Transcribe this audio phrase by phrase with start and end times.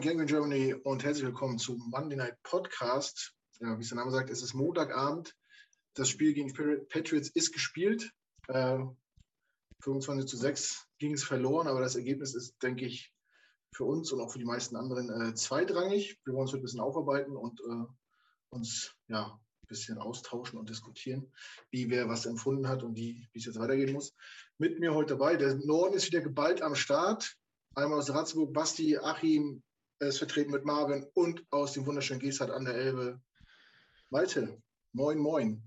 [0.00, 3.34] moin, Gang in Germany und herzlich willkommen zum Monday Night Podcast.
[3.60, 5.36] Ja, wie es der Name sagt, es ist Montagabend.
[5.92, 6.54] Das Spiel gegen
[6.88, 8.10] Patriots ist gespielt.
[8.48, 8.78] Äh,
[9.82, 13.12] 25 zu 6 ging es verloren, aber das Ergebnis ist, denke ich,
[13.74, 16.18] für uns und auch für die meisten anderen äh, zweitrangig.
[16.24, 17.84] Wir wollen es ein bisschen aufarbeiten und äh,
[18.54, 21.30] uns ja, ein bisschen austauschen und diskutieren,
[21.70, 24.14] wie wer was empfunden hat und wie es jetzt weitergehen muss.
[24.56, 27.36] Mit mir heute dabei, der Norden ist wieder geballt am Start.
[27.74, 29.62] Einmal aus Ratzeburg, Basti, Achim
[30.00, 33.20] ist vertreten mit Marvin und aus dem wunderschönen Gestart an der Elbe,
[34.08, 34.60] Malte.
[34.92, 35.62] Moin, moin.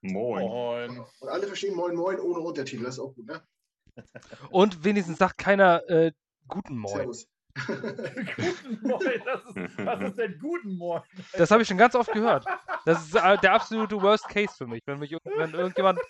[0.00, 0.46] Moin.
[0.46, 1.04] moin.
[1.20, 3.42] Und alle verstehen Moin, moin ohne Untertitel, das ist auch gut, ne?
[4.50, 6.12] Und wenigstens sagt keiner äh,
[6.48, 6.94] Guten Moin.
[6.94, 7.26] Servus.
[7.66, 11.02] guten Moin, das ist, was ist denn Guten Moin?
[11.32, 12.44] Das habe ich schon ganz oft gehört.
[12.84, 16.00] Das ist äh, der absolute Worst Case für mich, wenn mich wenn irgendjemand.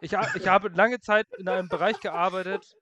[0.00, 2.74] Ich, ich habe lange Zeit in einem Bereich gearbeitet,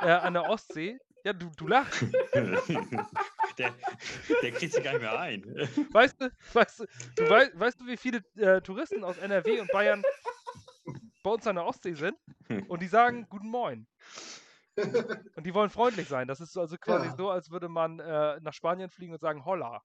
[0.00, 0.98] äh, an der Ostsee.
[1.24, 2.02] Ja, du, du lachst.
[2.34, 3.74] der,
[4.42, 5.42] der kriegt sich gar nicht mehr ein.
[5.92, 9.70] Weißt du, weißt du, du weißt, weißt du wie viele äh, Touristen aus NRW und
[9.70, 10.02] Bayern
[11.22, 12.16] bei uns an der Ostsee sind?
[12.68, 13.86] Und die sagen Guten Moin.
[14.76, 16.26] Und die wollen freundlich sein.
[16.26, 17.16] Das ist also quasi ja.
[17.16, 19.82] so, als würde man äh, nach Spanien fliegen und sagen Holla.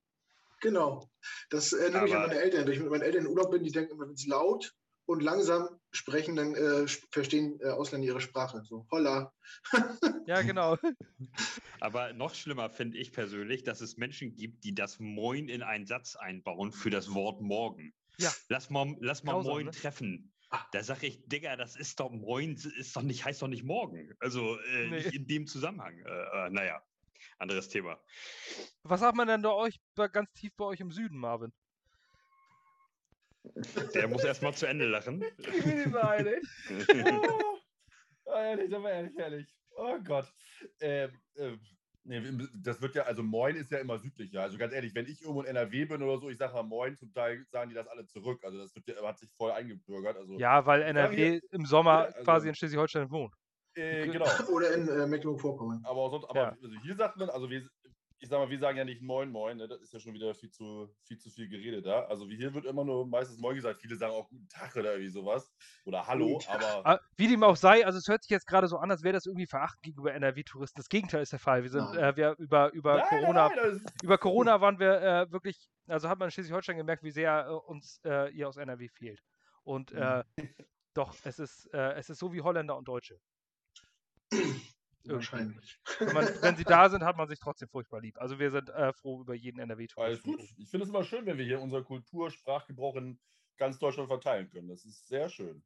[0.61, 1.07] Genau.
[1.49, 2.65] Das erinnert mich an meine Eltern.
[2.65, 4.73] Wenn ich mit meinen Eltern in Urlaub bin, die denken immer, wenn es laut
[5.07, 8.61] und langsam sprechen, dann äh, verstehen äh, Ausländer ihre Sprache.
[8.63, 9.33] So, holla.
[10.27, 10.77] ja, genau.
[11.79, 15.85] Aber noch schlimmer finde ich persönlich, dass es Menschen gibt, die das Moin in einen
[15.85, 17.93] Satz einbauen für das Wort morgen.
[18.17, 18.31] Ja.
[18.49, 19.71] Lass mal, lass mal Grausam, Moin ne?
[19.71, 20.33] treffen.
[20.71, 24.13] Da sage ich, Digga, das ist doch Moin, ist doch nicht, heißt doch nicht morgen.
[24.19, 24.95] Also äh, nee.
[24.97, 25.97] nicht in dem Zusammenhang.
[25.99, 26.81] Äh, äh, naja,
[27.37, 27.97] anderes Thema.
[28.83, 29.79] Was sagt man denn da euch
[30.11, 31.53] ganz tief bei euch im Süden, Marvin?
[33.93, 35.23] Der muss erstmal zu Ende lachen.
[35.37, 36.47] Ich will nicht mal ehrlich.
[38.25, 39.55] Oh, ehrlich, aber ehrlich, ehrlich.
[39.77, 40.31] Oh Gott.
[40.81, 41.51] Ähm, äh,
[42.03, 42.21] nee,
[42.61, 44.41] das wird ja, also Moin ist ja immer südlicher.
[44.41, 46.97] Also ganz ehrlich, wenn ich irgendwo in NRW bin oder so, ich sage mal Moin,
[46.97, 48.43] zum Teil sagen die das alle zurück.
[48.43, 50.17] Also das wird, hat sich voll eingebürgert.
[50.17, 53.33] Also, ja, weil NRW im Sommer also, quasi in Schleswig-Holstein wohnt.
[53.75, 54.25] Äh, genau.
[54.51, 55.81] Oder in äh, Mecklenburg-Vorpommern.
[55.83, 56.49] Aber, sonst, aber ja.
[56.49, 57.61] also hier sagt man, also wir,
[58.19, 59.67] ich sag mal, wir sagen ja nicht Moin Moin, ne?
[59.67, 62.05] das ist ja schon wieder viel zu viel, zu viel Geredet da.
[62.05, 63.81] Also wie hier wird immer nur meistens Moin gesagt.
[63.81, 65.51] Viele sagen auch Guten Tag oder irgendwie sowas.
[65.85, 66.85] Oder Hallo, aber.
[66.85, 69.13] Ah, wie dem auch sei, also es hört sich jetzt gerade so an, als wäre
[69.13, 70.79] das irgendwie verachtend gegenüber NRW-Touristen.
[70.79, 71.63] Das Gegenteil ist der Fall.
[71.63, 75.69] Wir sind, äh, wir über, über nein, Corona, nein, über Corona waren wir äh, wirklich,
[75.87, 79.21] also hat man in Schleswig-Holstein gemerkt, wie sehr äh, uns äh, ihr aus NRW fehlt.
[79.63, 80.49] Und äh, mhm.
[80.93, 83.19] doch, es ist, äh, es ist so wie Holländer und Deutsche.
[85.15, 85.79] Wahrscheinlich.
[85.99, 88.19] Wenn, man, wenn, sie da sind, hat man sich trotzdem furchtbar lieb.
[88.19, 90.03] Also wir sind äh, froh über jeden NRW-Tour.
[90.03, 90.41] Alles gut.
[90.57, 93.19] Ich finde es immer schön, wenn wir hier unsere Kultur, Sprachgebrauch in
[93.57, 94.67] ganz Deutschland verteilen können.
[94.67, 95.63] Das ist sehr schön.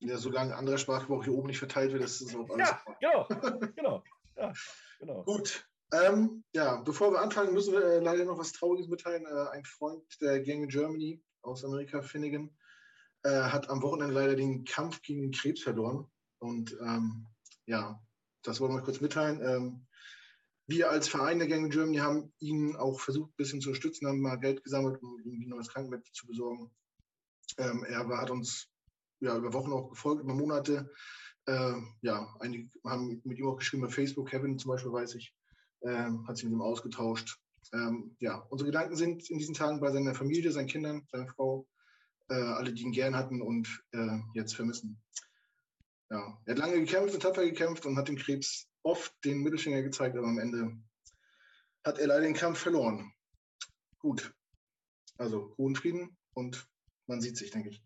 [0.00, 2.68] Ja, solange anderer Sprachgebrauch hier oben nicht verteilt wird, ist es auch alles.
[3.00, 3.28] Ja, genau.
[3.76, 4.04] genau.
[4.36, 4.52] Ja,
[4.98, 5.22] genau.
[5.24, 5.68] Gut.
[5.92, 9.26] Ähm, ja, bevor wir anfangen, müssen wir äh, leider noch was Trauriges mitteilen.
[9.26, 12.50] Äh, ein Freund der Gang in Germany aus Amerika, Finnegan,
[13.22, 16.10] äh, hat am Wochenende leider den Kampf gegen den Krebs verloren.
[16.38, 17.26] Und ähm,
[17.66, 18.02] ja,
[18.44, 19.40] das wollen wir kurz mitteilen.
[19.42, 19.86] Ähm,
[20.66, 24.20] wir als Verein der Gang Germany haben ihn auch versucht, ein bisschen zu unterstützen, haben
[24.20, 26.70] mal Geld gesammelt, um ihm ein neues Krankenbett zu besorgen.
[27.58, 28.68] Ähm, er war, hat uns
[29.20, 30.90] ja, über Wochen auch gefolgt, über Monate.
[31.46, 35.34] Äh, ja, einige haben mit ihm auch geschrieben bei Facebook, Kevin zum Beispiel, weiß ich,
[35.80, 37.38] äh, hat sich mit ihm ausgetauscht.
[37.72, 41.66] Ähm, ja, unsere Gedanken sind in diesen Tagen bei seiner Familie, seinen Kindern, seiner Frau,
[42.30, 45.02] äh, alle, die ihn gern hatten und äh, jetzt vermissen.
[46.10, 49.82] Ja, er hat lange gekämpft und tapfer gekämpft und hat dem Krebs oft den Mittelfinger
[49.82, 50.76] gezeigt, aber am Ende
[51.84, 53.12] hat er leider den Kampf verloren.
[53.98, 54.34] Gut.
[55.16, 56.68] Also hohen Frieden und
[57.06, 57.82] man sieht sich, denke ich.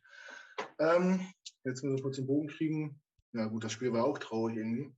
[0.79, 1.33] Ähm,
[1.65, 3.01] jetzt müssen wir kurz den Bogen kriegen.
[3.33, 4.95] Ja gut, das Spiel war auch traurig irgendwie.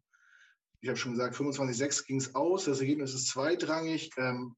[0.81, 2.65] Ich habe schon gesagt, 25-6 ging es aus.
[2.65, 4.11] Das Ergebnis ist zweitrangig.
[4.17, 4.57] Ähm,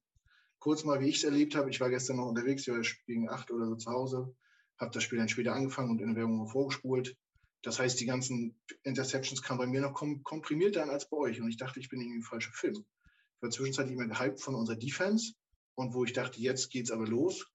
[0.59, 1.71] kurz mal, wie ich es erlebt habe.
[1.71, 4.35] Ich war gestern noch unterwegs, ich war gegen 8 oder so zu Hause.
[4.79, 7.17] Habe das Spiel dann später angefangen und in der Werbung vorgespult.
[7.63, 11.41] Das heißt, die ganzen Interceptions kamen bei mir noch kom komprimierter an als bei euch.
[11.41, 12.75] Und ich dachte, ich bin irgendwie im falschen Film.
[12.75, 15.35] Ich war zwischenzeitlich immer gehypt von unserer Defense.
[15.75, 17.47] Und wo ich dachte, jetzt geht's aber los,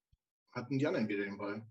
[0.51, 1.65] hatten die anderen wieder den Ball.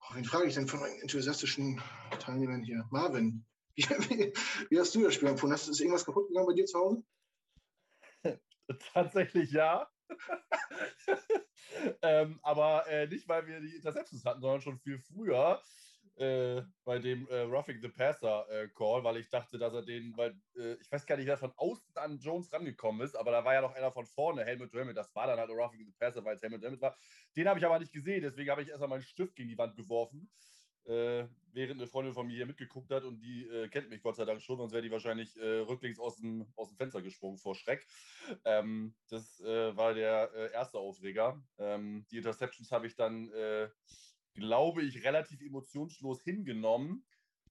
[0.00, 1.80] Oh, wen frage ich denn von meinen enthusiastischen
[2.18, 2.86] Teilnehmern hier?
[2.90, 4.32] Marvin, wie, wie,
[4.70, 5.54] wie hast du das Spiel empfunden?
[5.54, 7.04] Hast, ist irgendwas kaputt gegangen bei dir zu Hause?
[8.92, 9.88] Tatsächlich ja.
[12.02, 15.62] ähm, aber äh, nicht, weil wir die Interceptions hatten, sondern schon viel früher
[16.18, 20.16] äh, bei dem äh, Roughing the Passer äh, Call, weil ich dachte, dass er den,
[20.16, 23.44] weil äh, ich weiß gar nicht, wer von außen an Jones rangekommen ist, aber da
[23.44, 26.24] war ja noch einer von vorne, Helmut Helmut, das war dann halt Roughing the Passer,
[26.24, 26.96] weil es Helmut Helmut war.
[27.36, 29.76] Den habe ich aber nicht gesehen, deswegen habe ich erstmal meinen Stift gegen die Wand
[29.76, 30.30] geworfen.
[30.84, 34.16] äh, während eine Freundin von mir hier mitgeguckt hat und die äh, kennt mich Gott
[34.16, 37.54] sei Dank schon, sonst wäre die wahrscheinlich rücklings aus dem, aus dem Fenster gesprungen vor
[37.54, 37.86] Schreck.
[38.44, 41.42] Ähm, das war der erste Aufreger.
[41.58, 43.30] Ähm, die Interceptions habe ich dann,
[44.38, 47.04] glaube ich, relativ emotionslos hingenommen.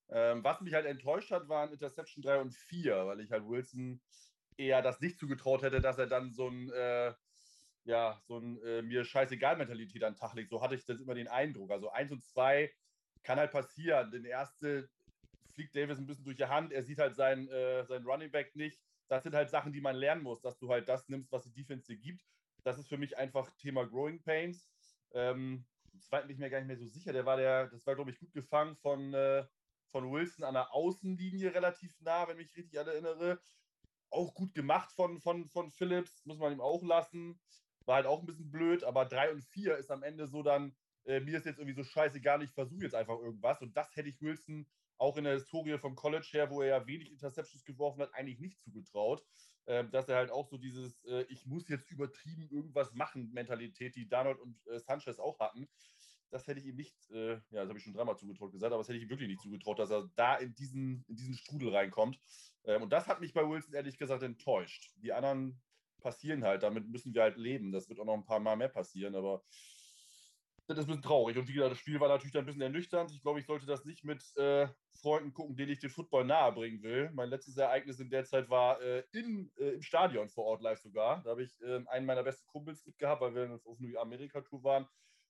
[0.10, 4.02] Ähm, was mich halt enttäuscht hat, waren Interception 3 und 4, weil ich halt Wilson
[4.58, 6.72] eher das nicht zugetraut hätte, dass er dann so ein
[7.88, 10.50] ja, so ein äh, mir scheißegal Mentalität an den Tag legt.
[10.50, 11.72] So hatte ich das immer den Eindruck.
[11.72, 12.72] Also 1 und 2
[13.24, 14.12] kann halt passieren.
[14.12, 14.90] Den erste
[15.54, 18.56] fliegt Davis ein bisschen durch die Hand, er sieht halt seinen, äh, seinen Running Back
[18.56, 18.80] nicht.
[19.08, 21.54] Das sind halt Sachen, die man lernen muss, dass du halt das nimmst, was die
[21.54, 22.26] Defense dir gibt.
[22.64, 24.70] Das ist für mich einfach Thema Growing Pains.
[25.14, 25.66] Ähm,
[26.02, 27.14] zweiten bin ich mir gar nicht mehr so sicher.
[27.14, 29.46] Der war der, das war, glaube ich, gut gefangen von, äh,
[29.92, 33.40] von Wilson an der Außenlinie relativ nah, wenn ich mich richtig erinnere.
[34.10, 37.40] Auch gut gemacht von, von, von Phillips, muss man ihm auch lassen.
[37.86, 40.76] War halt auch ein bisschen blöd, aber 3 und 4 ist am Ende so dann,
[41.06, 43.62] äh, mir ist jetzt irgendwie so scheißegal, ich versuche jetzt einfach irgendwas.
[43.62, 44.68] Und das hätte ich Wilson
[44.98, 48.40] auch in der Historie vom College her, wo er ja wenig Interceptions geworfen hat, eigentlich
[48.40, 49.24] nicht zugetraut.
[49.68, 53.96] Äh, dass er halt auch so dieses, äh, ich muss jetzt übertrieben irgendwas machen, Mentalität,
[53.98, 55.68] die Darnold und äh, Sanchez auch hatten.
[56.30, 58.80] Das hätte ich ihm nicht, äh, ja, das habe ich schon dreimal zugetraut gesagt, aber
[58.80, 61.76] das hätte ich ihm wirklich nicht zugetraut, dass er da in diesen, in diesen Strudel
[61.76, 62.18] reinkommt.
[62.64, 64.90] Ähm, und das hat mich bei Wilson ehrlich gesagt enttäuscht.
[65.04, 65.62] Die anderen
[66.02, 67.74] passieren halt, damit müssen wir halt leben.
[67.74, 69.44] Das wird auch noch ein paar Mal mehr passieren, aber
[70.68, 71.38] das ist ein bisschen traurig.
[71.38, 73.12] Und wie gesagt, das Spiel war natürlich dann ein bisschen ernüchternd.
[73.12, 74.68] Ich glaube, ich sollte das nicht mit äh,
[75.02, 77.10] Freunden gucken, denen ich den Football nahe bringen will.
[77.14, 80.80] Mein letztes Ereignis in der Zeit war äh, in, äh, im Stadion vor Ort live
[80.80, 81.24] sogar.
[81.24, 84.88] Da habe ich ähm, einen meiner besten Kumpels mitgehabt, weil wir auf New Amerika-Tour waren.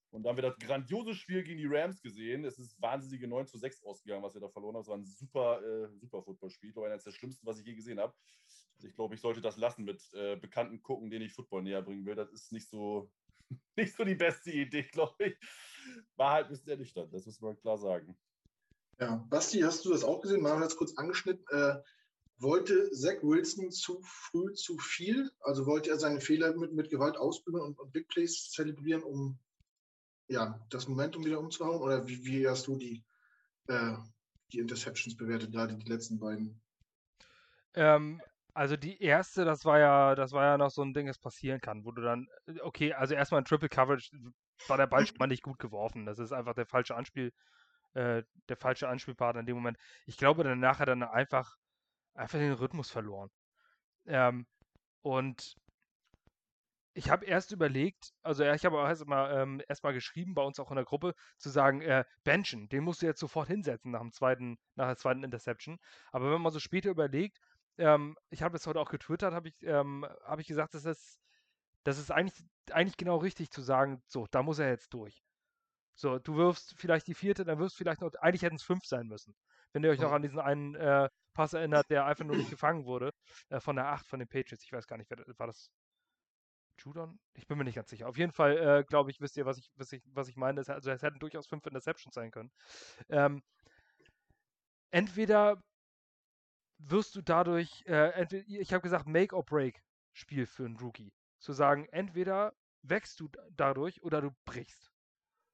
[0.09, 2.45] Und da haben wir das grandiose Spiel gegen die Rams gesehen.
[2.45, 4.81] Es ist wahnsinnige 9 zu 6 ausgegangen, was wir da verloren haben.
[4.81, 6.69] Es war ein super, äh, super Footballspiel.
[6.69, 8.13] Ich glaube, eines der schlimmsten, was ich je gesehen habe.
[8.77, 11.81] Also ich glaube, ich sollte das lassen mit äh, Bekannten gucken, denen ich Football näher
[11.81, 12.15] bringen will.
[12.15, 13.11] Das ist nicht so,
[13.75, 15.37] nicht so die beste Idee, glaube ich.
[16.15, 18.17] War halt ein bisschen ernüchternd, das muss man klar sagen.
[18.99, 20.41] Ja, Basti, hast du das auch gesehen?
[20.41, 21.45] Marvin hat es kurz angeschnitten.
[21.51, 21.81] Äh,
[22.39, 25.31] wollte Zach Wilson zu früh zu viel?
[25.39, 29.39] Also wollte er seine Fehler mit, mit Gewalt ausbügeln und, und Big Plays zelebrieren, um
[30.27, 31.81] ja, das Momentum wieder umzuhauen?
[31.81, 33.03] Oder wie, wie hast du die,
[33.67, 33.95] äh,
[34.51, 36.61] die Interceptions bewertet, gerade die letzten beiden?
[37.73, 38.21] Ähm,
[38.57, 41.61] also die erste, das war ja, das war ja noch so ein Ding, das passieren
[41.61, 44.09] kann, wo du dann, äh, okay, also erstmal ein Triple Coverage
[44.67, 46.07] war der Ball schon mal nicht gut geworfen.
[46.07, 47.31] Das ist einfach der falsche Anspiel,
[47.93, 49.77] äh, der falsche Anspielpartner in dem Moment.
[50.07, 51.55] Ich glaube, danach hat er dann einfach,
[52.15, 53.29] einfach den Rhythmus verloren.
[54.07, 54.47] Ähm,
[55.03, 55.55] und
[56.95, 60.71] ich habe erst überlegt, also ich habe auch erstmal ähm, erst geschrieben bei uns auch
[60.71, 64.11] in der Gruppe, zu sagen, äh, benchen, den musst du jetzt sofort hinsetzen nach dem
[64.11, 65.77] zweiten, nach der zweiten Interception.
[66.11, 67.39] Aber wenn man so später überlegt,
[67.77, 71.19] ähm, ich habe es heute auch getwittert, habe ich, ähm, hab ich gesagt, dass es,
[71.83, 75.23] das ist eigentlich, eigentlich genau richtig zu sagen, so, da muss er jetzt durch.
[75.95, 78.85] So, du wirfst vielleicht die vierte, dann wirfst du vielleicht noch, eigentlich hätten es fünf
[78.85, 79.35] sein müssen.
[79.73, 82.85] Wenn ihr euch noch an diesen einen äh, Pass erinnert, der einfach nur nicht gefangen
[82.85, 83.13] wurde,
[83.49, 84.63] äh, von der 8 von den Patriots.
[84.63, 85.71] Ich weiß gar nicht, wer, war das
[86.79, 87.19] Judon?
[87.33, 88.07] Ich bin mir nicht ganz sicher.
[88.07, 90.63] Auf jeden Fall, äh, glaube ich, wisst ihr, was ich, was ich, was ich meine.
[90.67, 92.51] Also es hätten durchaus fünf Interceptions sein können.
[93.09, 93.43] Ähm,
[94.91, 95.61] entweder
[96.77, 101.13] wirst du dadurch, äh, ich habe gesagt, Make or Break Spiel für einen Rookie.
[101.39, 104.91] Zu sagen, entweder wächst du dadurch oder du brichst.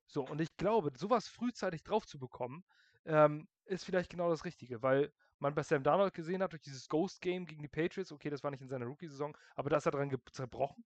[0.08, 2.63] So, und ich glaube, sowas frühzeitig drauf zu bekommen,
[3.06, 6.88] ähm, ist vielleicht genau das Richtige, weil man bei Sam Darnold gesehen hat, durch dieses
[6.88, 9.86] Ghost Game gegen die Patriots, okay, das war nicht in seiner Rookie-Saison, aber da ist
[9.86, 10.86] er dran zerbrochen.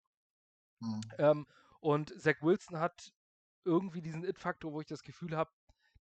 [0.79, 1.01] Mhm.
[1.17, 1.47] Ähm,
[1.79, 3.13] und Zach Wilson hat
[3.65, 5.51] irgendwie diesen It-Faktor, wo ich das Gefühl habe,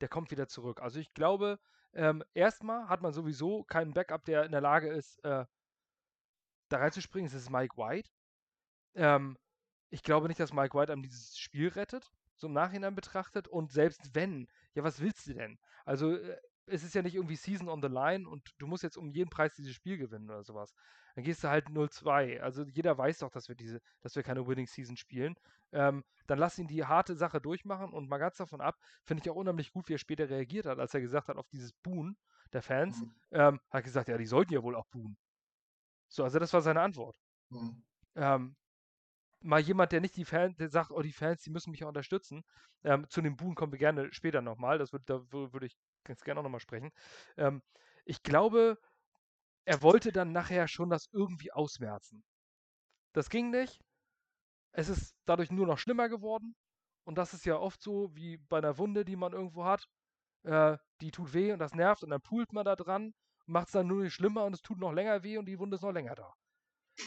[0.02, 0.82] der kommt wieder zurück.
[0.82, 1.60] Also ich glaube,
[1.94, 5.46] ähm, erstmal hat man sowieso keinen Backup, der in der Lage ist, äh,
[6.70, 7.28] da reinzuspringen.
[7.28, 8.10] Es ist Mike White.
[8.96, 9.38] Ähm,
[9.90, 13.48] ich glaube nicht, dass Mike White einem dieses Spiel rettet, so im Nachhinein betrachtet.
[13.48, 15.60] Und selbst wenn, ja, was willst du denn?
[15.86, 16.38] Also, äh,
[16.70, 19.30] es ist ja nicht irgendwie Season on the line und du musst jetzt um jeden
[19.30, 20.74] Preis dieses Spiel gewinnen oder sowas.
[21.16, 22.40] Dann gehst du halt 0-2.
[22.40, 25.36] Also jeder weiß doch, dass wir diese, dass wir keine Winning Season spielen.
[25.72, 29.30] Ähm, dann lass ihn die harte Sache durchmachen und mal ganz davon ab, finde ich
[29.30, 32.18] auch unheimlich gut, wie er später reagiert hat, als er gesagt hat auf dieses Boon
[32.54, 33.02] der Fans.
[33.02, 33.16] Mhm.
[33.32, 35.18] Ähm, hat gesagt, ja, die sollten ja wohl auch boon.
[36.08, 37.16] So, also das war seine Antwort.
[37.50, 37.84] Mhm.
[38.16, 38.56] Ähm,
[39.42, 41.90] mal jemand, der nicht die Fans, der sagt, oh, die Fans, die müssen mich auch
[41.90, 42.44] unterstützen.
[42.84, 44.78] Ähm, zu dem Boon kommen wir gerne später nochmal.
[44.78, 45.78] Das würd, da würde ich
[46.10, 46.92] ganz gerne auch nochmal sprechen.
[47.38, 47.62] Ähm,
[48.06, 48.78] ich glaube,
[49.66, 52.24] er wollte dann nachher schon das irgendwie ausmerzen.
[53.14, 53.80] Das ging nicht.
[54.72, 56.56] Es ist dadurch nur noch schlimmer geworden.
[57.06, 59.88] Und das ist ja oft so wie bei einer Wunde, die man irgendwo hat.
[60.44, 63.14] Äh, die tut weh und das nervt und dann pult man da dran,
[63.46, 65.76] macht es dann nur nicht schlimmer und es tut noch länger weh und die Wunde
[65.76, 66.34] ist noch länger da.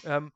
[0.05, 0.33] Ähm,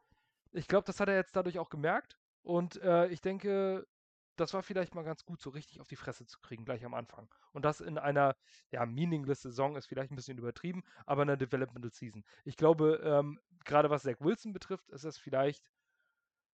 [0.52, 2.16] ich glaube, das hat er jetzt dadurch auch gemerkt.
[2.42, 3.86] Und äh, ich denke,
[4.36, 6.94] das war vielleicht mal ganz gut, so richtig auf die Fresse zu kriegen, gleich am
[6.94, 7.28] Anfang.
[7.52, 8.36] Und das in einer,
[8.70, 12.24] ja, meaningless Saison ist vielleicht ein bisschen übertrieben, aber in einer Developmental Season.
[12.44, 15.70] Ich glaube, ähm, gerade was Zach Wilson betrifft, ist es vielleicht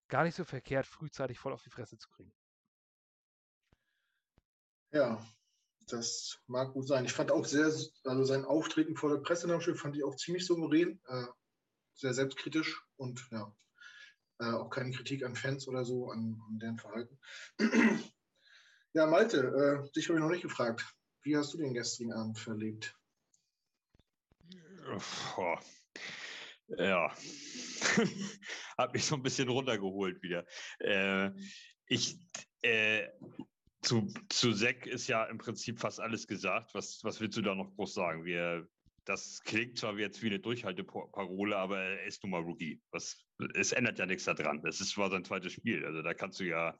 [0.08, 2.32] gar nicht so verkehrt, frühzeitig voll auf die Fresse zu kriegen.
[4.92, 5.24] Ja,
[5.88, 7.04] das mag gut sein.
[7.04, 10.04] Ich fand auch sehr, also sein Auftreten vor der Presse nach dem Spiel fand ich
[10.04, 11.26] auch ziemlich souverän, äh,
[11.94, 13.54] sehr selbstkritisch und ja,
[14.42, 17.18] äh, auch keine Kritik an Fans oder so, an, an deren Verhalten.
[18.92, 20.84] ja, Malte, äh, dich habe ich noch nicht gefragt.
[21.22, 22.98] Wie hast du den gestrigen Abend verlebt?
[25.36, 25.56] Oh.
[26.78, 27.14] Ja,
[28.78, 30.44] hat mich so ein bisschen runtergeholt wieder.
[30.78, 31.30] Äh,
[31.86, 32.18] ich,
[32.62, 33.08] äh,
[33.82, 36.74] zu, zu Seck ist ja im Prinzip fast alles gesagt.
[36.74, 38.24] Was, was willst du da noch groß sagen?
[38.24, 38.66] Wir,
[39.04, 42.80] das klingt zwar jetzt wie eine Durchhalteparole, aber er ist nun mal Rookie.
[42.90, 44.64] Was, es ändert ja nichts daran.
[44.64, 45.84] Es war sein zweites Spiel.
[45.84, 46.78] Also da kannst du ja,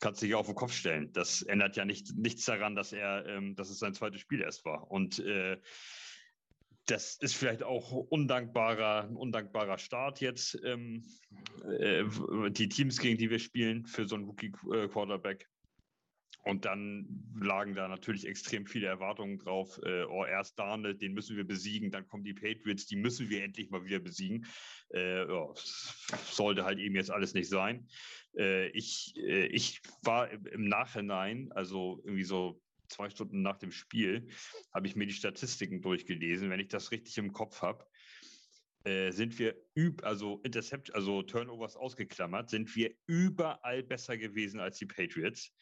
[0.00, 1.12] kannst dich auf den Kopf stellen.
[1.12, 4.64] Das ändert ja nicht, nichts daran, dass er, ähm, dass es sein zweites Spiel erst
[4.64, 4.90] war.
[4.90, 5.58] Und äh,
[6.86, 10.58] das ist vielleicht auch undankbarer, ein undankbarer Start jetzt.
[10.64, 11.06] Ähm,
[11.78, 12.04] äh,
[12.50, 15.48] die Teams, gegen die wir spielen, für so einen Rookie-Quarterback.
[16.42, 17.06] Und dann
[17.38, 19.78] lagen da natürlich extrem viele Erwartungen drauf.
[19.84, 21.90] Äh, oh, erst Darnold, den müssen wir besiegen.
[21.90, 24.46] Dann kommen die Patriots, die müssen wir endlich mal wieder besiegen.
[24.94, 25.48] Äh, ja,
[26.30, 27.88] sollte halt eben jetzt alles nicht sein.
[28.36, 34.28] Äh, ich, äh, ich war im Nachhinein, also irgendwie so zwei Stunden nach dem Spiel,
[34.72, 36.50] habe ich mir die Statistiken durchgelesen.
[36.50, 37.84] Wenn ich das richtig im Kopf habe,
[38.84, 44.78] äh, sind wir üb, also Intercept, also Turnovers ausgeklammert, sind wir überall besser gewesen als
[44.78, 45.54] die Patriots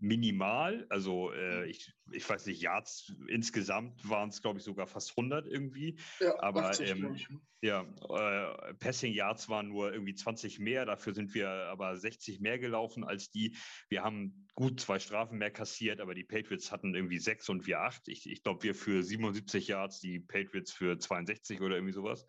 [0.00, 0.86] minimal.
[0.88, 1.70] Also äh, mhm.
[1.70, 5.98] ich, ich weiß nicht, Yards insgesamt waren es, glaube ich, sogar fast 100 irgendwie.
[6.20, 7.16] Ja, aber 80, ähm,
[7.60, 10.86] ja, äh, Passing Yards waren nur irgendwie 20 mehr.
[10.86, 13.56] Dafür sind wir aber 60 mehr gelaufen als die.
[13.88, 17.80] Wir haben gut zwei Strafen mehr kassiert, aber die Patriots hatten irgendwie sechs und wir
[17.80, 18.06] acht.
[18.06, 22.26] Ich, ich glaube, wir für 77 Yards, die Patriots für 62 oder irgendwie sowas.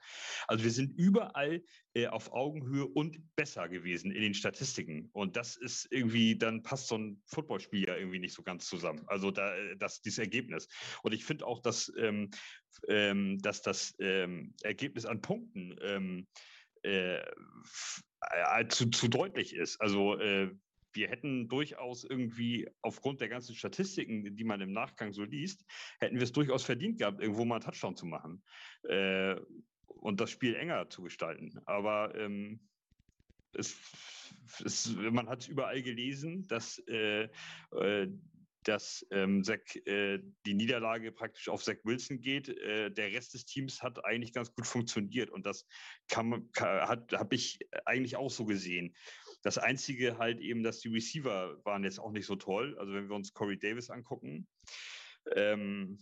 [0.47, 1.63] Also wir sind überall
[1.93, 5.09] äh, auf Augenhöhe und besser gewesen in den Statistiken.
[5.13, 9.03] Und das ist irgendwie, dann passt so ein Footballspiel ja irgendwie nicht so ganz zusammen.
[9.07, 10.67] Also da, äh, das, dieses Ergebnis.
[11.03, 12.29] Und ich finde auch, dass, ähm,
[12.87, 16.27] ähm, dass das ähm, Ergebnis an Punkten ähm,
[16.83, 19.79] äh, äh, zu, zu deutlich ist.
[19.81, 20.51] Also äh,
[20.93, 25.63] wir hätten durchaus irgendwie aufgrund der ganzen Statistiken, die man im Nachgang so liest,
[25.99, 28.43] hätten wir es durchaus verdient gehabt, irgendwo mal einen Touchdown zu machen.
[28.83, 29.35] Äh,
[29.85, 31.59] und das Spiel enger zu gestalten.
[31.65, 32.68] Aber ähm,
[33.53, 33.77] es,
[34.63, 37.29] es, man hat überall gelesen, dass, äh,
[37.71, 38.07] äh,
[38.63, 42.49] dass ähm, Zach, äh, die Niederlage praktisch auf Zach Wilson geht.
[42.49, 45.65] Äh, der Rest des Teams hat eigentlich ganz gut funktioniert und das
[46.11, 48.95] habe ich eigentlich auch so gesehen.
[49.41, 52.77] Das Einzige halt eben, dass die Receiver waren jetzt auch nicht so toll.
[52.77, 54.47] Also wenn wir uns Corey Davis angucken,
[55.35, 55.97] ähm,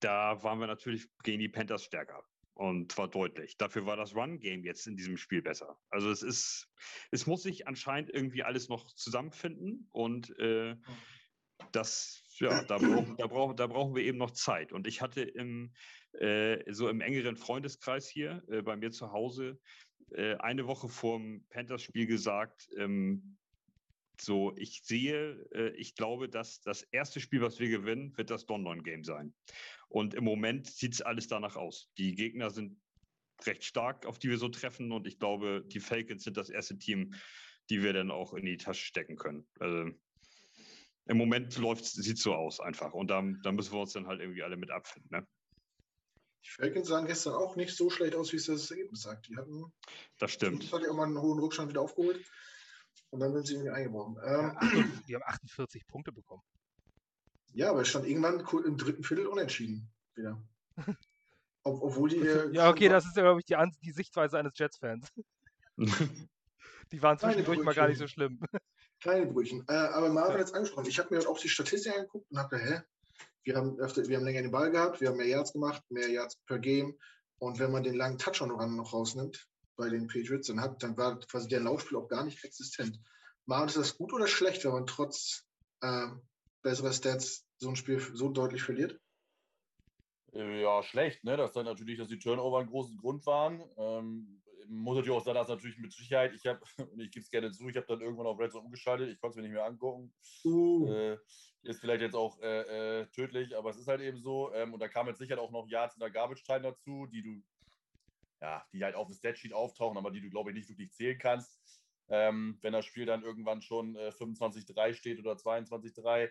[0.00, 2.24] da waren wir natürlich gegen die Panthers stärker
[2.54, 3.56] und zwar deutlich.
[3.56, 5.78] Dafür war das Run-Game jetzt in diesem Spiel besser.
[5.90, 6.68] Also es ist,
[7.10, 10.76] es muss sich anscheinend irgendwie alles noch zusammenfinden und äh,
[11.72, 14.72] das, ja, da, brauch, da, brauch, da brauchen wir eben noch Zeit.
[14.72, 15.72] Und ich hatte im,
[16.12, 19.58] äh, so im engeren Freundeskreis hier äh, bei mir zu Hause
[20.10, 23.36] äh, eine Woche vor dem Panthers-Spiel gesagt, ähm,
[24.20, 28.46] so, ich sehe, äh, ich glaube, dass das erste Spiel, was wir gewinnen, wird das
[28.46, 29.34] London-Game sein.
[29.88, 31.90] Und im Moment sieht es alles danach aus.
[31.98, 32.78] Die Gegner sind
[33.46, 34.92] recht stark, auf die wir so treffen.
[34.92, 37.14] Und ich glaube, die Falcons sind das erste Team,
[37.70, 39.46] die wir dann auch in die Tasche stecken können.
[39.58, 39.90] Also,
[41.06, 42.92] Im Moment läuft sieht so aus einfach.
[42.92, 45.08] Und da, da müssen wir uns dann halt irgendwie alle mit abfinden.
[45.10, 45.26] Ne?
[46.44, 49.28] Die Falcons sahen gestern auch nicht so schlecht aus, wie es das Ergebnis sagt.
[49.28, 49.72] Die hatten.
[50.18, 50.70] Das stimmt.
[50.72, 52.24] hat ja auch mal einen hohen Rückstand wieder aufgeholt.
[53.14, 54.16] Und dann sind sie irgendwie eingebrochen.
[54.24, 54.56] Ähm,
[55.08, 56.42] die haben 48 Punkte bekommen.
[57.52, 60.42] Ja, aber es stand irgendwann im dritten Viertel unentschieden wieder.
[61.62, 62.16] Ob, obwohl die.
[62.16, 63.54] Äh, ja, okay, das ist ja, glaube ich, die,
[63.84, 65.12] die Sichtweise eines Jets-Fans.
[66.90, 68.40] die waren zwischendurch mal gar nicht so schlimm.
[69.00, 69.64] Kleine Brüchen.
[69.68, 70.88] Äh, aber Marvin hat jetzt angesprochen.
[70.88, 72.82] Ich habe mir auch die Statistik angeguckt und habe gedacht, hä?
[73.44, 76.10] Wir haben, öfter, wir haben länger den Ball gehabt, wir haben mehr Yards gemacht, mehr
[76.10, 76.98] Yards per Game.
[77.38, 81.18] Und wenn man den langen Touchdown noch rausnimmt bei den Patriots, dann, hat, dann war
[81.20, 83.00] quasi der Laufspiel auch gar nicht existent.
[83.46, 85.46] Marvin, ist das gut oder schlecht, wenn man trotz
[85.80, 86.08] äh,
[86.62, 89.00] besserer Stats so ein Spiel so deutlich verliert?
[90.32, 91.36] Ja, schlecht, ne?
[91.36, 93.62] Das dann natürlich, dass die Turnover ein großer Grund waren.
[93.76, 96.60] Ähm, muss natürlich auch sein, dass natürlich mit Sicherheit, ich habe,
[96.92, 99.20] und ich gebe es gerne zu, ich habe dann irgendwann auf Red Zone umgeschaltet, ich
[99.20, 100.12] konnte es mir nicht mehr angucken.
[100.44, 100.88] Uh.
[100.88, 101.18] Äh,
[101.62, 104.52] ist vielleicht jetzt auch äh, äh, tödlich, aber es ist halt eben so.
[104.52, 107.42] Ähm, und da kam jetzt sicher auch noch Yards in der Garbage-Time dazu, die du,
[108.40, 111.18] ja, die halt auf dem Statsheet auftauchen, aber die du, glaube ich, nicht wirklich zählen
[111.18, 111.60] kannst.
[112.08, 116.30] Ähm, wenn das Spiel dann irgendwann schon äh, 25-3 steht oder 22-3,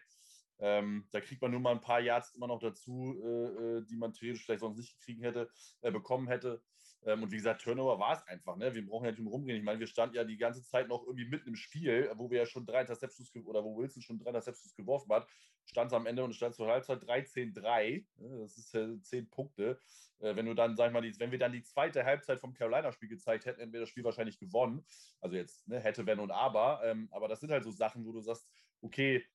[0.59, 3.95] ähm, da kriegt man nur mal ein paar Yards immer noch dazu, äh, äh, die
[3.95, 5.49] man theoretisch vielleicht sonst nicht kriegen hätte,
[5.81, 6.63] äh, bekommen hätte.
[7.05, 8.55] Ähm, und wie gesagt, Turnover war es einfach.
[8.55, 8.73] Ne?
[8.73, 9.57] Wir brauchen ja nicht rumgehen.
[9.57, 12.39] Ich meine, wir standen ja die ganze Zeit noch irgendwie mitten im Spiel, wo wir
[12.39, 15.27] ja schon drei Interceptions oder wo Wilson schon drei Interceptions geworfen hat.
[15.65, 18.05] Stand es am Ende und stand zur Halbzeit 13-3.
[18.17, 18.39] Ne?
[18.39, 19.79] Das ist äh, zehn Punkte.
[20.19, 22.53] Äh, wenn du dann, sag ich mal, die, wenn wir dann die zweite Halbzeit vom
[22.53, 24.85] Carolina-Spiel gezeigt hätten, hätten wir das Spiel wahrscheinlich gewonnen.
[25.19, 26.81] Also jetzt ne, hätte, wenn und aber.
[26.83, 28.47] Ähm, aber das sind halt so Sachen, wo du sagst,
[28.81, 29.25] okay,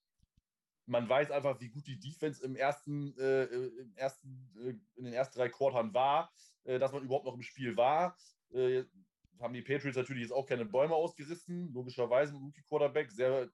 [0.89, 5.13] man weiß einfach, wie gut die Defense im ersten, äh, im ersten, äh, in den
[5.13, 8.17] ersten drei Quartern war, äh, dass man überhaupt noch im Spiel war.
[8.53, 8.85] Äh,
[9.41, 13.51] haben die Patriots natürlich jetzt auch keine Bäume ausgerissen, logischerweise ein Rookie-Quarterback, sehr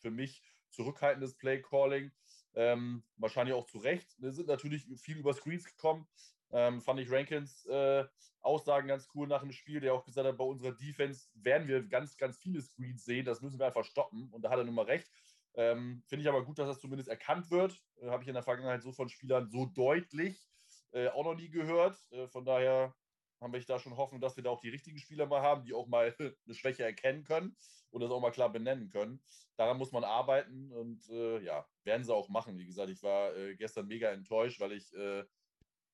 [0.00, 2.12] für mich zurückhaltendes Play-Calling.
[2.56, 4.14] Ähm, wahrscheinlich auch zu Recht.
[4.18, 6.06] Wir sind natürlich viel über Screens gekommen.
[6.52, 8.04] Ähm, fand ich Rankins äh,
[8.42, 11.82] Aussagen ganz cool nach dem Spiel, der auch gesagt hat, bei unserer Defense werden wir
[11.82, 13.24] ganz, ganz viele Screens sehen.
[13.24, 14.28] Das müssen wir einfach stoppen.
[14.30, 15.10] Und da hat er nun mal recht.
[15.54, 17.80] Ähm, Finde ich aber gut, dass das zumindest erkannt wird.
[18.00, 20.46] Äh, Habe ich in der Vergangenheit so von Spielern so deutlich
[20.94, 21.98] äh, auch noch nie gehört.
[22.12, 22.94] Äh, von daher
[23.40, 25.74] haben wir da schon Hoffnung, dass wir da auch die richtigen Spieler mal haben, die
[25.74, 26.14] auch mal
[26.46, 27.56] eine Schwäche erkennen können
[27.90, 29.20] und das auch mal klar benennen können.
[29.56, 32.58] Daran muss man arbeiten und äh, ja, werden sie auch machen.
[32.58, 35.24] Wie gesagt, ich war äh, gestern mega enttäuscht, weil ich äh,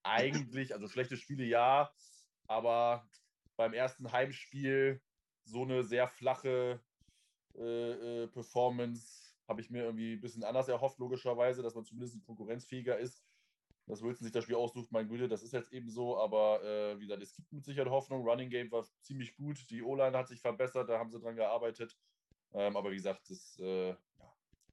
[0.03, 1.93] eigentlich, also schlechte Spiele ja,
[2.47, 3.09] aber
[3.57, 5.03] beim ersten Heimspiel
[5.45, 6.81] so eine sehr flache
[7.53, 13.21] Performance habe ich mir irgendwie ein bisschen anders erhofft, logischerweise, dass man zumindest konkurrenzfähiger ist.
[13.91, 16.99] Dass Wilson sich das Spiel aussucht, mein Güte, das ist jetzt eben so, aber äh,
[16.99, 18.23] wie gesagt, es gibt mit Sicherheit Hoffnung.
[18.23, 21.97] Running Game war ziemlich gut, die O-Line hat sich verbessert, da haben sie dran gearbeitet.
[22.53, 23.95] Ähm, aber wie gesagt, das äh,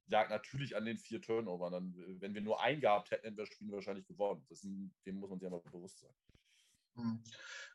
[0.06, 1.72] lag natürlich an den vier Turnovern.
[1.72, 4.44] Dann, wenn wir nur einen gehabt hätten, hätten wir das Spiel wahrscheinlich gewonnen.
[4.48, 6.14] Das, dem muss man sich einmal bewusst sein.
[6.96, 7.22] Hm.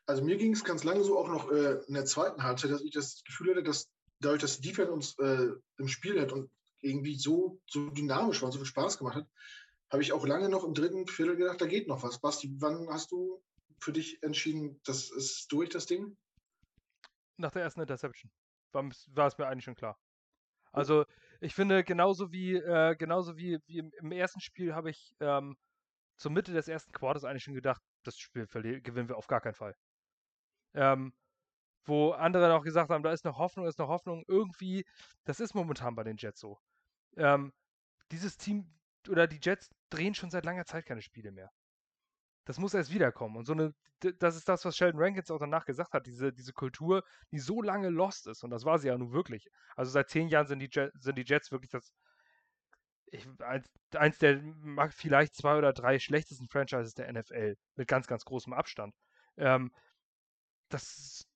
[0.06, 2.82] Also mir ging es ganz lange so auch noch äh, in der zweiten Halbzeit, dass
[2.82, 6.50] ich das Gefühl hatte, dass dadurch, dass die Defense uns äh, im Spiel hat und
[6.80, 9.28] irgendwie so, so dynamisch war, so viel Spaß gemacht hat,
[9.90, 12.20] habe ich auch lange noch im dritten Viertel gedacht, da geht noch was.
[12.20, 13.42] Basti, wann hast du
[13.80, 16.16] für dich entschieden, das ist durch, das Ding?
[17.36, 18.30] Nach der ersten Interception
[18.72, 19.98] war, war es mir eigentlich schon klar.
[20.72, 21.04] Also
[21.40, 25.56] ich finde, genauso wie, äh, genauso wie, wie im, im, ersten Spiel habe ich ähm,
[26.16, 29.54] zur Mitte des ersten Quarters eigentlich schon gedacht, das Spiel gewinnen wir auf gar keinen
[29.54, 29.76] Fall.
[30.74, 31.12] Ähm,
[31.84, 34.24] wo andere auch gesagt haben, da ist noch Hoffnung, ist noch Hoffnung.
[34.26, 34.84] Irgendwie,
[35.24, 36.58] das ist momentan bei den Jets so
[37.16, 37.52] ähm,
[38.10, 38.66] dieses Team
[39.08, 41.50] oder die Jets drehen schon seit langer Zeit keine Spiele mehr.
[42.44, 43.36] Das muss erst wiederkommen.
[43.36, 46.52] Und so eine, das ist das, was Sheldon Rankins auch danach gesagt hat, diese, diese
[46.52, 48.44] Kultur, die so lange lost ist.
[48.44, 49.48] Und das war sie ja nun wirklich.
[49.76, 51.92] Also seit zehn Jahren sind die, Jet, sind die Jets wirklich das,
[53.06, 54.42] ich, eins, eins der
[54.90, 57.56] vielleicht zwei oder drei schlechtesten Franchises der NFL.
[57.76, 58.94] Mit ganz, ganz großem Abstand.
[59.36, 59.72] Ähm,
[60.68, 61.26] das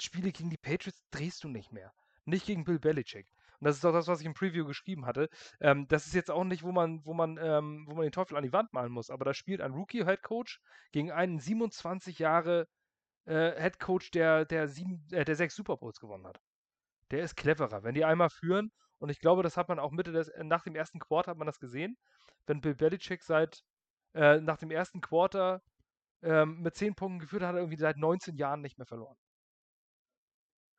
[0.00, 1.92] Spiele gegen die Patriots drehst du nicht mehr.
[2.26, 3.26] Nicht gegen Bill Belichick.
[3.64, 5.30] Und das ist auch das, was ich im Preview geschrieben hatte.
[5.58, 8.36] Ähm, das ist jetzt auch nicht, wo man, wo man, ähm, wo man den Teufel
[8.36, 10.60] an die Wand malen muss, aber da spielt ein Rookie-Head Coach
[10.92, 12.68] gegen einen 27 Jahre
[13.24, 13.78] äh, Head
[14.14, 16.42] der, der, sieben, äh, der sechs Super Bowls gewonnen hat.
[17.10, 17.82] Der ist cleverer.
[17.82, 20.62] Wenn die einmal führen, und ich glaube, das hat man auch Mitte des, äh, nach
[20.64, 21.96] dem ersten Quarter hat man das gesehen,
[22.46, 23.62] wenn Bill Belichick seit
[24.12, 25.62] äh, nach dem ersten Quarter
[26.20, 29.16] ähm, mit 10 Punkten geführt hat, hat er irgendwie seit 19 Jahren nicht mehr verloren.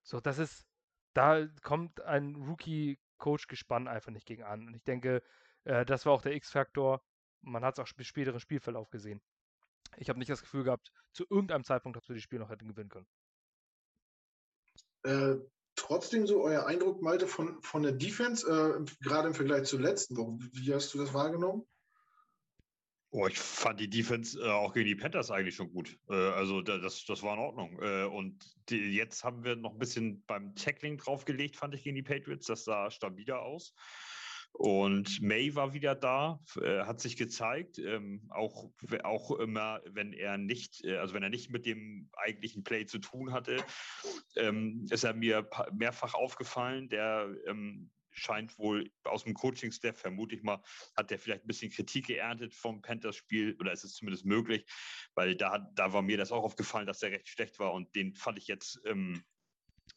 [0.03, 0.67] So, das ist,
[1.15, 4.67] da kommt ein Rookie-Coach-Gespann einfach nicht gegen an.
[4.67, 5.23] Und ich denke,
[5.63, 7.01] äh, das war auch der X-Faktor.
[7.41, 9.21] Man hat es auch im späteren Spielverlauf gesehen.
[9.97, 12.67] Ich habe nicht das Gefühl gehabt, zu irgendeinem Zeitpunkt, dass wir das Spiel noch hätten
[12.67, 13.07] gewinnen können.
[15.03, 15.37] Äh,
[15.75, 20.17] trotzdem so euer Eindruck, Malte, von, von der Defense, äh, gerade im Vergleich zur letzten
[20.17, 20.37] Woche.
[20.51, 21.65] Wie hast du das wahrgenommen?
[23.17, 25.97] Oh, ich fand die Defense äh, auch gegen die Panthers eigentlich schon gut.
[26.09, 27.79] Äh, also da, das, das war in Ordnung.
[27.81, 31.95] Äh, und die, jetzt haben wir noch ein bisschen beim Tackling draufgelegt, fand ich, gegen
[31.95, 32.47] die Patriots.
[32.47, 33.73] Das sah stabiler aus.
[34.51, 38.69] Und May war wieder da, äh, hat sich gezeigt, ähm, auch,
[39.03, 42.99] auch immer, wenn er nicht, äh, also wenn er nicht mit dem eigentlichen Play zu
[42.99, 43.63] tun hatte,
[44.35, 46.89] ähm, ist er mir mehrfach aufgefallen.
[46.89, 50.61] Der ähm, scheint wohl aus dem Coaching-Staff, vermute ich mal,
[50.95, 54.65] hat der vielleicht ein bisschen Kritik geerntet vom Panthers-Spiel oder ist es zumindest möglich,
[55.13, 58.15] weil da, da war mir das auch aufgefallen, dass der recht schlecht war und den
[58.15, 59.23] fand ich jetzt ähm,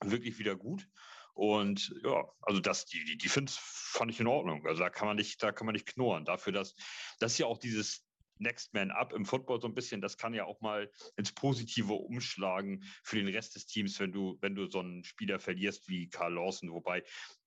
[0.04, 0.86] wirklich wieder gut.
[1.34, 4.66] Und ja, also das, die, die Defense fand ich in Ordnung.
[4.66, 6.24] Also da kann man nicht, da kann man nicht knurren.
[6.24, 6.74] Dafür, dass
[7.20, 8.07] das ja auch dieses
[8.40, 11.92] Next Man Up im Football so ein bisschen, das kann ja auch mal ins Positive
[11.92, 16.08] umschlagen für den Rest des Teams, wenn du, wenn du so einen Spieler verlierst wie
[16.08, 17.02] Carl Lawson, wobei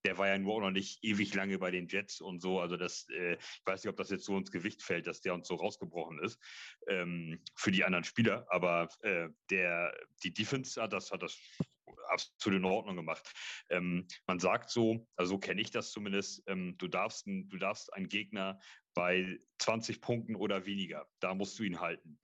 [0.06, 2.60] der war ja nur noch nicht ewig lange bei den Jets und so.
[2.60, 5.34] Also das, äh, ich weiß nicht, ob das jetzt so ins Gewicht fällt, dass der
[5.34, 6.40] uns so rausgebrochen ist
[6.88, 8.46] ähm, für die anderen Spieler.
[8.50, 11.38] Aber äh, der, die Defense hat das, hat das
[12.10, 13.32] absolut in Ordnung gemacht.
[13.70, 17.94] Ähm, man sagt so, also so kenne ich das zumindest, ähm, du, darfst, du darfst
[17.94, 18.60] einen Gegner
[18.94, 22.20] bei 20 Punkten oder weniger, da musst du ihn halten.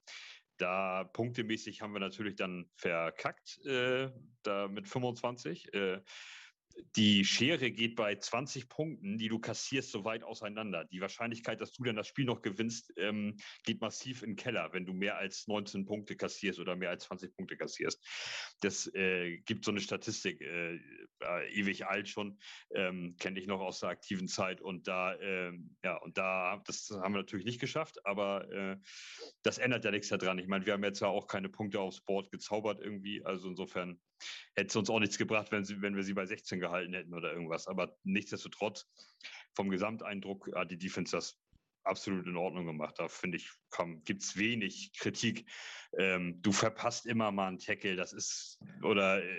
[0.58, 5.74] Da punktemäßig haben wir natürlich dann verkackt, äh, da mit 25.
[5.74, 6.02] Äh,
[6.96, 10.86] die Schere geht bei 20 Punkten, die du kassierst, so weit auseinander.
[10.86, 14.74] Die Wahrscheinlichkeit, dass du dann das Spiel noch gewinnst, ähm, geht massiv in den Keller,
[14.74, 18.04] wenn du mehr als 19 Punkte kassierst oder mehr als 20 Punkte kassierst.
[18.62, 22.40] Das äh, gibt so eine Statistik, äh, äh, ewig alt schon,
[22.74, 24.62] ähm, kenne ich noch aus der aktiven Zeit.
[24.62, 28.78] Und da, ähm, ja, und da, das haben wir natürlich nicht geschafft, aber äh,
[29.44, 30.40] das ändert ja nichts daran.
[30.40, 33.24] Ich meine, wir haben jetzt ja auch keine Punkte aufs Board gezaubert irgendwie.
[33.24, 34.00] Also insofern
[34.56, 37.14] hätte es uns auch nichts gebracht, wenn, sie, wenn wir sie bei 16 gehalten hätten
[37.14, 37.68] oder irgendwas.
[37.68, 38.90] Aber nichtsdestotrotz,
[39.56, 41.40] vom Gesamteindruck hat die Defense das
[41.88, 42.96] absolut in Ordnung gemacht.
[43.00, 43.50] Da finde ich,
[44.04, 45.50] gibt es wenig Kritik.
[45.98, 49.38] Ähm, du verpasst immer mal einen Tackle, das ist, oder äh,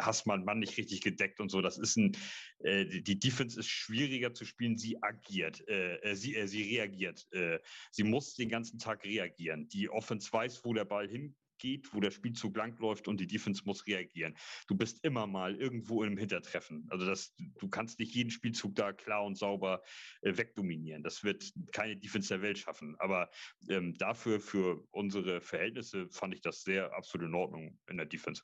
[0.00, 1.62] hast mal einen Mann nicht richtig gedeckt und so.
[1.62, 2.16] Das ist ein,
[2.60, 4.76] äh, die Defense ist schwieriger zu spielen.
[4.76, 7.26] Sie agiert, äh, äh sie, äh, sie reagiert.
[7.32, 7.58] Äh,
[7.90, 9.68] sie muss den ganzen Tag reagieren.
[9.68, 13.62] Die Offense weiß, wo der Ball hin geht, wo der Spielzug langläuft und die Defense
[13.64, 14.36] muss reagieren.
[14.66, 16.86] Du bist immer mal irgendwo im Hintertreffen.
[16.90, 19.82] Also das, du kannst nicht jeden Spielzug da klar und sauber
[20.22, 21.02] äh, wegdominieren.
[21.02, 22.96] Das wird keine Defense der Welt schaffen.
[22.98, 23.30] Aber
[23.68, 28.42] ähm, dafür, für unsere Verhältnisse, fand ich das sehr absolut in Ordnung in der Defense.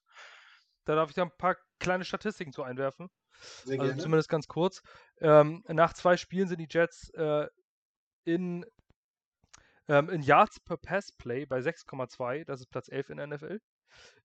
[0.85, 3.09] Da darf ich da ein paar kleine Statistiken zu einwerfen.
[3.65, 4.83] Sehr also zumindest ganz kurz.
[5.21, 7.49] Ähm, nach zwei Spielen sind die Jets äh,
[8.25, 8.65] in
[9.89, 13.61] ähm, in Yards per Pass Play bei 6,2, das ist Platz 11 in der NFL.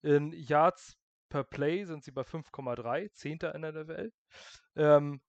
[0.02, 0.97] In Yards
[1.30, 3.39] per Play sind sie bei 5,3, 10.
[3.54, 4.12] in der NFL.
[4.76, 5.21] Ähm,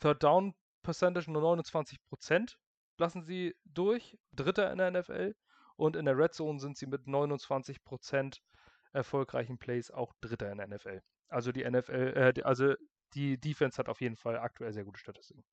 [0.00, 2.56] Third Down Percentage nur 29%
[2.98, 5.34] lassen sie durch, dritter in der NFL.
[5.76, 8.38] Und in der Red Zone sind sie mit 29%
[8.92, 11.00] erfolgreichen Plays auch dritter in der NFL.
[11.28, 12.74] Also die NFL, äh, also
[13.14, 15.44] die Defense hat auf jeden Fall aktuell sehr gute Statistiken.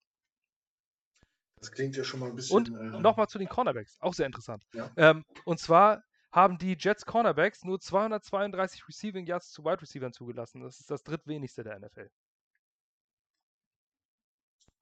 [1.59, 2.55] Das klingt ja schon mal ein bisschen.
[2.55, 4.65] Und äh, nochmal zu den Cornerbacks, auch sehr interessant.
[4.73, 4.89] Ja.
[4.95, 10.61] Ähm, und zwar haben die Jets Cornerbacks nur 232 Receiving Yards zu Wide Receivers zugelassen.
[10.61, 12.09] Das ist das drittwenigste der NFL.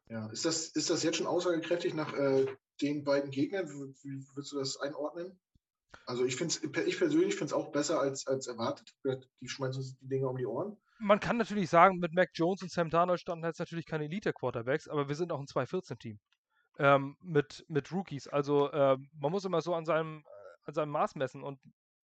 [0.09, 2.45] Ja, ist das, ist das jetzt schon aussagekräftig nach äh,
[2.81, 3.69] den beiden Gegnern?
[3.69, 5.37] Wie, wie würdest du das einordnen?
[6.05, 6.53] Also ich finde
[6.85, 8.93] ich persönlich finde es auch besser als, als erwartet.
[9.41, 10.77] Die schmeißen uns die Dinge um die Ohren.
[10.99, 14.87] Man kann natürlich sagen, mit Mac Jones und Sam Darnold standen jetzt natürlich keine Elite-Quarterbacks,
[14.87, 16.19] aber wir sind auch ein 2-14-Team
[16.77, 18.27] ähm, mit, mit Rookies.
[18.27, 20.25] Also ähm, man muss immer so an seinem,
[20.63, 21.59] an seinem Maß messen und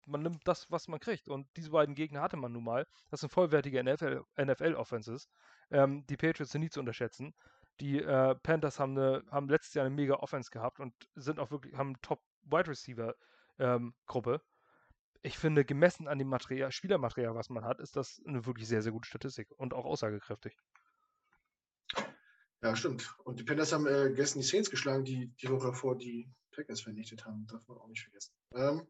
[0.06, 1.28] man nimmt das, was man kriegt.
[1.30, 2.88] Und diese beiden Gegner hatte man nun mal.
[3.10, 5.28] Das sind vollwertige NFL-Offenses.
[5.28, 7.34] NFL ähm, die Patriots sind nie zu unterschätzen.
[7.80, 11.52] Die äh, Panthers haben, eine, haben letztes Jahr eine mega Offense gehabt und sind auch
[11.52, 14.34] wirklich, haben Top-Wide Receiver-Gruppe.
[14.34, 14.40] Ähm,
[15.24, 18.82] ich finde, gemessen an dem Material, Spielermaterial, was man hat, ist das eine wirklich sehr,
[18.82, 20.58] sehr gute Statistik und auch aussagekräftig.
[22.64, 23.16] Ja, stimmt.
[23.24, 26.82] Und die Panthers haben äh, gestern die Saints geschlagen, die die Woche davor die Packers
[26.82, 27.48] vernichtet haben.
[27.48, 28.34] Darf man auch nicht vergessen.
[28.54, 28.88] Ähm,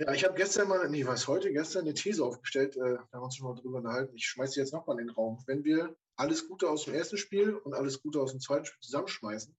[0.00, 3.08] ja, ich habe gestern mal, nee, was heute, gestern eine These aufgestellt, äh, da haben
[3.12, 4.14] wir uns schon mal drüber unterhalten.
[4.14, 5.42] Ich schmeiße sie jetzt nochmal in den Raum.
[5.46, 8.80] Wenn wir alles Gute aus dem ersten Spiel und alles Gute aus dem zweiten Spiel
[8.80, 9.56] zusammenschmeißen,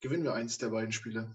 [0.00, 1.34] gewinnen wir eins der beiden Spiele.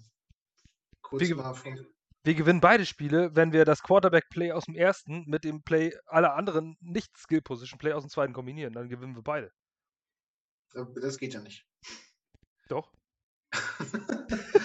[1.02, 1.88] Kurz wir, mal von.
[2.24, 6.36] Wir gewinnen beide Spiele, wenn wir das Quarterback-Play aus dem ersten mit dem Play aller
[6.36, 8.74] anderen Nicht-Skill-Position-Play aus dem zweiten kombinieren.
[8.74, 9.52] Dann gewinnen wir beide.
[10.74, 11.66] Äh, das geht ja nicht.
[12.68, 12.92] Doch.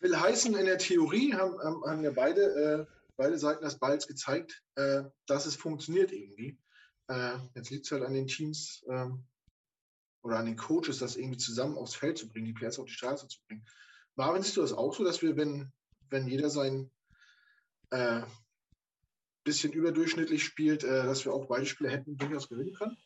[0.00, 4.62] Will heißen, in der Theorie haben, haben ja beide, äh, beide Seiten des Balls gezeigt,
[4.76, 6.58] äh, dass es funktioniert irgendwie.
[7.08, 9.26] Äh, jetzt liegt es halt an den Teams ähm,
[10.22, 12.92] oder an den Coaches, das irgendwie zusammen aufs Feld zu bringen, die Players auf die
[12.92, 13.66] Straße zu bringen.
[14.16, 15.72] Marvin, siehst du das auch so, dass wir, wenn,
[16.08, 16.90] wenn jeder sein
[17.90, 18.22] äh,
[19.44, 22.96] bisschen überdurchschnittlich spielt, äh, dass wir auch beide Spiele hätten durchaus gewinnen können?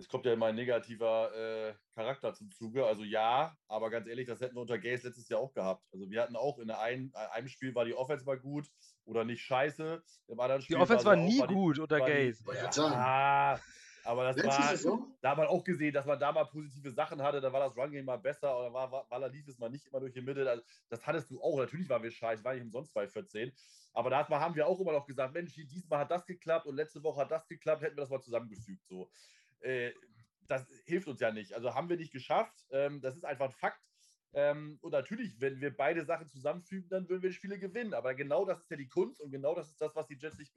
[0.00, 2.86] Es kommt ja immer ein negativer äh, Charakter zum Zuge.
[2.86, 5.84] Also ja, aber ganz ehrlich, das hätten wir unter Gays letztes Jahr auch gehabt.
[5.92, 8.66] Also wir hatten auch in ein, äh, einem Spiel war die Offense mal gut
[9.04, 10.02] oder nicht scheiße.
[10.28, 12.42] Im anderen Spiel die Offense war, war nie auch, gut die, unter Gays.
[12.46, 13.60] Ja,
[14.04, 14.36] aber das
[14.84, 17.60] war, da hat man auch gesehen, dass man da mal positive Sachen hatte, da war
[17.60, 20.22] das Run-Game mal besser oder war, war, war, lief es mal nicht immer durch die
[20.22, 20.48] Mitte.
[20.48, 21.58] Also, das hattest du auch.
[21.58, 23.52] Natürlich waren wir scheiße, war nicht umsonst bei 14.
[23.92, 27.02] Aber da haben wir auch immer noch gesagt, Mensch, diesmal hat das geklappt und letzte
[27.02, 28.86] Woche hat das geklappt, hätten wir das mal zusammengefügt.
[28.86, 29.10] So
[29.60, 29.92] äh,
[30.48, 31.52] das hilft uns ja nicht.
[31.54, 32.64] Also haben wir nicht geschafft.
[32.70, 33.80] Ähm, das ist einfach ein Fakt.
[34.32, 37.94] Ähm, und natürlich, wenn wir beide Sachen zusammenfügen, dann würden wir die Spiele gewinnen.
[37.94, 40.38] Aber genau das ist ja die Kunst und genau das ist das, was die Jets
[40.38, 40.54] nicht,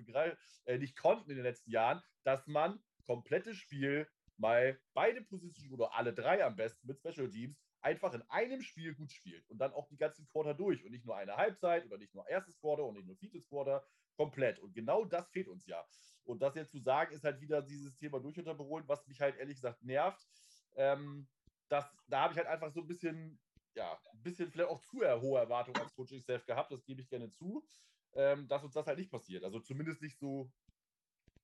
[0.65, 5.93] äh, nicht konnten in den letzten Jahren, dass man komplettes Spiel mal beide Positionen oder
[5.93, 9.73] alle drei am besten mit Special Teams einfach in einem Spiel gut spielt und dann
[9.73, 12.85] auch die ganzen Quarter durch und nicht nur eine Halbzeit oder nicht nur erstes Quarter
[12.85, 13.85] und nicht nur viertes Quarter,
[14.15, 14.59] komplett.
[14.59, 15.85] Und genau das fehlt uns ja.
[16.25, 19.55] Und das jetzt zu sagen, ist halt wieder dieses Thema durchunterbeholen, was mich halt ehrlich
[19.55, 20.25] gesagt nervt.
[20.75, 21.27] Ähm,
[21.69, 23.39] das, da habe ich halt einfach so ein bisschen,
[23.75, 27.09] ja, ein bisschen vielleicht auch zu hohe Erwartungen als Coaching Staff gehabt, das gebe ich
[27.09, 27.65] gerne zu,
[28.13, 29.43] ähm, dass uns das halt nicht passiert.
[29.43, 30.51] Also zumindest nicht so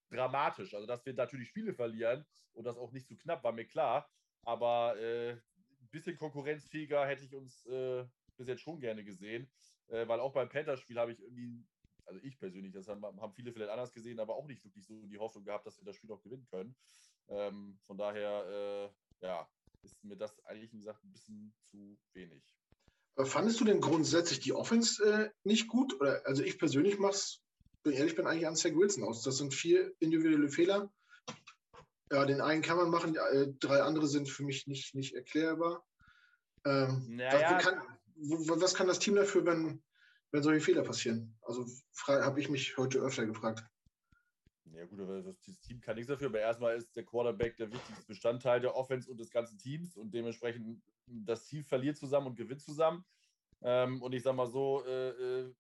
[0.09, 0.73] dramatisch.
[0.73, 4.09] Also, dass wir natürlich Spiele verlieren und das auch nicht so knapp, war mir klar.
[4.43, 8.05] Aber äh, ein bisschen konkurrenzfähiger hätte ich uns äh,
[8.37, 9.51] bis jetzt schon gerne gesehen.
[9.87, 11.65] Äh, weil auch beim Panther-Spiel habe ich irgendwie,
[12.09, 15.05] also ich persönlich, das haben, haben, viele vielleicht anders gesehen, aber auch nicht wirklich so
[15.05, 16.75] die Hoffnung gehabt, dass wir das Spiel auch gewinnen können.
[17.27, 18.91] Ähm, von daher,
[19.21, 19.47] äh, ja,
[19.83, 22.43] ist mir das eigentlich, wie gesagt, ein bisschen zu wenig.
[23.15, 25.99] Fandest du denn grundsätzlich die Offense äh, nicht gut?
[25.99, 27.43] Oder, also ich persönlich mache es
[27.83, 29.23] bin ehrlich, bin eigentlich an Zach Wilson aus.
[29.23, 30.91] Das sind vier individuelle Fehler.
[32.11, 35.85] Ja, den einen kann man machen, äh, drei andere sind für mich nicht, nicht erklärbar.
[36.65, 37.55] Ähm, naja.
[37.55, 37.81] was, kann,
[38.15, 39.83] was kann das Team dafür, wenn,
[40.31, 41.35] wenn solche Fehler passieren?
[41.41, 41.65] Also
[42.07, 43.63] habe ich mich heute öfter gefragt.
[44.71, 48.05] Ja gut, aber das, Team kann nichts dafür, aber erstmal ist der Quarterback der wichtigste
[48.05, 52.61] Bestandteil der Offense und des ganzen Teams und dementsprechend das Team verliert zusammen und gewinnt
[52.61, 53.03] zusammen.
[53.61, 55.53] Ähm, und ich sag mal so, äh, äh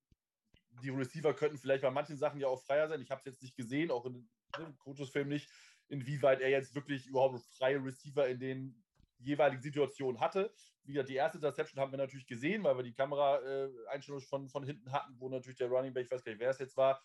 [0.83, 3.01] die Receiver könnten vielleicht bei manchen Sachen ja auch freier sein.
[3.01, 5.49] Ich habe es jetzt nicht gesehen, auch in dem Coaches-Film nicht,
[5.87, 8.83] inwieweit er jetzt wirklich überhaupt freie Receiver in den
[9.19, 10.53] jeweiligen Situationen hatte.
[10.83, 14.49] Wie gesagt, die erste Interception haben wir natürlich gesehen, weil wir die Kamera-Einstellung äh, von,
[14.49, 16.77] von hinten hatten, wo natürlich der Running Back, ich weiß gar nicht, wer es jetzt
[16.77, 17.01] war,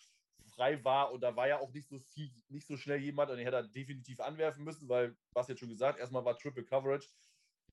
[0.54, 3.36] frei war und da war ja auch nicht so viel, nicht so schnell jemand und
[3.36, 7.08] den hätte er definitiv anwerfen müssen, weil, was jetzt schon gesagt, erstmal war Triple Coverage.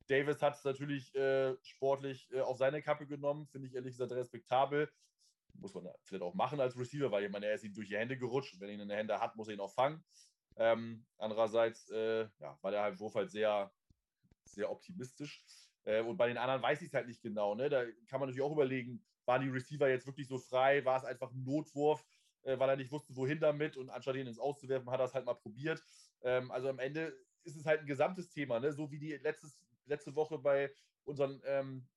[0.07, 4.11] Davis hat es natürlich äh, sportlich äh, auf seine Kappe genommen, finde ich ehrlich gesagt
[4.11, 4.89] respektabel
[5.59, 8.17] muss man vielleicht auch machen als Receiver, weil jemand, er ist ihm durch die Hände
[8.17, 8.59] gerutscht.
[8.59, 10.03] Wenn er ihn in den Händen hat, muss er ihn auch fangen.
[10.57, 13.71] Ähm, andererseits äh, ja, war der halt Wurf halt sehr,
[14.53, 15.43] sehr optimistisch.
[15.83, 17.55] Äh, und bei den anderen weiß ich es halt nicht genau.
[17.55, 17.69] Ne?
[17.69, 20.83] Da kann man natürlich auch überlegen, waren die Receiver jetzt wirklich so frei?
[20.85, 22.05] War es einfach ein Notwurf,
[22.43, 23.77] äh, weil er nicht wusste, wohin damit?
[23.77, 25.81] Und anstatt ihn ins Auszuwerfen, hat er es halt mal probiert.
[26.23, 28.59] Ähm, also am Ende ist es halt ein gesamtes Thema.
[28.59, 28.71] Ne?
[28.71, 30.71] So wie die letztes, letzte Woche bei
[31.03, 31.87] unseren ähm,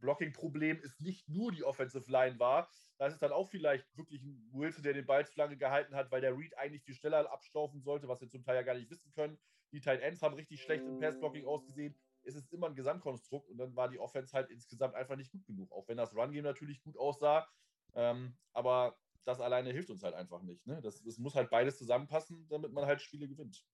[0.00, 4.22] Blocking-Problem ist nicht nur die Offensive Line war, da ist es dann auch vielleicht wirklich
[4.22, 7.30] ein Wilson, der den Ball zu lange gehalten hat, weil der Reed eigentlich viel schneller
[7.32, 9.38] abstaufen sollte, was wir zum Teil ja gar nicht wissen können.
[9.74, 11.94] Die Tight Ends haben richtig schlecht im Passblocking ausgesehen.
[12.22, 15.44] Es ist immer ein Gesamtkonstrukt und dann war die Offense halt insgesamt einfach nicht gut
[15.46, 15.70] genug.
[15.72, 17.46] Auch wenn das Run-Game natürlich gut aussah.
[17.94, 20.66] Ähm, aber das alleine hilft uns halt einfach nicht.
[20.66, 20.80] Ne?
[20.80, 23.64] Das, das muss halt beides zusammenpassen, damit man halt Spiele gewinnt.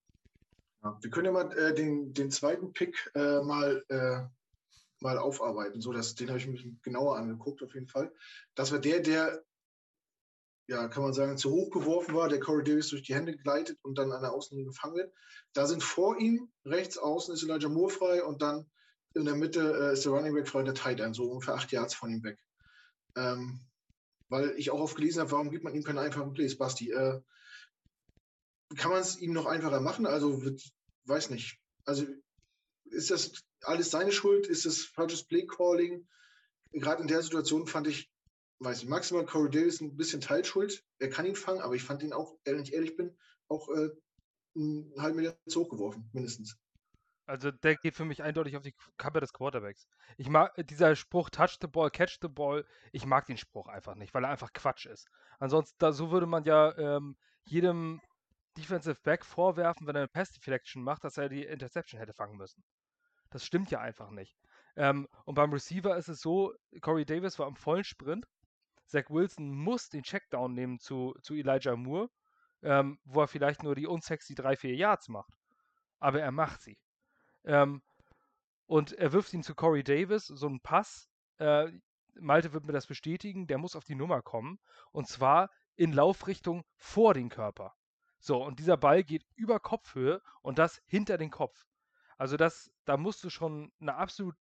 [0.82, 4.26] Ja, wir können ja mal äh, den, den zweiten Pick äh, mal äh,
[5.00, 5.80] mal aufarbeiten.
[5.80, 8.12] So, dass, den habe ich mir genauer angeguckt, auf jeden Fall.
[8.54, 9.42] Das war der, der,
[10.70, 13.80] ja, kann man sagen, zu hoch geworfen war, der Corey Davis durch die Hände gleitet
[13.82, 15.12] und dann an der Außenlinie gefangen wird.
[15.52, 18.70] Da sind vor ihm, rechts außen ist Elijah Moore frei und dann
[19.14, 21.72] in der Mitte äh, ist der Running Back frei, der Tight End, so ungefähr acht
[21.72, 22.38] Yards von ihm weg.
[23.16, 23.60] Ähm,
[24.28, 26.92] weil ich auch oft gelesen habe, warum gibt man ihm keine einfachen Plays, Basti?
[26.92, 27.20] Äh,
[28.76, 30.06] kann man es ihm noch einfacher machen?
[30.06, 30.40] Also,
[31.06, 31.58] weiß nicht.
[31.84, 32.06] Also,
[32.84, 34.46] ist das alles seine Schuld?
[34.46, 36.06] Ist es falsches Play Calling?
[36.70, 38.08] Gerade in der Situation fand ich,
[38.60, 40.84] weiß ich, maximal Corey Davis ein bisschen Teilschuld.
[40.98, 43.16] Er kann ihn fangen, aber ich fand ihn auch, wenn ich ehrlich bin,
[43.48, 43.90] auch äh,
[44.54, 46.58] einen halben Meter zu hoch geworfen, mindestens.
[47.26, 49.86] Also der geht für mich eindeutig auf die Kappe des Quarterbacks.
[50.16, 52.66] Ich mag dieser Spruch Touch the Ball, Catch the Ball.
[52.92, 55.08] Ich mag den Spruch einfach nicht, weil er einfach Quatsch ist.
[55.38, 58.00] Ansonsten, da, so würde man ja ähm, jedem
[58.58, 62.36] Defensive Back vorwerfen, wenn er eine Pass Deflection macht, dass er die Interception hätte fangen
[62.36, 62.64] müssen.
[63.30, 64.36] Das stimmt ja einfach nicht.
[64.74, 68.26] Ähm, und beim Receiver ist es so, Corey Davis war im vollen Sprint.
[68.90, 72.10] Zach Wilson muss den Checkdown nehmen zu, zu Elijah Moore,
[72.62, 75.32] ähm, wo er vielleicht nur die unsexy 3-4 Yards macht.
[76.00, 76.76] Aber er macht sie.
[77.44, 77.82] Ähm,
[78.66, 81.08] und er wirft ihn zu Corey Davis, so einen Pass.
[81.38, 81.68] Äh,
[82.14, 84.58] Malte wird mir das bestätigen, der muss auf die Nummer kommen.
[84.90, 87.74] Und zwar in Laufrichtung vor den Körper.
[88.18, 91.66] So, und dieser Ball geht über Kopfhöhe und das hinter den Kopf.
[92.18, 94.36] Also das, da musst du schon eine absolut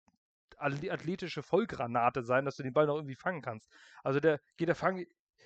[0.57, 3.69] athletische Vollgranate sein, dass du den Ball noch irgendwie fangen kannst.
[4.03, 5.05] Also der geht der Fang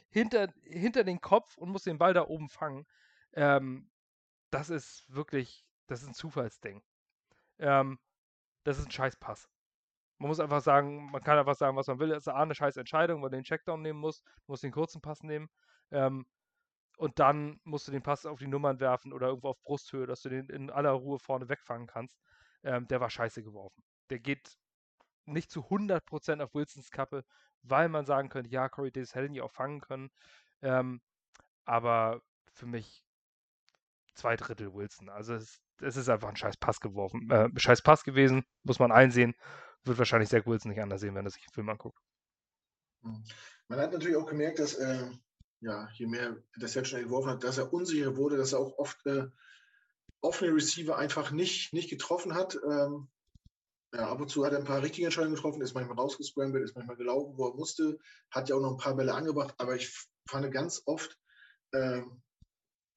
[0.10, 2.86] hinter, hinter den Kopf und muss den Ball da oben fangen.
[3.34, 3.90] Ähm,
[4.50, 6.82] das ist wirklich, das ist ein Zufallsding.
[7.60, 8.00] Ähm,
[8.64, 9.50] das ist ein Scheißpass.
[10.18, 12.12] Man muss einfach sagen, man kann einfach sagen, was man will.
[12.12, 14.24] Es ist A, eine scheiß Entscheidung, weil du den Checkdown nehmen musst.
[14.46, 15.50] Du musst den kurzen Pass nehmen.
[15.90, 16.26] Ähm,
[16.98, 20.22] und dann musst du den Pass auf die Nummern werfen oder irgendwo auf Brusthöhe, dass
[20.22, 22.20] du den in aller Ruhe vorne wegfangen kannst.
[22.64, 23.84] Ähm, der war scheiße geworfen.
[24.12, 24.60] Der geht
[25.26, 27.24] nicht zu 100% auf Wilsons Kappe,
[27.64, 30.10] weil man sagen könnte, ja, Corey Davis hätte ihn auch fangen können.
[30.62, 31.02] Ähm,
[31.66, 32.22] aber
[32.54, 33.06] für mich
[34.14, 35.10] zwei Drittel Wilson.
[35.10, 38.92] Also es, es, ist einfach ein scheiß Pass geworfen, äh, scheiß Pass gewesen, muss man
[38.92, 39.36] einsehen.
[39.84, 42.00] wird wahrscheinlich Zach Wilson nicht anders sehen, wenn er sich den Film anguckt.
[43.04, 43.24] Hm.
[43.68, 45.10] Man hat natürlich auch gemerkt, dass äh,
[45.62, 48.78] ja, je mehr das jetzt schon geworfen hat, dass er unsicher wurde, dass er auch
[48.78, 49.28] oft äh,
[50.20, 52.60] offene Receiver einfach nicht, nicht getroffen hat.
[52.70, 53.10] Ähm,
[53.94, 56.76] ja, ab und zu hat er ein paar richtige Entscheidungen getroffen, ist manchmal rausgescrambled, ist
[56.76, 58.00] manchmal gelaufen, wo er musste,
[58.30, 59.92] hat ja auch noch ein paar Bälle angebracht, aber ich
[60.30, 61.18] fand ganz oft
[61.72, 62.02] äh,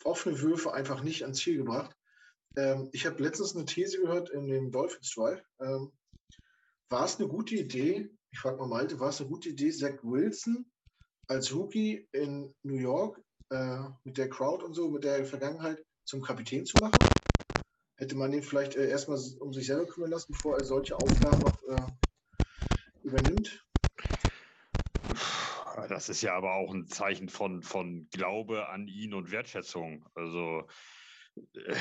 [0.04, 1.96] offene Würfe einfach nicht ans Ziel gebracht.
[2.56, 5.42] Ähm, ich habe letztens eine These gehört in dem Dolphins Drive.
[5.60, 5.92] Ähm,
[6.88, 9.98] war es eine gute Idee, ich frage mal Malte, war es eine gute Idee, Zach
[10.02, 10.70] Wilson
[11.26, 16.22] als Rookie in New York äh, mit der Crowd und so, mit der Vergangenheit zum
[16.22, 17.13] Kapitän zu machen?
[18.04, 21.40] Hätte man ihn vielleicht äh, erstmal um sich selber kümmern lassen, bevor er solche Aufgaben
[21.40, 21.86] noch äh,
[23.02, 23.64] übernimmt?
[25.88, 30.06] Das ist ja aber auch ein Zeichen von, von Glaube an ihn und Wertschätzung.
[30.14, 30.66] Also
[31.54, 31.74] äh,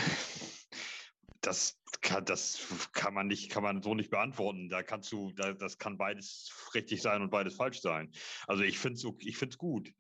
[1.42, 4.70] das kann, das kann man nicht, kann man so nicht beantworten.
[4.70, 8.14] Da kannst du, da, das kann beides richtig sein und beides falsch sein.
[8.48, 9.92] Also ich finde es ich find's gut,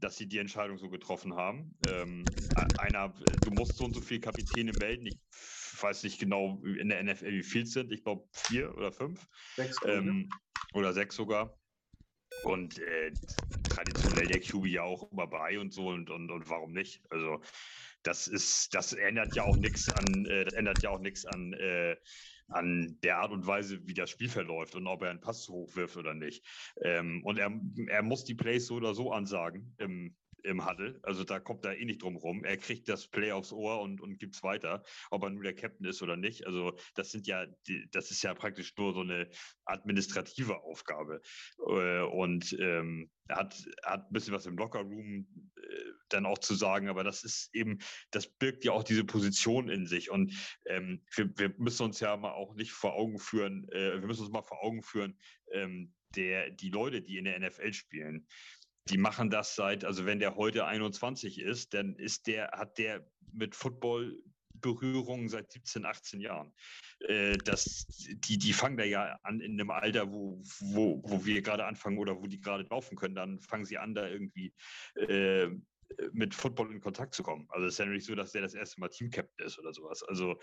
[0.00, 1.78] dass sie die Entscheidung so getroffen haben.
[1.84, 2.26] Ähm,
[2.76, 3.14] einer,
[3.44, 5.06] du musst so und so viele Kapitäne melden.
[5.06, 5.18] Ich
[5.82, 7.92] weiß nicht genau in der NFL, wie viel es sind.
[7.92, 9.26] Ich glaube vier oder fünf.
[9.56, 10.28] Sechs, ähm,
[10.72, 11.58] oder sechs sogar.
[12.44, 13.12] Und äh,
[13.68, 17.02] traditionell der QB ja auch immer bei und so und, und, und warum nicht?
[17.10, 17.40] Also
[18.02, 21.52] das ist, das ändert ja auch nichts an, äh, das ändert ja auch nichts an,
[21.52, 21.96] äh,
[22.48, 25.52] an der Art und Weise, wie das Spiel verläuft und ob er einen Pass zu
[25.52, 26.46] hoch wirft oder nicht.
[26.82, 27.52] Ähm, und er,
[27.88, 30.98] er muss die Plays so oder so ansagen im, im Huddle.
[31.02, 32.44] Also da kommt er eh nicht drum rum.
[32.44, 35.86] Er kriegt das Play aufs Ohr und, und es weiter, ob er nur der Captain
[35.86, 36.46] ist oder nicht.
[36.46, 37.46] Also das sind ja,
[37.92, 39.28] das ist ja praktisch nur so eine
[39.64, 41.20] administrative Aufgabe.
[41.66, 46.88] Äh, und ähm, hat, hat ein bisschen was im Lockerroom äh, dann auch zu sagen,
[46.88, 47.78] aber das ist eben,
[48.10, 50.10] das birgt ja auch diese Position in sich.
[50.10, 50.32] Und
[50.66, 54.22] ähm, wir, wir müssen uns ja mal auch nicht vor Augen führen, äh, wir müssen
[54.22, 55.18] uns mal vor Augen führen,
[55.52, 58.26] ähm, der, die Leute, die in der NFL spielen,
[58.90, 63.06] die machen das seit, also wenn der heute 21 ist, dann ist der, hat der
[63.32, 64.22] mit Football
[64.60, 66.52] Berührungen seit 17, 18 Jahren.
[67.00, 71.42] Äh, das, die, die fangen da ja an in einem Alter, wo, wo, wo wir
[71.42, 74.52] gerade anfangen oder wo die gerade laufen können, dann fangen sie an, da irgendwie
[74.96, 75.48] äh,
[76.12, 77.46] mit Football in Kontakt zu kommen.
[77.50, 80.02] Also es ist ja nicht so, dass der das erste Mal Teamcaptain ist oder sowas.
[80.02, 80.38] Also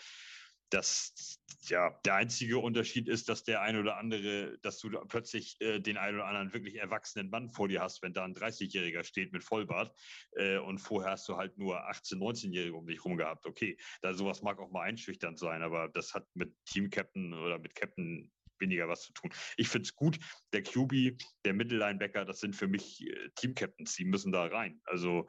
[0.69, 5.79] das, ja, der einzige Unterschied ist, dass der ein oder andere, dass du plötzlich äh,
[5.79, 9.31] den einen oder anderen wirklich erwachsenen Mann vor dir hast, wenn da ein 30-Jähriger steht
[9.31, 9.95] mit Vollbart
[10.33, 13.45] äh, und vorher hast du halt nur 18-, 19-Jährige um dich rum gehabt.
[13.45, 17.75] Okay, da sowas mag auch mal einschüchternd sein, aber das hat mit Team-Captain oder mit
[17.75, 18.31] Captain
[18.65, 19.31] weniger was zu tun.
[19.57, 20.19] Ich finde es gut,
[20.53, 24.81] der QB, der Mittellinebacker, das sind für mich äh, Team-Captains, die müssen da rein.
[24.85, 25.27] Also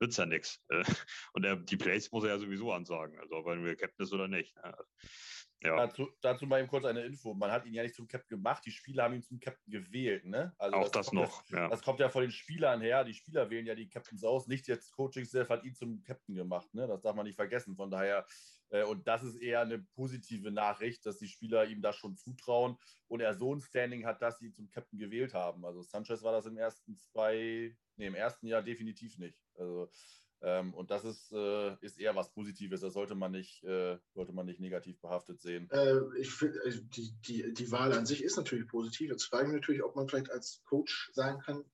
[0.00, 0.62] nützt ja nichts.
[0.68, 0.84] Äh,
[1.32, 4.12] und er, die Plays muss er ja sowieso ansagen, also ob er nur Captain ist
[4.12, 4.56] oder nicht.
[4.56, 4.74] Ne?
[5.62, 5.76] Ja.
[5.76, 7.32] Dazu, dazu, mal eben kurz eine Info.
[7.34, 10.24] Man hat ihn ja nicht zum Captain gemacht, die Spieler haben ihn zum Captain gewählt.
[10.24, 10.54] Ne?
[10.58, 11.42] Also Auch das, das noch.
[11.48, 13.04] Ja, Das kommt ja von den Spielern her.
[13.04, 14.46] Die Spieler wählen ja die Captains aus.
[14.46, 16.72] Nicht jetzt Coaching Self hat ihn zum Captain gemacht.
[16.74, 16.86] Ne?
[16.86, 17.74] Das darf man nicht vergessen.
[17.74, 18.26] Von daher,
[18.88, 22.76] und das ist eher eine positive Nachricht, dass die Spieler ihm das schon zutrauen
[23.08, 25.64] und er so ein Standing hat, dass sie ihn zum Captain gewählt haben.
[25.64, 29.38] Also Sanchez war das im ersten zwei, nee, im ersten Jahr definitiv nicht.
[29.56, 29.90] Also
[30.42, 32.80] ähm, und das ist, äh, ist eher was Positives.
[32.80, 35.68] Das sollte man nicht, äh, sollte man nicht negativ behaftet sehen.
[35.70, 39.10] Äh, ich finde, also die, die, die Wahl an sich ist natürlich positiv.
[39.10, 41.64] Jetzt frage ich mich natürlich, ob man vielleicht als Coach sagen kann,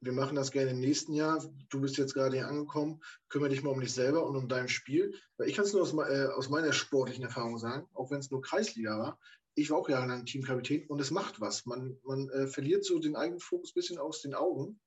[0.00, 1.44] wir machen das gerne im nächsten Jahr.
[1.70, 4.68] Du bist jetzt gerade hier angekommen, kümmere dich mal um dich selber und um dein
[4.68, 5.14] Spiel.
[5.36, 8.30] Weil ich kann es nur aus, äh, aus, meiner sportlichen Erfahrung sagen, auch wenn es
[8.30, 9.18] nur Kreisliga war.
[9.54, 11.66] Ich war auch jahrelang Teamkapitän und es macht was.
[11.66, 14.80] Man, man äh, verliert so den eigenen Fokus ein bisschen aus den Augen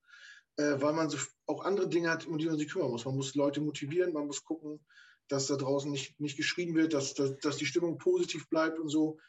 [0.58, 3.06] äh, weil man so auch andere Dinge hat, um die man sich kümmern muss.
[3.06, 4.80] Man muss Leute motivieren, man muss gucken,
[5.28, 8.90] dass da draußen nicht, nicht geschrien wird, dass, dass, dass die Stimmung positiv bleibt und
[8.90, 9.20] so.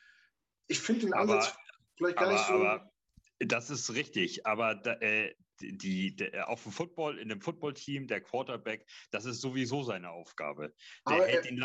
[0.66, 1.58] Ich finde den Ansatz aber,
[1.96, 2.54] vielleicht gar aber, nicht so.
[2.54, 2.92] Aber
[3.38, 8.20] das ist richtig, aber da, äh, die, die, auf dem Football, in dem Footballteam, der
[8.20, 10.74] Quarterback, das ist sowieso seine Aufgabe.
[11.08, 11.64] Der aber hält den,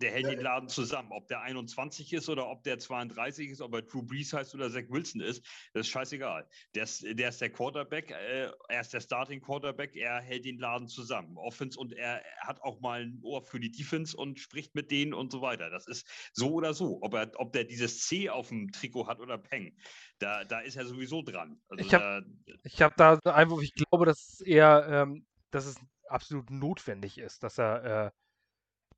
[0.00, 1.12] der hält ja, den Laden zusammen.
[1.12, 4.70] Ob der 21 ist oder ob der 32 ist, ob er Drew Brees heißt oder
[4.70, 6.48] Zach Wilson ist, das ist scheißegal.
[6.74, 10.58] Der ist der, ist der Quarterback, äh, er ist der Starting Quarterback, er hält den
[10.58, 11.36] Laden zusammen.
[11.36, 15.14] Offense und er hat auch mal ein Ohr für die Defense und spricht mit denen
[15.14, 15.70] und so weiter.
[15.70, 16.98] Das ist so oder so.
[17.02, 19.76] Ob er, ob der dieses C auf dem Trikot hat oder Peng,
[20.18, 21.60] da, da ist er sowieso dran.
[21.68, 22.26] Also ich habe
[22.64, 25.76] hab da einfach, ich glaube, dass er, ähm, dass es
[26.08, 28.10] absolut notwendig ist, dass er äh,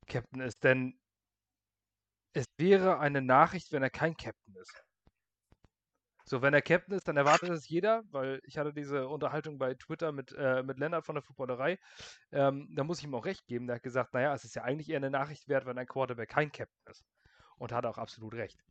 [0.07, 0.99] Captain ist, denn
[2.31, 4.81] es wäre eine Nachricht, wenn er kein Captain ist.
[6.25, 9.73] So, wenn er Captain ist, dann erwartet es jeder, weil ich hatte diese Unterhaltung bei
[9.75, 11.79] Twitter mit, äh, mit Lennart von der Footballerei.
[12.31, 13.67] Ähm, da muss ich ihm auch recht geben.
[13.67, 16.29] Der hat gesagt, naja, es ist ja eigentlich eher eine Nachricht wert, wenn ein Quarterback
[16.29, 17.05] kein Captain ist.
[17.57, 18.63] Und hat auch absolut recht.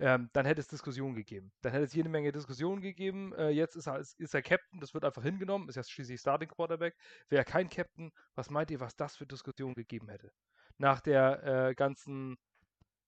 [0.00, 1.52] ähm, dann hätte es Diskussionen gegeben.
[1.62, 3.34] Dann hätte es jede Menge Diskussionen gegeben.
[3.34, 6.48] Äh, jetzt ist er, ist er Captain, das wird einfach hingenommen, ist ja schließlich Starting
[6.50, 6.96] Quarterback.
[7.30, 10.32] Wäre kein Captain, was meint ihr, was das für Diskussionen gegeben hätte?
[10.78, 12.38] Nach der äh, ganzen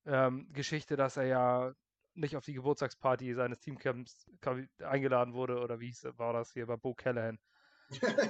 [0.07, 1.73] ähm, Geschichte, dass er ja
[2.15, 4.27] nicht auf die Geburtstagsparty seines Teamcamps
[4.83, 7.39] eingeladen wurde, oder wie hieß, war das hier bei Bo Callahan?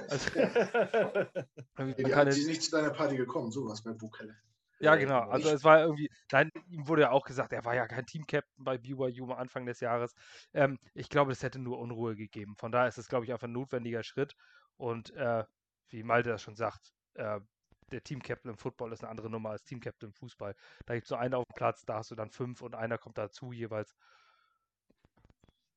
[0.09, 0.29] Also,
[1.97, 4.41] die, keine, die ist nicht zu deiner Party gekommen, sowas bei Bo Callahan.
[4.81, 5.21] Ja, genau.
[5.29, 8.63] Also es war irgendwie, nein, ihm wurde ja auch gesagt, er war ja kein Team-Captain
[8.63, 10.15] bei BYU am Anfang des Jahres.
[10.53, 12.55] Ähm, ich glaube, es hätte nur Unruhe gegeben.
[12.55, 14.35] Von daher ist es, glaube ich, einfach ein notwendiger Schritt.
[14.77, 15.43] Und äh,
[15.89, 17.39] wie Malte das schon sagt, äh,
[17.91, 20.55] der Team-Captain im Football ist eine andere Nummer als Team-Captain im Fußball.
[20.85, 22.97] Da gibt es so einen auf dem Platz, da hast du dann fünf und einer
[22.97, 23.95] kommt dazu jeweils.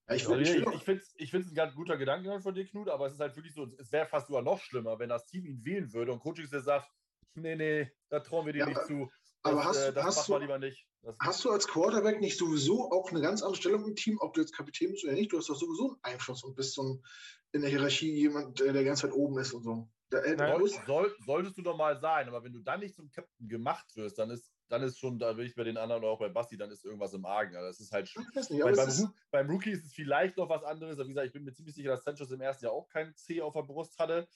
[0.08, 2.88] Ja, ich, ich, ich, ich finde es ich ein ganz guter Gedanke von dir, Knut,
[2.88, 5.46] aber es ist halt wirklich so, es wäre fast sogar noch schlimmer, wenn das Team
[5.46, 6.90] ihn wählen würde und Coaching sagt,
[7.34, 9.10] nee, nee, da trauen wir dir ja, nicht zu.
[9.42, 10.86] Das, aber hast, äh, das hast du, lieber nicht.
[11.02, 14.34] Das hast du als Quarterback nicht sowieso auch eine ganz andere Stellung im Team, ob
[14.34, 15.32] du jetzt Kapitän bist oder nicht?
[15.32, 17.04] Du hast doch sowieso einen Einfluss und bist so ein,
[17.52, 19.88] in der Hierarchie jemand, der die ganze Zeit oben ist und so.
[20.14, 23.10] Der, äh, Nein, soll, solltest du doch mal sein, aber wenn du dann nicht zum
[23.10, 26.12] Captain gemacht wirst, dann ist, dann ist schon, da will ich bei den anderen oder
[26.12, 27.56] auch bei Basti, dann ist irgendwas im Argen.
[27.56, 28.24] Also das ist halt schon.
[28.34, 30.98] Nicht, beim, ist beim, Rookie ist es vielleicht noch was anderes.
[30.98, 33.14] Aber wie gesagt, ich bin mir ziemlich sicher, dass Sanchez im ersten Jahr auch kein
[33.16, 34.28] C auf der Brust hatte.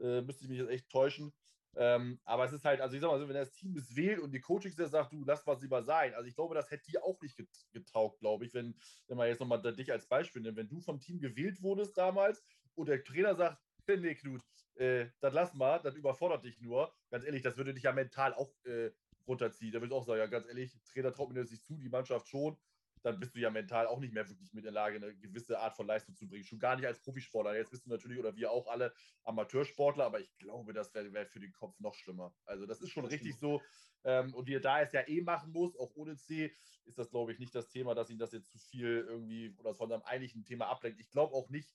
[0.00, 1.32] Äh, müsste ich mich jetzt echt täuschen.
[1.74, 4.20] Ähm, aber es ist halt, also ich sag mal so, wenn das Team es wählt
[4.20, 6.12] und die Coaching sagt, du lass was lieber sein.
[6.14, 8.76] Also ich glaube, das hätte dir auch nicht getaugt, glaube ich, wenn,
[9.08, 10.58] wenn man jetzt nochmal dich als Beispiel nimmt.
[10.58, 12.42] Wenn du vom Team gewählt wurdest damals
[12.74, 14.42] und der Trainer sagt, nee, Knut,
[14.76, 16.92] äh, das lass mal, das überfordert dich nur.
[17.10, 18.90] Ganz ehrlich, das würde dich ja mental auch äh,
[19.26, 19.72] runterziehen.
[19.72, 21.88] Da würde ich auch sagen, ja, ganz ehrlich, Trainer traut mir das nicht zu, die
[21.88, 22.56] Mannschaft schon
[23.02, 25.58] dann bist du ja mental auch nicht mehr wirklich mit in der Lage, eine gewisse
[25.58, 26.44] Art von Leistung zu bringen.
[26.44, 27.56] Schon gar nicht als Profisportler.
[27.56, 31.26] Jetzt bist du natürlich, oder wir auch alle Amateursportler, aber ich glaube, das wäre wär
[31.26, 32.34] für den Kopf noch schlimmer.
[32.44, 33.60] Also, das ist schon richtig so.
[34.04, 36.52] Ähm, und wie er da es ja eh machen muss, auch ohne C,
[36.84, 39.74] ist das, glaube ich, nicht das Thema, dass ihn das jetzt zu viel irgendwie oder
[39.74, 41.00] von seinem eigentlichen Thema ablenkt.
[41.00, 41.72] Ich glaube auch nicht,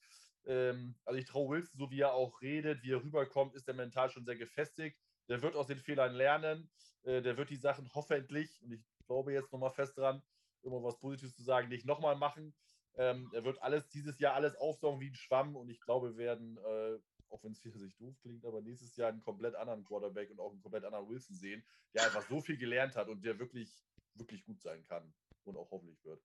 [0.47, 3.73] ähm, also ich traue Wilson, so wie er auch redet, wie er rüberkommt, ist er
[3.73, 4.97] mental schon sehr gefestigt.
[5.29, 6.69] Der wird aus den Fehlern lernen.
[7.03, 10.21] Äh, der wird die Sachen hoffentlich, und ich glaube jetzt nochmal fest dran,
[10.63, 12.55] immer was Positives zu sagen, nicht nochmal machen.
[12.95, 16.17] Ähm, er wird alles dieses Jahr alles aufsaugen wie ein Schwamm und ich glaube, wir
[16.17, 16.97] werden, äh,
[17.29, 20.39] auch wenn es für sich doof klingt, aber nächstes Jahr einen komplett anderen Quarterback und
[20.39, 23.85] auch einen komplett anderen Wilson sehen, der einfach so viel gelernt hat und der wirklich,
[24.15, 26.21] wirklich gut sein kann und auch hoffentlich wird.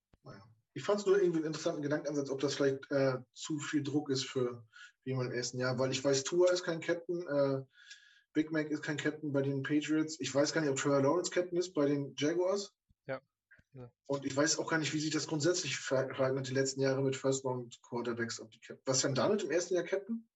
[0.74, 4.10] Ich fand es nur irgendwie einen interessanten Gedankenansatz, ob das vielleicht äh, zu viel Druck
[4.10, 4.64] ist für
[5.04, 7.64] jemanden im ersten Jahr, weil ich weiß, Tua ist kein Captain, äh,
[8.32, 10.18] Big Mac ist kein Captain bei den Patriots.
[10.20, 12.72] Ich weiß gar nicht, ob Trevor Lawrence Captain ist bei den Jaguars.
[14.06, 17.02] Und ich weiß auch gar nicht, wie sich das grundsätzlich verhalten hat die letzten Jahre
[17.02, 18.42] mit First Round Quarterbacks.
[18.84, 20.26] Was denn damit im ersten Jahr Captain?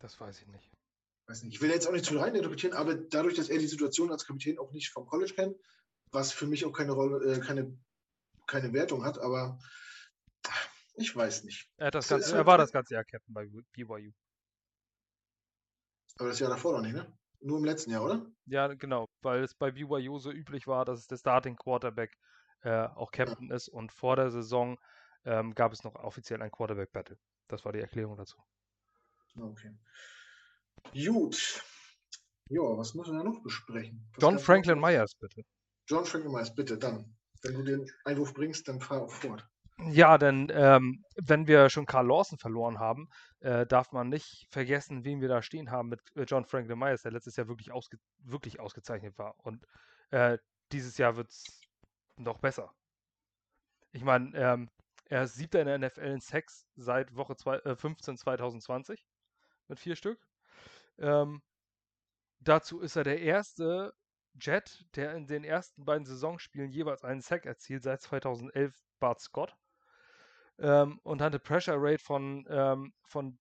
[0.00, 0.70] Das weiß ich nicht.
[1.26, 1.54] Weiß nicht.
[1.54, 4.26] Ich will jetzt auch nicht zu rein interpretieren, aber dadurch, dass er die Situation als
[4.26, 5.56] Kapitän auch nicht vom College kennt,
[6.10, 7.76] was für mich auch keine Rolle, äh, keine,
[8.48, 9.58] keine Wertung hat, aber
[10.94, 11.70] ich weiß nicht.
[11.76, 14.12] Er, das ganze, er war das ganze Jahr Captain bei BYU.
[16.18, 17.16] Aber das Jahr davor noch nicht, ne?
[17.40, 18.26] Nur im letzten Jahr, oder?
[18.46, 22.18] Ja, genau, weil es bei BYU so üblich war, dass es der Starting Quarterback
[22.62, 23.54] äh, auch Captain ja.
[23.54, 24.76] ist und vor der Saison
[25.24, 27.18] ähm, gab es noch offiziell ein Quarterback Battle.
[27.46, 28.42] Das war die Erklärung dazu.
[29.36, 29.72] Okay.
[30.92, 31.62] Gut.
[32.50, 34.08] Ja, was müssen wir noch besprechen?
[34.14, 35.44] Was John Franklin Myers, bitte.
[35.86, 37.17] John Franklin Myers, bitte, dann.
[37.42, 39.46] Wenn du den Einwurf bringst, dann fahr fort.
[39.86, 43.08] Ja, denn ähm, wenn wir schon Carl Lawson verloren haben,
[43.40, 47.02] äh, darf man nicht vergessen, wen wir da stehen haben mit äh, John Franklin Myers,
[47.02, 49.36] der letztes Jahr wirklich, ausge wirklich ausgezeichnet war.
[49.38, 49.64] Und
[50.10, 50.38] äh,
[50.72, 51.60] dieses Jahr wird es
[52.16, 52.72] noch besser.
[53.92, 54.70] Ich meine, ähm,
[55.04, 59.06] er ist siebter in der NFL in Sex seit Woche zwei, äh, 15 2020
[59.68, 60.20] mit vier Stück.
[60.98, 61.40] Ähm,
[62.40, 63.94] dazu ist er der erste
[64.40, 69.56] Jet, der in den ersten beiden Saisonspielen jeweils einen Sack erzielt, seit 2011 Bart Scott
[70.58, 73.38] ähm, und hatte Pressure Rate von, ähm, von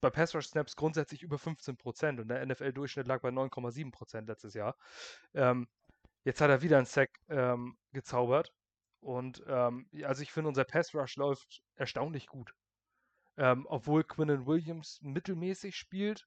[0.00, 4.76] bei Pass Rush Snaps grundsätzlich über 15% und der NFL-Durchschnitt lag bei 9,7% letztes Jahr.
[5.34, 5.66] Ähm,
[6.24, 8.52] jetzt hat er wieder einen Sack ähm, gezaubert
[9.00, 12.52] und ähm, also ich finde, unser Pass Rush läuft erstaunlich gut.
[13.36, 16.26] Ähm, obwohl Quinnen Williams mittelmäßig spielt.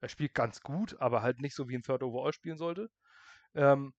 [0.00, 2.88] Er spielt ganz gut, aber halt nicht so wie ein Third Overall spielen sollte.
[3.54, 3.92] Ähm,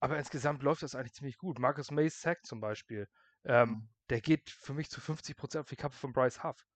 [0.00, 1.58] aber insgesamt läuft das eigentlich ziemlich gut.
[1.58, 3.08] Marcus Mays Sack zum Beispiel.
[3.44, 3.88] Ähm, mhm.
[4.10, 6.66] Der geht für mich zu 50% auf die Kappe von Bryce Huff.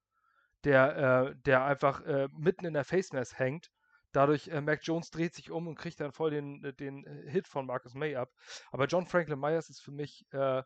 [0.64, 3.70] Der, äh, der einfach äh, mitten in der Face Mask hängt.
[4.12, 7.30] Dadurch, äh, Mac Jones dreht sich um und kriegt dann voll den, äh, den äh,
[7.30, 8.30] Hit von Marcus May ab.
[8.70, 10.62] Aber John Franklin Myers ist für mich äh,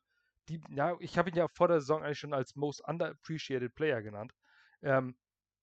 [0.49, 4.03] die, ja, ich habe ihn ja vor der Saison eigentlich schon als most underappreciated Player
[4.03, 4.33] genannt.
[4.83, 5.17] Ähm,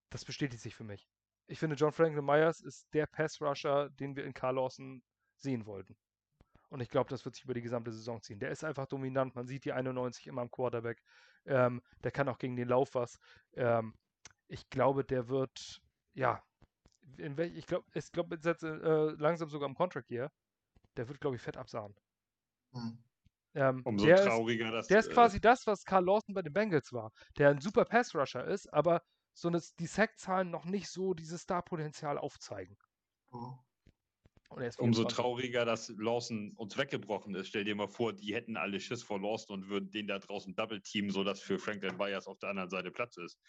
[0.10, 1.08] das bestätigt sich für mich.
[1.48, 5.02] Ich finde, John Franklin Myers ist der Pass Rusher, den wir in Carl Lawson
[5.42, 5.96] sehen wollten.
[6.70, 8.40] Und ich glaube, das wird sich über die gesamte Saison ziehen.
[8.40, 9.36] Der ist einfach dominant.
[9.36, 11.02] Man sieht die 91 immer am Quarterback.
[11.46, 13.20] Ähm, der kann auch gegen den Lauf was.
[13.54, 13.96] Ähm,
[14.48, 15.82] ich glaube, der wird,
[16.14, 16.44] ja,
[17.18, 20.32] in welch, ich glaube, ich glaube, jetzt äh, langsam sogar im Contract hier.
[20.96, 21.96] Der wird, glaube ich, fett absahen.
[22.74, 23.04] Hm.
[23.56, 24.88] Ähm, Umso trauriger ist, das.
[24.88, 27.12] Der ist äh, quasi das, was Carl Lawson bei den Bengals war.
[27.38, 29.02] Der ein super Pass-Rusher ist, aber
[29.34, 32.78] so eine, die Sack-Zahlen noch nicht so dieses Star-Potenzial aufzeigen.
[33.32, 33.58] Oh.
[34.78, 37.50] Umso trauriger, dass Lawson uns weggebrochen ist.
[37.50, 40.56] Stell dir mal vor, die hätten alle Schiss vor Lawson und würden den da draußen
[40.56, 43.40] double teamen, sodass für Franklin Myers auf der anderen Seite Platz ist.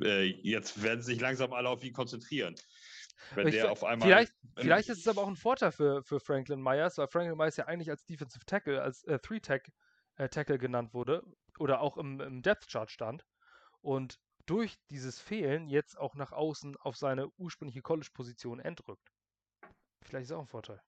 [0.00, 2.56] Äh, jetzt werden sich langsam alle auf ihn konzentrieren.
[3.34, 6.60] Wenn der auf einmal vielleicht, vielleicht ist es aber auch ein Vorteil für, für Franklin
[6.60, 9.72] Myers, weil Franklin Myers ja eigentlich als Defensive Tackle, als äh, Three-Tackle
[10.16, 11.22] äh, genannt wurde
[11.58, 13.24] oder auch im, im Depth Chart stand.
[13.80, 19.12] Und durch dieses Fehlen jetzt auch nach außen auf seine ursprüngliche College-Position entrückt.
[20.02, 20.80] Vielleicht ist auch ein Vorteil.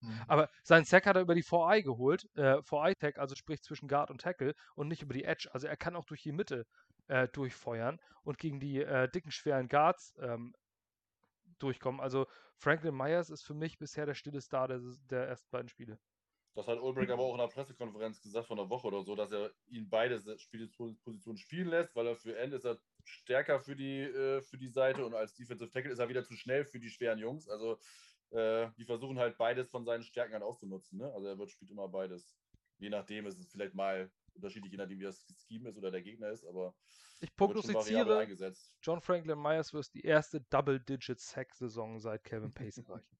[0.00, 0.20] Mhm.
[0.26, 4.10] Aber seinen Sack hat er über die 4i geholt, äh, 4i-Tag, also sprich zwischen Guard
[4.10, 5.48] und Tackle und nicht über die Edge.
[5.52, 6.66] Also er kann auch durch die Mitte
[7.08, 10.54] äh, durchfeuern und gegen die äh, dicken, schweren Guards ähm,
[11.58, 12.00] durchkommen.
[12.00, 15.98] Also Franklin Myers ist für mich bisher der stille Star der, der ersten beiden Spiele.
[16.54, 19.32] Das hat Ulbrich aber auch in der Pressekonferenz gesagt von der Woche oder so, dass
[19.32, 24.00] er ihn beide Spielpositionen spielen lässt, weil er für End ist er stärker für die,
[24.00, 26.90] äh, für die Seite und als Defensive Tackle ist er wieder zu schnell für die
[26.90, 27.48] schweren Jungs.
[27.48, 27.78] Also
[28.32, 30.98] äh, die versuchen halt beides von seinen Stärken an auszunutzen.
[30.98, 31.12] Ne?
[31.12, 32.36] Also er wird spielt immer beides.
[32.78, 36.02] Je nachdem ist es vielleicht mal unterschiedlich, je nachdem wie das Scheme ist oder der
[36.02, 36.74] Gegner ist, aber
[37.20, 38.26] ich prognostiziere,
[38.82, 43.16] John Franklin Myers wird die erste Double-Digit-Sack-Saison seit Kevin Pace erreichen.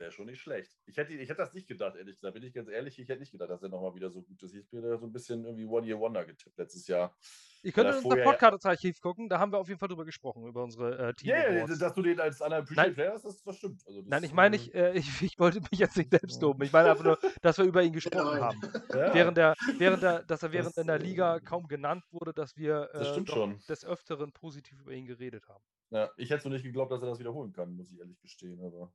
[0.00, 0.72] Wäre schon nicht schlecht.
[0.86, 2.32] Ich hätte, ich hätte das nicht gedacht, ehrlich gesagt.
[2.32, 4.54] Bin ich ganz ehrlich, ich hätte nicht gedacht, dass er nochmal wieder so gut ist.
[4.54, 7.14] Ich bin da so ein bisschen irgendwie One-Year-Wonder getippt letztes Jahr.
[7.62, 10.64] Ihr könnt in unser Podcast-Archiv gucken, da haben wir auf jeden Fall drüber gesprochen, über
[10.64, 11.28] unsere äh, Team.
[11.28, 13.82] Ja, yeah, dass du den als unappreciated wärst, das, das stimmt.
[13.86, 16.62] Also das, Nein, ich meine, ich, äh, ich, ich, wollte mich jetzt nicht selbst loben.
[16.62, 18.58] Ich meine einfach nur, dass wir über ihn gesprochen haben.
[18.90, 19.14] Ja.
[19.14, 22.32] Während der, während der, dass er während das, in der Liga äh, kaum genannt wurde,
[22.32, 23.22] dass wir äh,
[23.68, 25.62] des Öfteren positiv über ihn geredet haben.
[25.90, 28.60] Ja, ich hätte so nicht geglaubt, dass er das wiederholen kann, muss ich ehrlich gestehen,
[28.64, 28.92] aber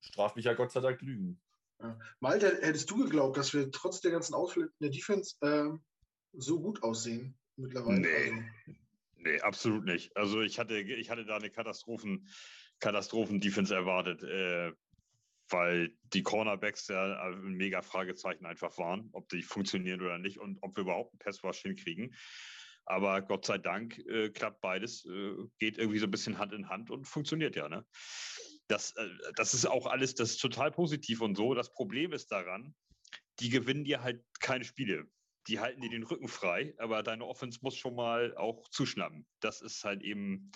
[0.00, 1.40] straft mich ja Gott sei Dank Lügen.
[1.80, 1.98] Ja.
[2.20, 5.70] Malte, hättest du geglaubt, dass wir trotz der ganzen Ausfälle in der Defense äh,
[6.32, 8.00] so gut aussehen mittlerweile?
[8.00, 8.30] Nee.
[8.30, 8.42] Also,
[9.16, 10.16] nee, absolut nicht.
[10.16, 12.28] Also ich hatte, ich hatte da eine Katastrophen,
[12.80, 14.72] Katastrophen-Defense erwartet, äh,
[15.50, 20.58] weil die Cornerbacks ja ein mega Fragezeichen einfach waren, ob die funktionieren oder nicht und
[20.62, 22.14] ob wir überhaupt einen Passwash hinkriegen.
[22.84, 26.70] Aber Gott sei Dank äh, klappt beides, äh, geht irgendwie so ein bisschen Hand in
[26.70, 27.68] Hand und funktioniert ja.
[27.68, 27.84] Ne?
[28.68, 31.54] Das, äh, das ist auch alles, das ist total positiv und so.
[31.54, 32.74] Das Problem ist daran,
[33.40, 35.06] die gewinnen dir halt keine Spiele.
[35.46, 39.26] Die halten dir den Rücken frei, aber deine Offense muss schon mal auch zuschnappen.
[39.40, 40.52] Das ist halt eben,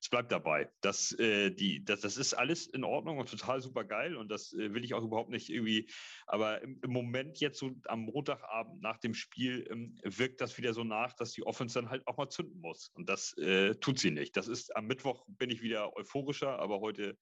[0.00, 0.70] es bleibt dabei.
[0.80, 4.52] Das, äh, die, das, das ist alles in Ordnung und total super geil und das
[4.54, 5.88] äh, will ich auch überhaupt nicht irgendwie.
[6.26, 10.72] Aber im, im, Moment jetzt so am Montagabend nach dem Spiel ähm, wirkt das wieder
[10.72, 12.88] so nach, dass die Offense dann halt auch mal zünden muss.
[12.94, 14.36] Und das äh, tut sie nicht.
[14.36, 17.18] Das ist am Mittwoch bin ich wieder euphorischer, aber heute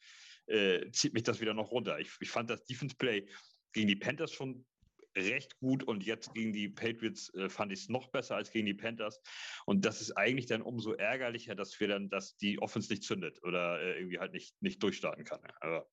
[0.46, 1.98] äh, zieht mich das wieder noch runter.
[1.98, 3.26] Ich, ich fand das Defense Play
[3.72, 4.64] gegen die Panthers schon
[5.16, 8.66] recht gut und jetzt gegen die Patriots äh, fand ich es noch besser als gegen
[8.66, 9.20] die Panthers.
[9.66, 13.42] Und das ist eigentlich dann umso ärgerlicher, dass wir dann, dass die Offense nicht zündet
[13.42, 15.40] oder äh, irgendwie halt nicht, nicht durchstarten kann.
[15.60, 15.88] Aber,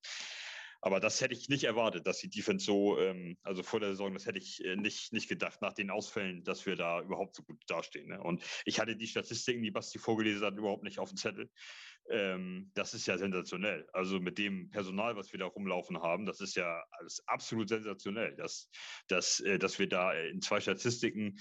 [0.86, 4.14] aber das hätte ich nicht erwartet, dass die Defense so, ähm, also vor der Saison,
[4.14, 7.42] das hätte ich äh, nicht, nicht gedacht, nach den Ausfällen, dass wir da überhaupt so
[7.42, 8.06] gut dastehen.
[8.06, 8.22] Ne?
[8.22, 11.50] Und ich hatte die Statistiken, die Basti vorgelesen hat, überhaupt nicht auf dem Zettel.
[12.08, 13.84] Ähm, das ist ja sensationell.
[13.92, 18.36] Also mit dem Personal, was wir da rumlaufen haben, das ist ja alles absolut sensationell,
[18.36, 18.70] dass,
[19.08, 21.36] dass, äh, dass wir da in zwei Statistiken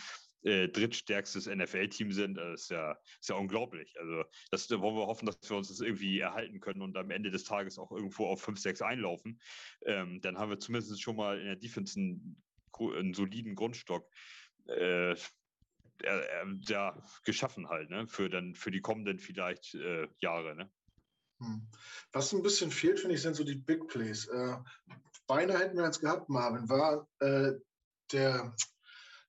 [0.45, 3.99] äh, drittstärkstes NFL-Team sind, das ist ja, ist ja unglaublich.
[3.99, 7.09] Also das da wollen wir hoffen, dass wir uns das irgendwie erhalten können und am
[7.09, 9.41] Ende des Tages auch irgendwo auf 5, 6 einlaufen.
[9.85, 12.43] Ähm, dann haben wir zumindest schon mal in der Defense einen,
[12.79, 14.07] einen soliden Grundstock.
[14.67, 15.17] Äh, äh,
[16.67, 18.07] ja, geschaffen halt, ne?
[18.07, 20.69] Für dann für die kommenden vielleicht äh, Jahre, ne?
[21.39, 21.67] Hm.
[22.11, 24.27] Was ein bisschen fehlt, finde ich, sind so die Big Plays.
[24.27, 24.57] Äh,
[25.25, 26.69] beinahe hätten wir jetzt gehabt, Marvin.
[26.69, 27.53] War äh,
[28.11, 28.55] der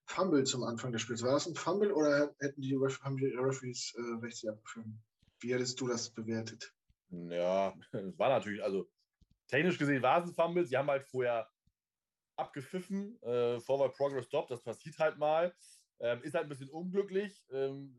[0.06, 3.94] Fumble zum Anfang des Spiels, war das ein Fumble oder hätten die, haben die Referees
[3.96, 4.86] äh, rechts abgeführt?
[5.40, 6.72] Wie hättest du das bewertet?
[7.10, 8.88] Ja, es war natürlich, also
[9.48, 10.64] technisch gesehen war es ein Fumble.
[10.64, 11.48] Sie haben halt vorher
[12.36, 15.54] abgepfiffen, äh, Forward Progress Stop, das passiert halt mal.
[15.98, 17.98] Ähm, ist halt ein bisschen unglücklich, ähm,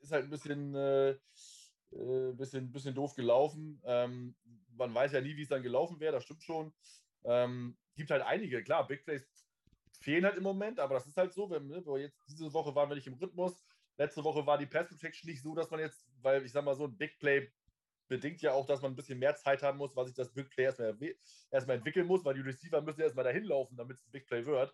[0.00, 1.10] ist halt ein bisschen, äh,
[1.92, 3.80] äh, bisschen, bisschen doof gelaufen.
[3.84, 4.34] Ähm,
[4.76, 6.74] man weiß ja nie, wie es dann gelaufen wäre, das stimmt schon.
[7.24, 9.26] Ähm, gibt halt einige, klar, Big Plays
[10.06, 11.50] fehlen halt im Moment, aber das ist halt so.
[11.50, 13.64] Wenn, ne, jetzt, diese Woche waren wir nicht im Rhythmus.
[13.96, 16.76] Letzte Woche war die Pass Protection nicht so, dass man jetzt, weil ich sag mal
[16.76, 17.50] so ein Big Play
[18.06, 20.48] bedingt ja auch, dass man ein bisschen mehr Zeit haben muss, was sich das Big
[20.50, 20.96] Play erstmal,
[21.50, 24.46] erstmal entwickeln muss, weil die Receiver müssen erstmal dahin laufen, damit es ein Big Play
[24.46, 24.72] wird.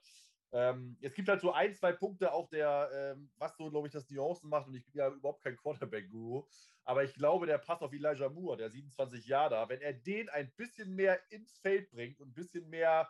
[0.54, 3.92] Ähm, es gibt halt so ein, zwei Punkte auch der, ähm, was so, glaube ich,
[3.94, 4.68] das Nuancen macht.
[4.68, 6.46] Und ich bin ja überhaupt kein Quarterback-Guru.
[6.84, 10.28] Aber ich glaube, der Pass auf Elijah Moore, der 27 Jahre da, wenn er den
[10.28, 13.08] ein bisschen mehr ins Feld bringt und ein bisschen mehr,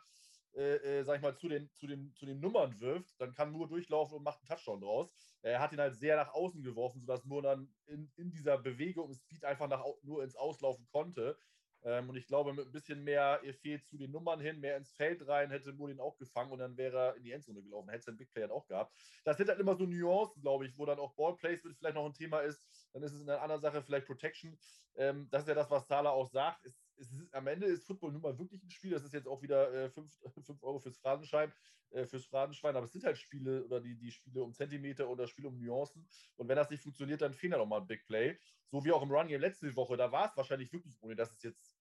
[0.55, 3.53] äh, äh, sag ich mal, zu den, zu, den, zu den Nummern wirft, dann kann
[3.53, 5.11] Moore durchlaufen und macht einen Touchdown draus.
[5.41, 9.09] Er hat ihn halt sehr nach außen geworfen, sodass Moore dann in, in dieser Bewegung
[9.09, 11.39] im Speed einfach nach, nur ins Auslaufen konnte.
[11.85, 14.93] Ähm, und ich glaube, mit ein bisschen mehr fehlt zu den Nummern hin, mehr ins
[14.93, 17.89] Feld rein, hätte Moore ihn auch gefangen und dann wäre er in die Endzone gelaufen.
[17.89, 18.95] Hätte es ein Big Play auch gehabt.
[19.25, 22.15] Das sind halt immer so Nuancen, glaube ich, wo dann auch Ballplacement vielleicht noch ein
[22.15, 22.63] Thema ist.
[22.93, 24.59] Dann ist es in einer anderen Sache vielleicht Protection.
[24.95, 26.65] Ähm, das ist ja das, was Sala auch sagt.
[26.65, 28.93] Es, es ist, am Ende ist Football nun mal wirklich ein Spiel.
[28.93, 31.53] Das ist jetzt auch wieder 5 äh, Euro fürs Phrasenschwein,
[31.91, 32.77] äh, fürs Phrasenschwein.
[32.77, 36.07] Aber es sind halt Spiele oder die, die Spiele um Zentimeter oder Spiele um Nuancen.
[36.37, 38.39] Und wenn das nicht funktioniert, dann fehlt ja nochmal ein Big Play.
[38.71, 39.97] So wie auch im Run Game letzte Woche.
[39.97, 41.77] Da war es wahrscheinlich wirklich, ohne dass es jetzt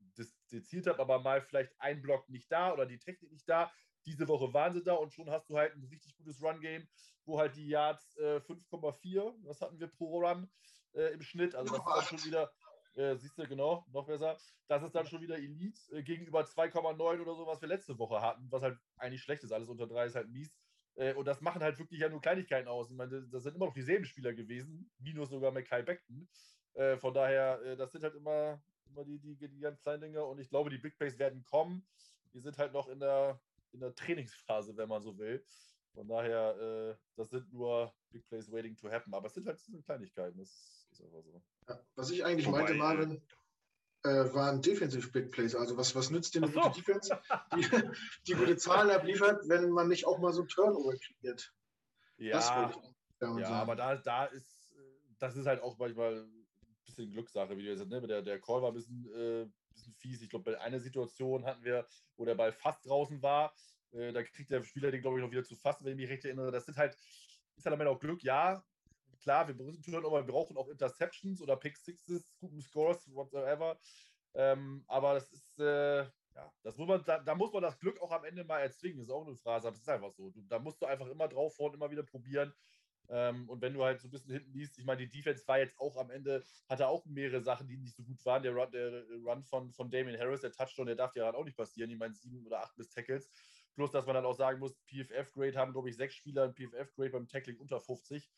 [0.48, 3.72] seziert habe, aber mal vielleicht ein Block nicht da oder die Technik nicht da.
[4.06, 6.88] Diese Woche waren sie da und schon hast du halt ein richtig gutes Run-Game,
[7.26, 10.50] wo halt die Yards äh, 5,4, was hatten wir pro Run
[10.94, 11.56] äh, im Schnitt?
[11.56, 12.52] Also das ist dann schon wieder,
[12.96, 14.38] äh, siehst du, genau, noch besser.
[14.68, 18.22] Das ist dann schon wieder Elite äh, gegenüber 2,9 oder so, was wir letzte Woche
[18.22, 19.52] hatten, was halt eigentlich schlecht ist.
[19.52, 20.54] Alles unter 3 ist halt mies.
[20.96, 22.90] Äh, und das machen halt wirklich ja nur Kleinigkeiten aus.
[22.90, 26.28] Ich meine, das sind immer noch dieselben Spieler gewesen, minus sogar Mackay Beckton.
[26.74, 28.62] Äh, von daher, das sind halt immer
[28.92, 30.24] immer die, die, die ganz kleinen Dinge.
[30.26, 31.88] Und ich glaube, die Big Plays werden kommen.
[32.34, 35.44] Die sind halt noch in der, in der Trainingsphase, wenn man so will.
[35.94, 39.14] Von daher, äh, das sind nur Big Plays waiting to happen.
[39.14, 40.38] Aber es sind halt sind Kleinigkeiten.
[40.38, 41.42] Das ist einfach so.
[41.68, 43.22] Ja, was ich eigentlich Wobei, meinte, Marvin,
[44.04, 45.56] äh, waren Defensive Big Plays.
[45.56, 46.60] Also was, was nützt dir eine so.
[46.60, 47.20] gute Defense,
[47.56, 47.68] die,
[48.28, 51.54] die gute Zahlen abliefert, wenn man nicht auch mal so ein Turnover kreiert?
[52.18, 52.72] Ja,
[53.20, 54.74] ja aber da, da ist,
[55.20, 56.28] das ist halt auch manchmal
[56.96, 58.02] bisschen Glückssache, wie du gesagt hast.
[58.02, 58.08] Ne?
[58.08, 60.22] Der, der Call war ein bisschen, äh, bisschen fies.
[60.22, 61.88] Ich glaube, bei einer Situation hatten wir,
[62.18, 63.54] wo der Ball fast draußen war.
[63.92, 66.10] Äh, da kriegt der Spieler den, glaube ich, noch wieder zu fassen, wenn ich mich
[66.10, 66.52] recht erinnere.
[66.52, 66.96] Das sind halt,
[67.56, 68.64] ist halt am Ende auch Glück, ja.
[69.22, 73.80] Klar, wir brauchen, aber wir brauchen auch Interceptions oder Pick Sixes, guten Scores, whatever.
[74.34, 78.02] Ähm, aber das ist, äh, ja, das muss man, da, da, muss man das Glück
[78.02, 78.98] auch am Ende mal erzwingen.
[78.98, 80.30] Das ist auch eine Phrase, aber es ist einfach so.
[80.32, 82.54] Du, da musst du einfach immer drauf fahren, immer wieder probieren.
[83.10, 85.60] Ähm, und wenn du halt so ein bisschen hinten liest, ich meine, die Defense war
[85.60, 88.42] jetzt auch am Ende, hatte auch mehrere Sachen, die nicht so gut waren.
[88.42, 91.44] Der Run, der Run von, von Damien Harris, der Touchdown, der darf ja halt auch
[91.44, 91.92] nicht passieren.
[91.92, 93.30] Ich meine, sieben oder acht bis Tackles.
[93.76, 97.28] Plus, dass man dann auch sagen muss, PFF-Grade haben, glaube ich, sechs Spieler PFF-Grade beim
[97.28, 98.30] Tackling unter 50.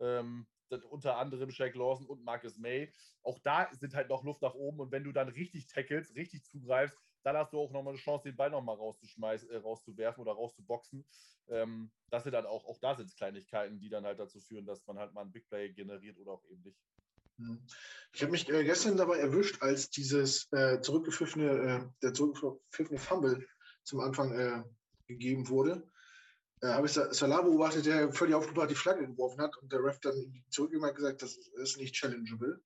[0.00, 0.46] Ähm,
[0.90, 2.92] unter anderem Shaq Lawson und Marcus May.
[3.22, 6.44] Auch da sind halt noch Luft nach oben und wenn du dann richtig tackelst, richtig
[6.44, 10.32] zugreifst, dann hast du auch nochmal eine Chance, den Ball nochmal rauszuschmeißen, äh, rauszuwerfen oder
[10.32, 11.04] rauszuboxen.
[11.48, 14.86] Ähm, das sind dann auch, auch da sind Kleinigkeiten, die dann halt dazu führen, dass
[14.86, 16.78] man halt mal ein Big Play generiert oder auch eben nicht.
[17.38, 17.60] Hm.
[18.12, 23.46] Ich habe mich äh, gestern dabei erwischt, als dieses äh, zurückgepfiffene, äh, der zurückgepfiffene Fumble
[23.84, 24.64] zum Anfang äh,
[25.06, 25.88] gegeben wurde.
[26.60, 30.00] Äh, habe ich Salah beobachtet, der völlig aufgebracht die Flagge geworfen hat und der Ref
[30.00, 32.60] dann zurückgegeben hat gesagt, das ist nicht challengeable.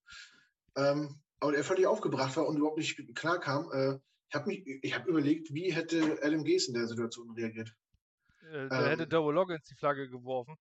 [0.76, 3.70] Ähm, aber er völlig aufgebracht war und überhaupt nicht klar kam.
[3.72, 7.74] Äh, ich habe hab überlegt, wie hätte Adam Gaze in der Situation reagiert.
[8.50, 10.56] Äh, der ähm, hätte Double Loggins die Flagge geworfen.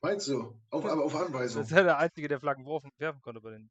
[0.00, 0.60] Meinst du?
[0.70, 1.62] Auf, aber auf Anweisung.
[1.62, 3.70] Das ist ja der Einzige, der Flaggen werfen konnte bei den.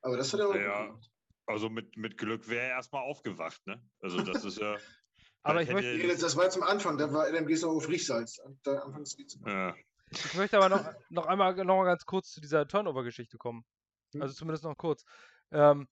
[0.00, 1.10] Aber das hat er auch ja, gemacht.
[1.46, 3.82] Also mit, mit Glück wäre er erstmal aufgewacht, ne?
[4.00, 4.76] Also das ist ja.
[5.42, 6.16] aber ich möchte.
[6.18, 8.40] Das war zum Anfang, da war Gaze noch auf Riechsalz.
[8.62, 9.16] Da anfangs
[9.46, 9.74] ja.
[10.10, 13.64] Ich möchte aber noch, noch einmal noch mal ganz kurz zu dieser Turnover-Geschichte kommen.
[14.12, 14.22] Hm.
[14.22, 15.04] Also zumindest noch kurz.
[15.52, 15.88] Ähm,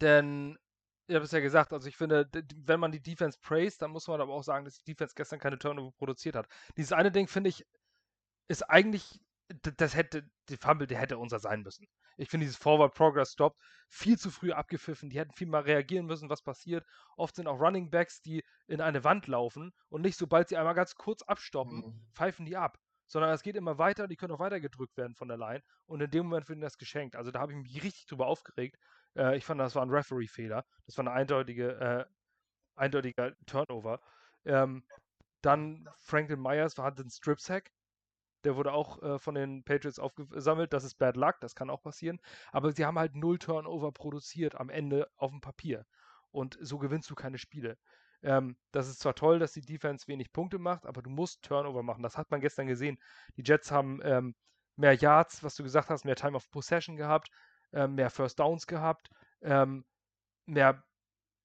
[0.00, 0.58] denn
[1.06, 4.08] ich habe es ja gesagt, also ich finde, wenn man die Defense praised, dann muss
[4.08, 6.48] man aber auch sagen, dass die Defense gestern keine Turnover produziert hat.
[6.76, 7.64] Dieses eine Ding, finde ich,
[8.48, 9.20] ist eigentlich,
[9.76, 11.86] das hätte, die Fumble, der hätte unser sein müssen.
[12.16, 13.56] Ich finde dieses Forward Progress Stop
[13.88, 15.10] viel zu früh abgepfiffen.
[15.10, 16.84] Die hätten viel mal reagieren müssen, was passiert.
[17.16, 20.74] Oft sind auch Running Backs, die in eine Wand laufen und nicht sobald sie einmal
[20.74, 22.06] ganz kurz abstoppen, mhm.
[22.14, 22.78] pfeifen die ab.
[23.08, 26.00] Sondern es geht immer weiter, die können auch weiter gedrückt werden von der Line und
[26.00, 27.14] in dem Moment wird ihnen das geschenkt.
[27.14, 28.76] Also da habe ich mich richtig drüber aufgeregt,
[29.16, 30.64] äh, ich fand, das war ein Referee-Fehler.
[30.86, 32.04] Das war ein eindeutige, äh,
[32.76, 34.00] eindeutiger Turnover.
[34.44, 34.84] Ähm,
[35.42, 37.70] dann Franklin Myers hatte einen Strip-Sack.
[38.46, 40.72] Der wurde auch äh, von den Patriots aufgesammelt.
[40.72, 42.20] Das ist Bad Luck, das kann auch passieren.
[42.52, 45.84] Aber sie haben halt null Turnover produziert am Ende auf dem Papier.
[46.30, 47.76] Und so gewinnst du keine Spiele.
[48.22, 51.82] Ähm, das ist zwar toll, dass die Defense wenig Punkte macht, aber du musst Turnover
[51.82, 52.04] machen.
[52.04, 52.98] Das hat man gestern gesehen.
[53.36, 54.36] Die Jets haben ähm,
[54.76, 57.28] mehr Yards, was du gesagt hast, mehr Time of Possession gehabt,
[57.72, 59.10] äh, mehr First Downs gehabt,
[59.42, 59.84] ähm,
[60.46, 60.84] mehr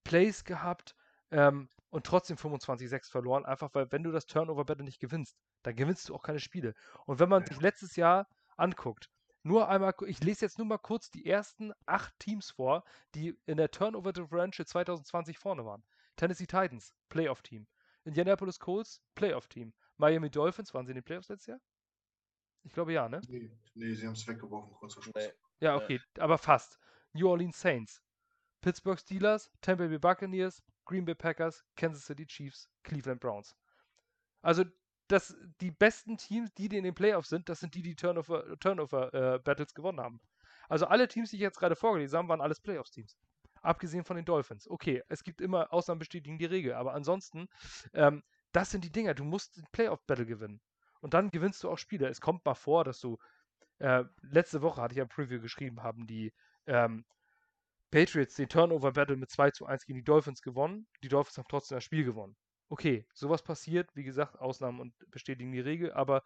[0.04, 0.96] Plays gehabt
[1.32, 6.10] ähm, und trotzdem 25-6 verloren, einfach weil, wenn du das Turnover-Battle nicht gewinnst, dann gewinnst
[6.10, 6.74] du auch keine Spiele.
[7.06, 8.28] Und wenn man sich letztes Jahr
[8.58, 9.10] anguckt,
[9.44, 12.84] nur einmal, ich lese jetzt nur mal kurz die ersten acht Teams vor,
[13.16, 15.84] die in der Turnover Differential 2020 vorne waren.
[16.16, 17.68] Tennessee Titans, Playoff-Team.
[18.04, 19.74] Indianapolis Colts, Playoff-Team.
[19.98, 21.60] Miami Dolphins, waren sie in den Playoffs letztes Jahr?
[22.64, 23.22] Ich glaube ja, ne?
[23.28, 25.16] Nee, nee sie haben es weggeworfen, kurz vor Schluss.
[25.16, 25.32] Nee.
[25.60, 26.80] Ja, okay, aber fast.
[27.14, 28.02] New Orleans Saints,
[28.62, 33.56] Pittsburgh Steelers, Tampa Bay Buccaneers, Green Bay Packers, Kansas City Chiefs, Cleveland Browns.
[34.42, 34.64] Also
[35.08, 38.58] das, die besten Teams, die, die in den Playoffs sind, das sind die, die Turnover,
[38.60, 40.22] Turnover äh, gewonnen haben.
[40.70, 43.18] Also alle Teams, die ich jetzt gerade vorgelesen habe, waren alles Playoffs-Teams.
[43.62, 44.70] Abgesehen von den Dolphins.
[44.70, 47.48] Okay, es gibt immer Ausnahmen bestätigen die Regel, aber ansonsten,
[47.94, 48.24] ähm,
[48.54, 49.14] das sind die Dinger.
[49.14, 50.62] Du musst den Playoff-Battle gewinnen.
[51.02, 52.08] Und dann gewinnst du auch Spiele.
[52.08, 53.18] Es kommt mal vor, dass du,
[53.80, 56.34] äh, letzte Woche hatte ich ein Preview geschrieben, haben die
[56.68, 57.06] ähm,
[57.92, 60.88] Patriots den Turnover-Battle mit 2 zu 1 gegen die Dolphins gewonnen.
[61.04, 62.36] Die Dolphins haben trotzdem das Spiel gewonnen
[62.72, 66.24] okay, sowas passiert, wie gesagt, Ausnahmen und bestätigen die Regel, aber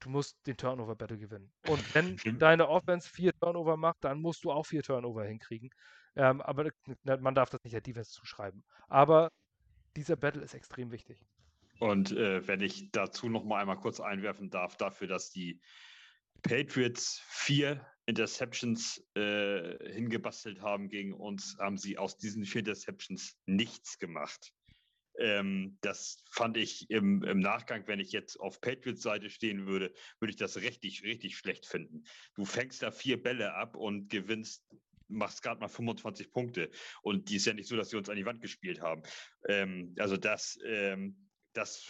[0.00, 1.52] du musst den Turnover-Battle gewinnen.
[1.68, 5.70] Und wenn deine Offense vier Turnover macht, dann musst du auch vier Turnover hinkriegen.
[6.16, 6.70] Ähm, aber
[7.04, 8.64] man darf das nicht der Defense zuschreiben.
[8.88, 9.30] Aber
[9.96, 11.24] dieser Battle ist extrem wichtig.
[11.78, 15.60] Und äh, wenn ich dazu noch mal einmal kurz einwerfen darf, dafür, dass die
[16.42, 23.98] Patriots vier Interceptions äh, hingebastelt haben gegen uns, haben sie aus diesen vier Interceptions nichts
[23.98, 24.52] gemacht.
[25.18, 29.92] Ähm, das fand ich im, im, Nachgang, wenn ich jetzt auf Patriots Seite stehen würde,
[30.18, 32.04] würde ich das richtig, richtig schlecht finden.
[32.34, 34.64] Du fängst da vier Bälle ab und gewinnst
[35.10, 36.70] machst gerade mal 25 Punkte.
[37.02, 39.02] Und die ist ja nicht so, dass sie uns an die Wand gespielt haben.
[39.48, 41.84] Ähm, also das, ähm, das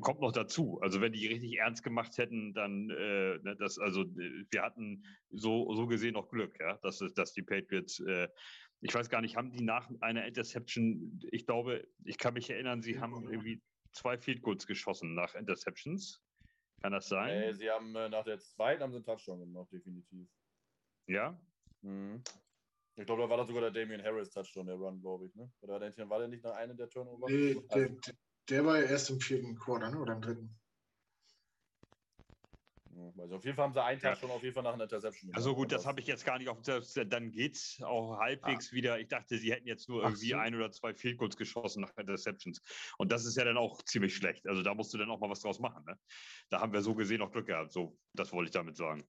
[0.00, 0.80] kommt noch dazu.
[0.80, 5.04] Also wenn die richtig ernst gemacht hätten, dann äh, ne, das, also äh, wir hatten
[5.30, 8.28] so, so gesehen noch Glück, ja, dass, dass die Patriots äh,
[8.82, 12.82] ich weiß gar nicht, haben die nach einer Interception, ich glaube, ich kann mich erinnern,
[12.82, 13.62] sie haben irgendwie
[13.92, 16.20] zwei Field Goals geschossen nach Interceptions.
[16.82, 17.40] Kann das sein?
[17.40, 20.28] Nee, sie haben äh, nach der zweiten haben sie einen Touchdown gemacht, definitiv.
[21.06, 21.40] Ja?
[21.82, 22.24] Mhm.
[22.96, 25.34] Ich glaube, da war das sogar der Damian Harris Touchdown, der Run, glaube ich.
[25.36, 25.50] Ne?
[25.60, 27.30] Oder war der nicht nach einem der Turnover?
[27.30, 27.96] Nee, der,
[28.48, 29.98] der war ja erst im vierten Quarter, ne?
[29.98, 30.62] oder im dritten.
[33.18, 34.20] Also auf jeden Fall haben sie einen Tag ja.
[34.20, 35.34] schon auf jeden Fall nach einer Interception.
[35.34, 38.74] Also gut, das habe ich jetzt gar nicht auf Dann geht es auch halbwegs ah.
[38.74, 39.00] wieder.
[39.00, 40.36] Ich dachte, sie hätten jetzt nur irgendwie so.
[40.36, 42.60] ein oder zwei Field Goals geschossen nach Interceptions.
[42.98, 44.46] Und das ist ja dann auch ziemlich schlecht.
[44.46, 45.84] Also da musst du dann auch mal was draus machen.
[45.84, 45.98] Ne?
[46.50, 47.72] Da haben wir so gesehen auch Glück gehabt.
[47.72, 49.04] So, das wollte ich damit sagen.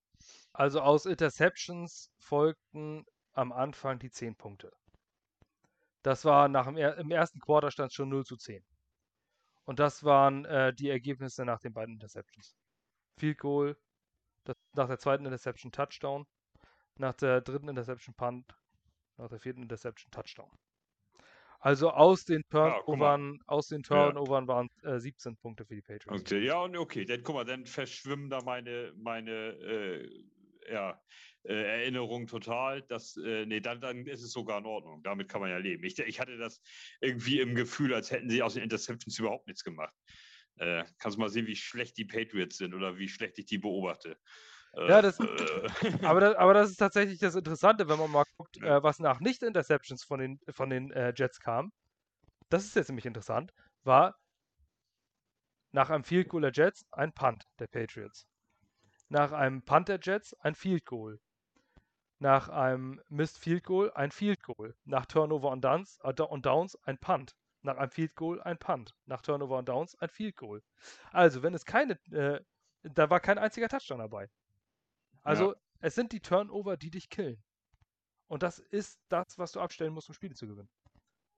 [0.54, 4.72] Also aus Interceptions folgten am Anfang die 10 Punkte.
[6.04, 8.64] Das war nach dem im ersten Quarter stand schon 0 zu 10.
[9.66, 12.56] Und das waren äh, die Ergebnisse nach den beiden Interceptions.
[13.18, 13.78] Field Goal,
[14.44, 16.26] das, nach der zweiten Interception Touchdown,
[16.98, 18.56] nach der dritten Interception Punt,
[19.18, 20.52] nach der vierten Interception Touchdown.
[21.60, 24.48] Also aus den Turnovern, ja, aus den Turnovern ja.
[24.50, 26.22] waren äh, 17 Punkte für die Patriots.
[26.22, 30.10] Okay, ja, und okay, dann guck mal, dann verschwimmen da meine, meine äh,
[30.70, 31.02] ja,
[31.44, 32.82] äh, Erinnerungen total.
[32.84, 35.04] Das, äh, nee, dann, dann ist es sogar in Ordnung.
[35.04, 35.84] Damit kann man ja leben.
[35.84, 36.62] Ich, ich hatte das
[37.02, 39.94] irgendwie im Gefühl, als hätten sie aus den Interceptions überhaupt nichts gemacht.
[40.58, 43.58] Äh, kannst du mal sehen, wie schlecht die Patriots sind oder wie schlecht ich die
[43.58, 44.18] beobachte.
[44.74, 45.26] Äh, ja, das, äh,
[46.04, 48.78] aber, das, aber das ist tatsächlich das Interessante, wenn man mal guckt, ja.
[48.78, 51.72] äh, was nach Nicht-Interceptions von den, von den äh, Jets kam.
[52.50, 53.52] Das ist jetzt nämlich interessant,
[53.84, 54.16] war
[55.72, 58.28] nach einem Field Goal der Jets ein Punt der Patriots.
[59.10, 61.20] Nach einem Punt der Jets ein Field Goal.
[62.24, 64.74] Nach einem Missed Field Goal ein Field Goal.
[64.86, 67.36] Nach Turnover und Downs, äh, und Downs ein Punt.
[67.64, 68.96] Nach einem Field Goal ein Punt.
[69.08, 70.64] Nach Turnover und Downs ein Field Goal.
[71.12, 72.40] Also, wenn es keine, äh,
[72.84, 74.30] da war kein einziger Touchdown dabei.
[75.24, 75.60] Also, ja.
[75.82, 77.44] es sind die Turnover, die dich killen.
[78.28, 80.70] Und das ist das, was du abstellen musst, um Spiele zu gewinnen.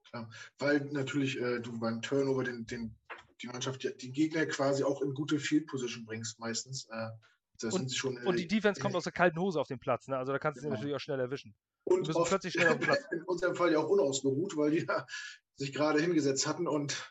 [0.03, 0.29] Klar,
[0.59, 2.95] weil natürlich äh, du beim Turnover den, den,
[3.41, 6.87] die Mannschaft, die Gegner quasi auch in gute Field Position bringst, meistens.
[6.91, 7.09] Äh,
[7.63, 10.17] und, schon, äh, und, die Defense kommt aus der kalten Hose auf den Platz, ne?
[10.17, 10.75] Also da kannst du genau.
[10.75, 11.55] sie natürlich auch schnell erwischen.
[11.83, 13.03] Und plötzlich schnell auf den Platz.
[13.11, 15.05] in unserem Fall ja auch unausgeruht, weil die ja
[15.55, 17.09] sich gerade hingesetzt hatten und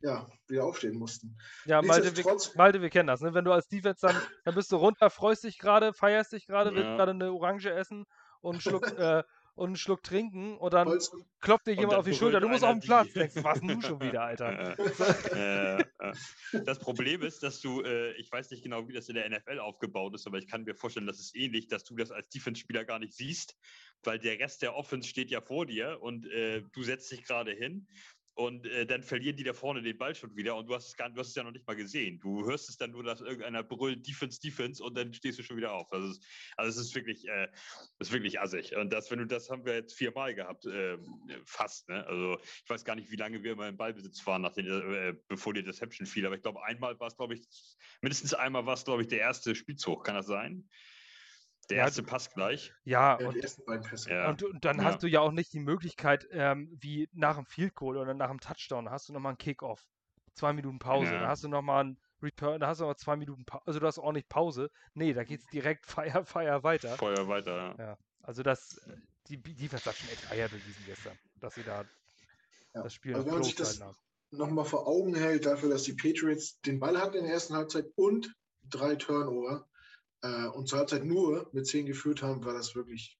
[0.00, 1.36] ja, wieder aufstehen mussten.
[1.64, 3.20] Ja, Malte wir, Malte, wir kennen das.
[3.22, 3.34] Ne?
[3.34, 6.70] Wenn du als Defense dann, dann bist du runter, freust dich gerade, feierst dich gerade,
[6.70, 6.76] ja.
[6.76, 8.04] willst gerade eine Orange essen
[8.40, 9.22] und einen Schluck, äh,
[9.56, 11.10] und einen Schluck trinken und dann Holz.
[11.40, 12.40] klopft dir jemand auf die Schulter.
[12.40, 13.12] Du musst auf den Platz.
[13.14, 14.76] Denkst, was denn du schon wieder, Alter?
[15.36, 15.84] Äh, äh,
[16.64, 19.58] das Problem ist, dass du, äh, ich weiß nicht genau, wie das in der NFL
[19.58, 22.84] aufgebaut ist, aber ich kann mir vorstellen, dass es ähnlich, dass du das als Defense-Spieler
[22.84, 23.56] gar nicht siehst,
[24.02, 27.52] weil der Rest der Offense steht ja vor dir und äh, du setzt dich gerade
[27.52, 27.86] hin
[28.36, 30.96] und äh, dann verlieren die da vorne den Ball schon wieder und du hast es
[30.96, 32.20] gar, du hast es ja noch nicht mal gesehen.
[32.20, 35.56] Du hörst es dann nur, dass irgendeiner brüllt Defense, Defense und dann stehst du schon
[35.56, 35.90] wieder auf.
[35.90, 36.20] Also, es,
[36.58, 37.48] also es ist wirklich, äh,
[37.98, 38.76] ist wirklich assig.
[38.76, 40.98] Und das, wenn du das haben wir jetzt viermal gehabt, äh,
[41.46, 41.88] fast.
[41.88, 42.06] Ne?
[42.06, 45.54] Also ich weiß gar nicht, wie lange wir immer im Ballbesitz waren, nachdem, äh, bevor
[45.54, 46.26] die Deception fiel.
[46.26, 47.42] Aber ich glaube, einmal war es, glaube ich,
[48.02, 50.04] mindestens einmal war es, glaube ich, der erste Spielzug.
[50.04, 50.68] Kann das sein?
[51.70, 52.72] Der erste ja, Pass gleich.
[52.84, 54.30] Ja, ja und, ja.
[54.30, 57.74] und, und, dann hast du ja auch nicht die Möglichkeit, ähm, wie nach dem Field
[57.74, 59.86] Goal oder nach dem Touchdown, hast du nochmal einen Kickoff.
[60.34, 61.12] Zwei Minuten Pause.
[61.12, 63.64] Da hast du nochmal einen Return, da hast du nochmal zwei Minuten Pause.
[63.66, 64.70] Also du hast auch nicht Pause.
[64.94, 66.96] Nee, da geht es direkt Feuer, Feuer weiter.
[66.96, 67.98] Feuer weiter, ja.
[68.22, 68.80] Also das,
[69.28, 71.84] die, die hat schon echt Eier bewiesen gestern, dass sie da
[72.74, 73.80] das Spiel also wenn man sich das
[74.30, 77.86] nochmal vor Augen hält, dafür, dass die Patriots den Ball hatten in der ersten Halbzeit
[77.94, 78.34] und
[78.68, 79.66] drei Turnover,
[80.22, 83.18] äh, und zur Halbzeit nur mit 10 geführt haben, war das wirklich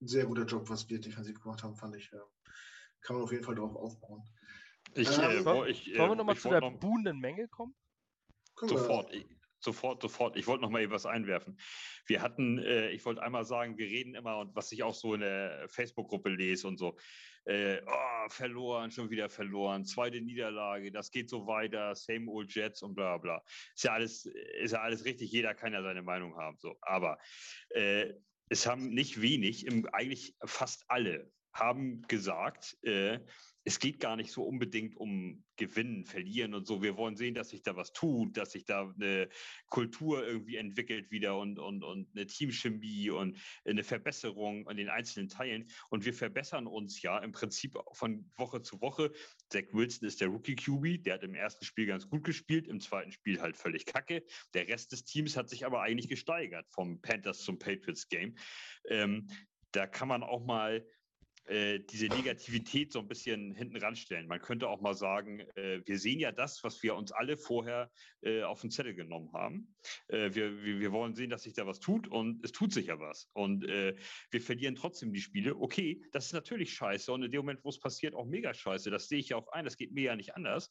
[0.00, 2.10] ein sehr guter Job, was wir defensiv gemacht haben, fand ich.
[2.12, 2.22] Ja.
[3.00, 4.22] Kann man auf jeden Fall darauf aufbauen.
[4.94, 7.74] Ich, ähm, äh, wollen, ich, äh, wollen wir nochmal zu der noch, buhenden Menge kommen?
[8.56, 9.12] Sofort.
[9.12, 9.26] Ich,
[9.60, 10.36] sofort, sofort.
[10.36, 11.58] Ich wollte noch mal etwas einwerfen.
[12.06, 15.14] Wir hatten, äh, ich wollte einmal sagen, wir reden immer und was ich auch so
[15.14, 16.96] in der Facebook-Gruppe lese und so,
[17.48, 22.82] äh, oh, verloren, schon wieder verloren, zweite Niederlage, das geht so weiter, same old Jets
[22.82, 23.42] und bla bla.
[23.74, 26.58] Ist ja alles, ist ja alles richtig, jeder kann ja seine Meinung haben.
[26.58, 26.76] So.
[26.82, 27.18] Aber
[27.70, 28.12] äh,
[28.50, 33.20] es haben nicht wenig, im, eigentlich fast alle haben gesagt, äh,
[33.68, 36.82] es geht gar nicht so unbedingt um Gewinnen, Verlieren und so.
[36.82, 39.28] Wir wollen sehen, dass sich da was tut, dass sich da eine
[39.68, 43.36] Kultur irgendwie entwickelt wieder und, und, und eine Teamchemie und
[43.66, 45.68] eine Verbesserung an den einzelnen Teilen.
[45.90, 49.12] Und wir verbessern uns ja im Prinzip von Woche zu Woche.
[49.50, 52.80] Zach Wilson ist der Rookie QB, der hat im ersten Spiel ganz gut gespielt, im
[52.80, 54.24] zweiten Spiel halt völlig kacke.
[54.54, 58.34] Der Rest des Teams hat sich aber eigentlich gesteigert vom Panthers zum Patriots Game.
[58.88, 59.28] Ähm,
[59.72, 60.86] da kann man auch mal
[61.48, 64.26] äh, diese Negativität so ein bisschen hinten ranstellen.
[64.26, 67.90] Man könnte auch mal sagen, äh, wir sehen ja das, was wir uns alle vorher
[68.20, 69.74] äh, auf den Zettel genommen haben.
[70.08, 72.88] Äh, wir, wir, wir, wollen sehen, dass sich da was tut und es tut sich
[72.88, 73.30] ja was.
[73.32, 73.96] Und äh,
[74.30, 75.56] wir verlieren trotzdem die Spiele.
[75.56, 78.90] Okay, das ist natürlich scheiße und in dem Moment, wo es passiert, auch mega scheiße.
[78.90, 80.68] Das sehe ich ja auch ein, das geht mir ja nicht anders.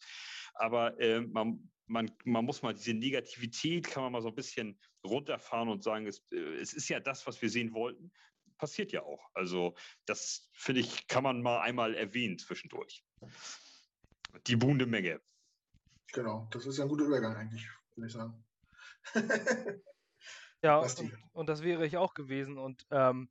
[0.53, 0.95] Aber
[1.27, 5.83] man, man, man muss mal diese Negativität, kann man mal so ein bisschen runterfahren und
[5.83, 8.11] sagen, es, es ist ja das, was wir sehen wollten
[8.57, 9.29] passiert ja auch.
[9.33, 13.03] Also das finde ich, kann man mal einmal erwähnen zwischendurch.
[14.47, 15.21] Die buhende Menge.
[16.13, 18.45] Genau, das ist ja ein guter Übergang eigentlich, würde ich sagen.
[20.61, 22.57] ja, und, und, das wäre ich auch gewesen.
[22.57, 23.29] Und ähm,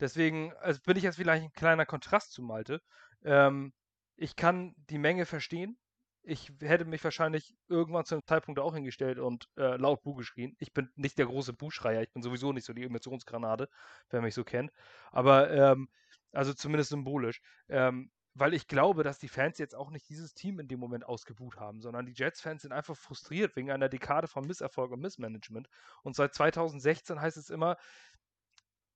[0.00, 2.82] deswegen also bin ich jetzt vielleicht ein kleiner Kontrast zu Malte.
[3.24, 3.72] Ähm,
[4.16, 5.78] ich kann die Menge verstehen
[6.22, 10.54] ich hätte mich wahrscheinlich irgendwann zu einem Zeitpunkt auch hingestellt und äh, laut Bu geschrien.
[10.58, 13.68] Ich bin nicht der große Buschreier, ich bin sowieso nicht so die Emotionsgranate,
[14.10, 14.70] wer mich so kennt.
[15.10, 15.88] Aber, ähm,
[16.32, 17.40] also zumindest symbolisch.
[17.68, 21.04] Ähm, weil ich glaube, dass die Fans jetzt auch nicht dieses Team in dem Moment
[21.04, 25.68] ausgebucht haben, sondern die Jets-Fans sind einfach frustriert wegen einer Dekade von Misserfolg und Missmanagement.
[26.02, 27.76] Und seit 2016 heißt es immer,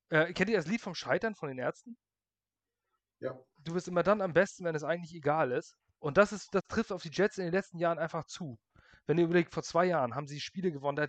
[0.09, 1.99] äh, kennt ihr das Lied vom Scheitern von den Ärzten?
[3.21, 3.39] Ja.
[3.59, 5.77] Du bist immer dann am besten, wenn es eigentlich egal ist.
[5.99, 8.59] Und das, ist, das trifft auf die Jets in den letzten Jahren einfach zu.
[9.07, 11.09] Wenn ihr überlegt, vor zwei Jahren haben sie Spiele gewonnen,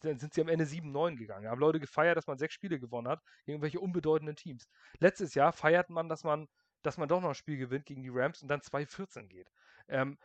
[0.00, 1.48] dann sind sie am Ende 7-9 gegangen.
[1.48, 4.68] Haben Leute gefeiert, dass man sechs Spiele gewonnen hat gegen irgendwelche unbedeutenden Teams.
[4.98, 6.48] Letztes Jahr feiert man, dass man,
[6.82, 9.50] dass man doch noch ein Spiel gewinnt gegen die Rams und dann 2-14 geht.
[9.88, 10.18] Ähm,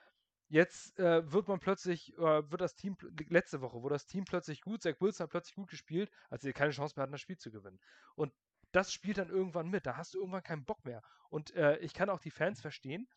[0.50, 2.98] jetzt äh, wird man plötzlich, äh, wird das Team,
[3.30, 6.54] letzte Woche, wo das Team plötzlich gut, Zach Wilson hat plötzlich gut gespielt, als sie
[6.54, 7.80] keine Chance mehr hatten, das Spiel zu gewinnen.
[8.16, 8.34] Und
[8.72, 9.86] das spielt dann irgendwann mit.
[9.86, 11.02] Da hast du irgendwann keinen Bock mehr.
[11.30, 13.08] Und äh, ich kann auch die Fans verstehen,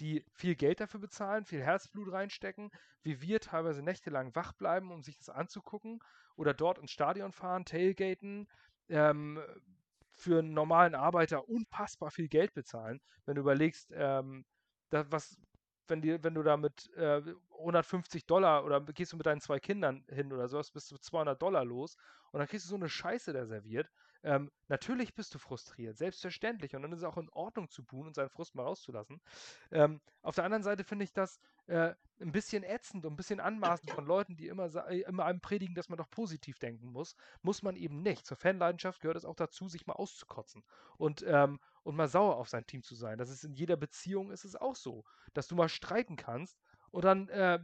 [0.00, 2.70] die viel Geld dafür bezahlen, viel Herzblut reinstecken,
[3.02, 6.00] wie wir teilweise nächtelang wach bleiben, um sich das anzugucken
[6.36, 8.48] oder dort ins Stadion fahren, tailgaten,
[8.88, 9.40] ähm,
[10.14, 14.44] für einen normalen Arbeiter unfassbar viel Geld bezahlen, wenn du überlegst, ähm,
[14.90, 15.38] da, was,
[15.88, 17.22] wenn, die, wenn du da mit äh,
[17.58, 21.40] 150 Dollar oder gehst du mit deinen zwei Kindern hin oder sowas, bist du 200
[21.40, 21.96] Dollar los
[22.30, 23.90] und dann kriegst du so eine Scheiße da serviert
[24.24, 26.76] ähm, natürlich bist du frustriert, selbstverständlich.
[26.76, 29.20] Und dann ist es auch in Ordnung zu buhen und seinen Frust mal rauszulassen.
[29.70, 33.40] Ähm, auf der anderen Seite finde ich das äh, ein bisschen ätzend und ein bisschen
[33.40, 37.16] anmaßend von Leuten, die immer, äh, immer einem predigen, dass man doch positiv denken muss.
[37.42, 38.26] Muss man eben nicht.
[38.26, 40.62] Zur Fanleidenschaft gehört es auch dazu, sich mal auszukotzen
[40.96, 43.18] und, ähm, und mal sauer auf sein Team zu sein.
[43.18, 45.04] Das ist in jeder Beziehung ist es auch so,
[45.34, 46.60] dass du mal streiten kannst
[46.90, 47.58] und dann äh,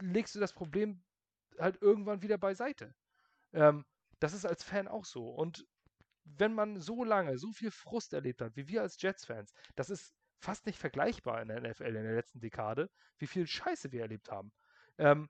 [0.00, 1.02] legst du das Problem
[1.58, 2.94] halt irgendwann wieder beiseite.
[3.52, 3.84] Ähm,
[4.20, 5.28] das ist als Fan auch so.
[5.28, 5.66] Und
[6.24, 10.14] wenn man so lange so viel Frust erlebt hat, wie wir als Jets-Fans, das ist
[10.38, 14.30] fast nicht vergleichbar in der NFL in der letzten Dekade, wie viel Scheiße wir erlebt
[14.30, 14.52] haben.
[14.98, 15.28] Ähm,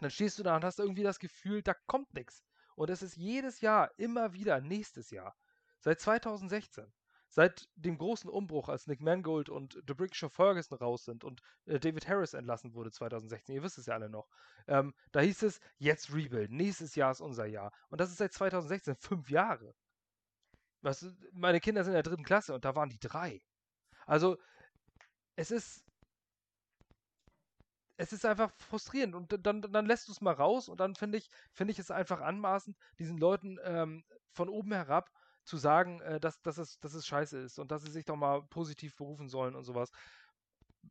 [0.00, 2.44] dann stehst du da und hast irgendwie das Gefühl, da kommt nichts.
[2.74, 5.34] Und es ist jedes Jahr immer wieder nächstes Jahr.
[5.80, 6.92] Seit 2016.
[7.28, 11.78] seit dem großen Umbruch, als Nick Mangold und The Brickshaw Ferguson raus sind und äh,
[11.78, 14.28] David Harris entlassen wurde 2016, ihr wisst es ja alle noch,
[14.68, 17.72] ähm, da hieß es, jetzt Rebuild, nächstes Jahr ist unser Jahr.
[17.88, 19.74] Und das ist seit 2016, fünf Jahre.
[20.86, 23.42] Was, meine Kinder sind in der dritten Klasse und da waren die drei.
[24.06, 24.38] Also,
[25.36, 25.84] es ist,
[27.96, 31.18] es ist einfach frustrierend und dann, dann lässt du es mal raus und dann finde
[31.18, 35.10] ich, finde ich es einfach anmaßend, diesen Leuten ähm, von oben herab
[35.44, 38.16] zu sagen, äh, dass, dass, es, dass es scheiße ist und dass sie sich doch
[38.16, 39.90] mal positiv berufen sollen und sowas.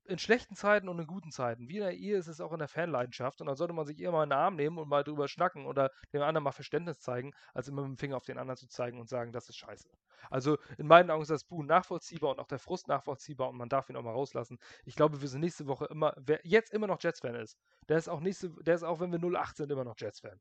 [0.04, 2.60] In schlechten Zeiten und in guten Zeiten, wie in der Ehe ist es auch in
[2.60, 5.04] der Fanleidenschaft und dann sollte man sich eher mal in den Arm nehmen und mal
[5.04, 8.38] drüber schnacken oder dem anderen mal Verständnis zeigen, als immer mit dem Finger auf den
[8.38, 9.90] anderen zu zeigen und sagen, das ist scheiße.
[10.30, 13.70] Also in meinen Augen ist das Buh nachvollziehbar und auch der Frust nachvollziehbar und man
[13.70, 14.58] darf ihn auch mal rauslassen.
[14.86, 17.58] Ich glaube, wir sind nächste Woche immer, wer jetzt immer noch Jets-Fan ist,
[17.90, 20.40] der ist auch nächste, der ist auch, wenn wir 08 sind, immer noch Jets-Fan.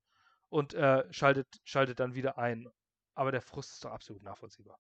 [0.49, 2.69] Und äh, schaltet, schaltet dann wieder ein.
[3.15, 4.79] Aber der Frust ist doch absolut nachvollziehbar.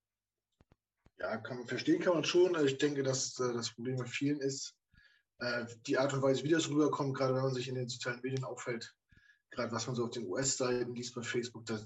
[1.19, 2.57] Ja, kann man verstehen, kann man schon.
[2.65, 4.75] Ich denke, dass äh, das Problem bei vielen ist,
[5.39, 8.21] äh, die Art und Weise, wie das rüberkommt, gerade wenn man sich in den sozialen
[8.23, 8.95] Medien auffällt,
[9.51, 11.79] gerade was man so auf den US-Seiten liest bei Facebook, da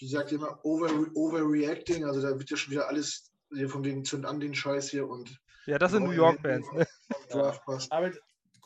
[0.00, 3.84] wie sagt ihr immer, over, overreacting, also da wird ja schon wieder alles hier von
[3.84, 5.40] wegen zünd an den Scheiß hier und.
[5.66, 6.86] Ja, das sind New York-Bands, ne?
[7.30, 7.60] Ja.
[7.90, 8.12] Aber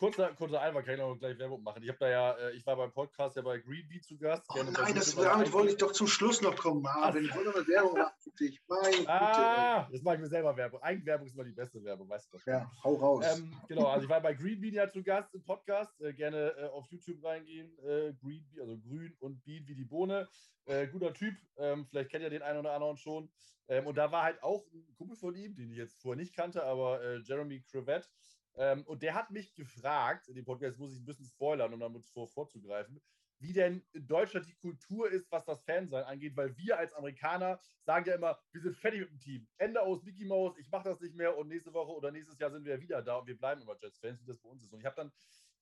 [0.03, 1.80] kurzer, kurzer Einwand, kann ich noch gleich Werbung machen.
[1.84, 4.44] Ich habe da ja, äh, ich war beim Podcast ja bei Greenbee zu Gast.
[4.48, 6.82] Oh nein, das, damit wollte ich doch zum Schluss noch kommen.
[6.82, 7.24] Marvin.
[7.24, 8.61] Ich wollte noch eine Werbung machen für dich.
[8.66, 10.82] Meine ah, Gute, jetzt mache ich mir selber Werbung.
[10.82, 12.38] Eigenwerbung ist immer die beste Werbung, weißt du.
[12.50, 13.24] Ja, hau raus.
[13.38, 16.00] Ähm, genau, also ich war bei Greenbee ja zu Gast im Podcast.
[16.00, 17.70] Äh, gerne äh, auf YouTube reingehen.
[17.78, 20.28] Äh, Greenbee, also grün und Bean wie die Bohne.
[20.64, 21.36] Äh, guter Typ.
[21.59, 23.30] Ähm, vielleicht kennt ihr den einen oder anderen schon.
[23.68, 26.34] Ähm, und da war halt auch ein Kumpel von ihm, den ich jetzt vorher nicht
[26.34, 28.09] kannte, aber äh, Jeremy Crevette.
[28.57, 31.80] Ähm, und der hat mich gefragt, in dem Podcast muss ich ein bisschen spoilern, um
[31.80, 33.00] damit vor, vorzugreifen,
[33.38, 37.59] wie denn in Deutschland die Kultur ist, was das Fansein angeht, weil wir als Amerikaner
[37.84, 39.48] sagen ja immer, wir sind fertig mit dem Team.
[39.59, 42.50] Ende aus Mickey Mouse, ich mache das nicht mehr und nächste Woche oder nächstes Jahr
[42.50, 44.72] sind wir wieder da und wir bleiben immer Jets-Fans, wie das bei uns ist.
[44.72, 45.12] Und ich habe dann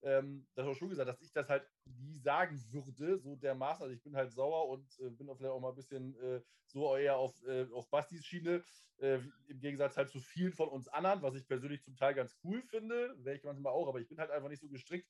[0.02, 3.82] ähm, das auch schon gesagt, dass ich das halt nie sagen würde, so dermaßen.
[3.82, 6.40] Also ich bin halt sauer und äh, bin auch vielleicht auch mal ein bisschen äh,
[6.66, 8.64] so eher auf, äh, auf Bastis Schiene,
[8.98, 12.36] äh, im Gegensatz halt zu vielen von uns anderen, was ich persönlich zum Teil ganz
[12.44, 15.08] cool finde, wäre ich manchmal auch, aber ich bin halt einfach nicht so gestrickt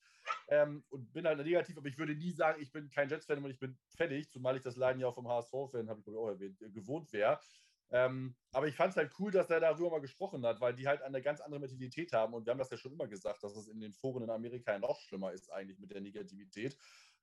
[0.49, 3.51] ähm, und bin halt negativ, aber ich würde nie sagen, ich bin kein Jets-Fan und
[3.51, 6.23] ich bin fertig, zumal ich das Leiden ja auch vom HSV-Fan, habe ich glaube ich
[6.23, 7.41] auch erwähnt, äh, gewohnt wäre.
[7.93, 10.87] Ähm, aber ich fand es halt cool, dass er darüber mal gesprochen hat, weil die
[10.87, 12.35] halt eine ganz andere Mentalität haben.
[12.35, 14.79] Und wir haben das ja schon immer gesagt, dass es in den Foren in Amerika
[14.79, 16.77] noch schlimmer ist, eigentlich mit der Negativität.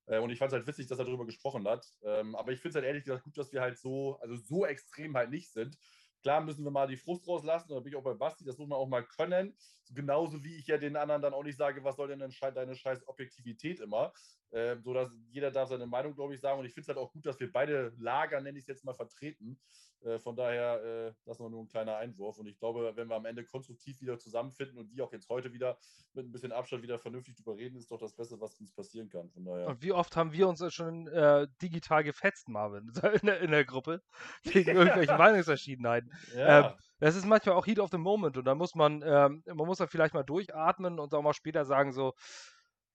[0.07, 1.93] Äh, und ich fand es halt witzig, dass er darüber gesprochen hat.
[2.03, 4.65] Ähm, aber ich finde es halt ehrlich gesagt gut, dass wir halt so, also so
[4.65, 5.77] extrem halt nicht sind.
[6.23, 8.67] Klar müssen wir mal die Frust rauslassen, da bin ich auch bei Basti, das muss
[8.67, 9.55] man auch mal können.
[9.91, 13.07] Genauso wie ich ja den anderen dann auch nicht sage, was soll denn deine scheiß
[13.07, 14.11] Objektivität immer.
[14.51, 16.59] Ähm, so dass jeder darf seine Meinung, glaube ich, sagen.
[16.59, 18.83] Und ich finde es halt auch gut, dass wir beide Lager, nenne ich es jetzt
[18.85, 19.59] mal, vertreten.
[20.03, 22.37] Äh, von daher, äh, das war nur ein kleiner Einwurf.
[22.37, 25.53] Und ich glaube, wenn wir am Ende konstruktiv wieder zusammenfinden und wie auch jetzt heute
[25.53, 25.77] wieder
[26.13, 29.09] mit ein bisschen Abstand wieder vernünftig drüber reden, ist doch das Beste, was uns passieren
[29.09, 29.29] kann.
[29.29, 29.67] Von daher.
[29.67, 32.91] Und wie oft haben wir uns schon äh, digital gefetzt, Marvin,
[33.21, 34.01] in der, in der Gruppe,
[34.43, 36.11] wegen irgendwelchen Meinungsverschiedenheiten.
[36.35, 36.71] Ja.
[36.71, 39.67] Ähm, das ist manchmal auch Heat of the Moment und da muss man, ähm, man
[39.67, 42.13] muss dann vielleicht mal durchatmen und auch mal später sagen so,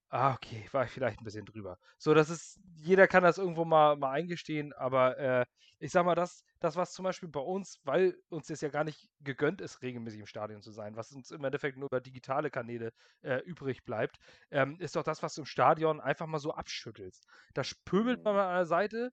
[0.09, 1.79] ah, okay, war ich vielleicht ein bisschen drüber.
[1.99, 5.47] So, das ist, jeder kann das irgendwo mal, mal eingestehen, aber äh,
[5.79, 8.85] ich sag mal, das, das, was zum Beispiel bei uns, weil uns das ja gar
[8.85, 12.51] nicht gegönnt ist, regelmäßig im Stadion zu sein, was uns im Endeffekt nur über digitale
[12.51, 12.93] Kanäle
[13.23, 14.19] äh, übrig bleibt,
[14.51, 17.27] ähm, ist doch das, was du im Stadion einfach mal so abschüttelst.
[17.55, 19.13] Da spöbelt man mal an der Seite,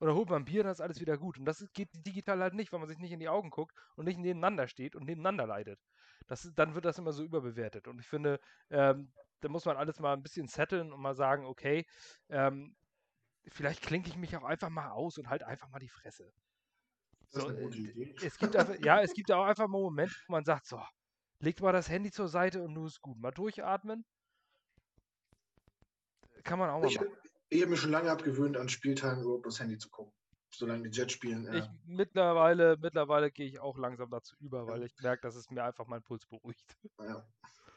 [0.00, 1.38] oder holt man ein Bier, dann ist alles wieder gut.
[1.38, 4.04] Und das geht digital halt nicht, weil man sich nicht in die Augen guckt und
[4.04, 5.80] nicht nebeneinander steht und nebeneinander leidet.
[6.26, 7.88] Das, dann wird das immer so überbewertet.
[7.88, 8.40] Und ich finde,
[8.70, 11.86] ähm, da muss man alles mal ein bisschen setteln und mal sagen, okay,
[12.28, 12.76] ähm,
[13.48, 16.32] vielleicht klinke ich mich auch einfach mal aus und halt einfach mal die Fresse.
[17.30, 20.66] So, äh, es gibt einfach, ja, es gibt auch einfach mal Momente, wo man sagt,
[20.66, 20.80] so,
[21.40, 23.18] legt mal das Handy zur Seite und nur ist gut.
[23.18, 24.04] Mal durchatmen.
[26.44, 27.08] Kann man auch mal ich, machen.
[27.48, 30.12] Ich habe mir schon lange abgewöhnt, an Spieltagen überhaupt das Handy zu gucken.
[30.54, 31.44] Solange die Jets spielen.
[31.44, 31.54] Ja.
[31.54, 35.64] Ich, mittlerweile mittlerweile gehe ich auch langsam dazu über, weil ich merke, dass es mir
[35.64, 36.76] einfach meinen Puls beruhigt.
[36.98, 37.26] Ja.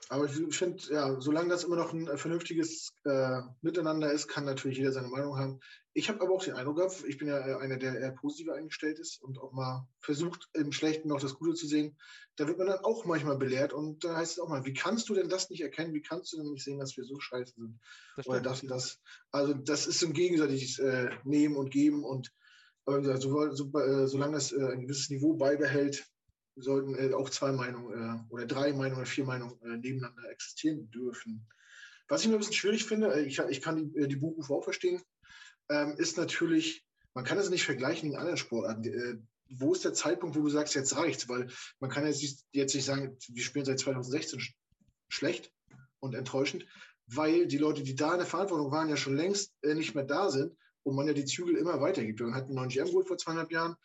[0.09, 4.45] Aber ich finde, ja, solange das immer noch ein äh, vernünftiges äh, Miteinander ist, kann
[4.45, 5.59] natürlich jeder seine Meinung haben.
[5.99, 8.49] Ich habe aber auch den Eindruck gehabt, ich bin ja äh, einer, der eher positiv
[8.53, 11.97] eingestellt ist und auch mal versucht, im Schlechten noch das Gute zu sehen.
[12.37, 15.09] Da wird man dann auch manchmal belehrt und da heißt es auch mal, wie kannst
[15.09, 15.93] du denn das nicht erkennen?
[15.93, 17.81] Wie kannst du denn nicht sehen, dass wir so scheiße sind?
[18.15, 19.01] Das Oder das und das.
[19.31, 22.31] Also, das ist ein gegenseitiges äh, Nehmen und Geben und
[22.85, 26.07] aber so, so, äh, solange das äh, ein gewisses Niveau beibehält,
[26.55, 30.89] sollten äh, auch zwei Meinungen äh, oder drei Meinungen oder vier Meinungen äh, nebeneinander existieren
[30.91, 31.45] dürfen.
[32.07, 34.53] Was ich mir ein bisschen schwierig finde, äh, ich, ich, kann die, äh, die Buchrufe
[34.53, 35.01] auch verstehen,
[35.69, 38.83] ähm, ist natürlich, man kann es nicht vergleichen mit anderen Sportarten.
[38.83, 39.17] Äh,
[39.51, 41.27] wo ist der Zeitpunkt, wo du sagst, jetzt reicht's?
[41.27, 41.47] Weil
[41.79, 44.55] man kann jetzt jetzt nicht sagen, wir spielen seit 2016 sch
[45.11, 45.51] schlecht
[45.99, 46.67] und enttäuschend,
[47.07, 50.03] weil die Leute, die da in der Verantwortung waren, ja schon längst äh, nicht mehr
[50.03, 52.19] da sind und man ja die Zügel immer weitergibt.
[52.19, 53.75] Man hat einen neuen GM geholt vor zweieinhalb Jahren,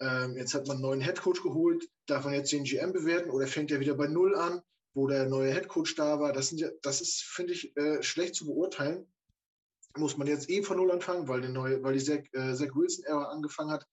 [0.00, 3.46] ähm, jetzt hat man einen neuen Headcoach geholt, darf man jetzt den GM bewerten oder
[3.46, 4.60] fängt er wieder bei Null an,
[4.94, 6.32] wo der neue Headcoach da war?
[6.32, 9.06] Das, sind ja, das ist, finde ich, äh, schlecht zu beurteilen.
[9.96, 12.74] Muss man jetzt eh von Null anfangen, weil, die, neue, weil die Zach, äh, Zach
[12.74, 13.86] Wilson-Ära angefangen hat.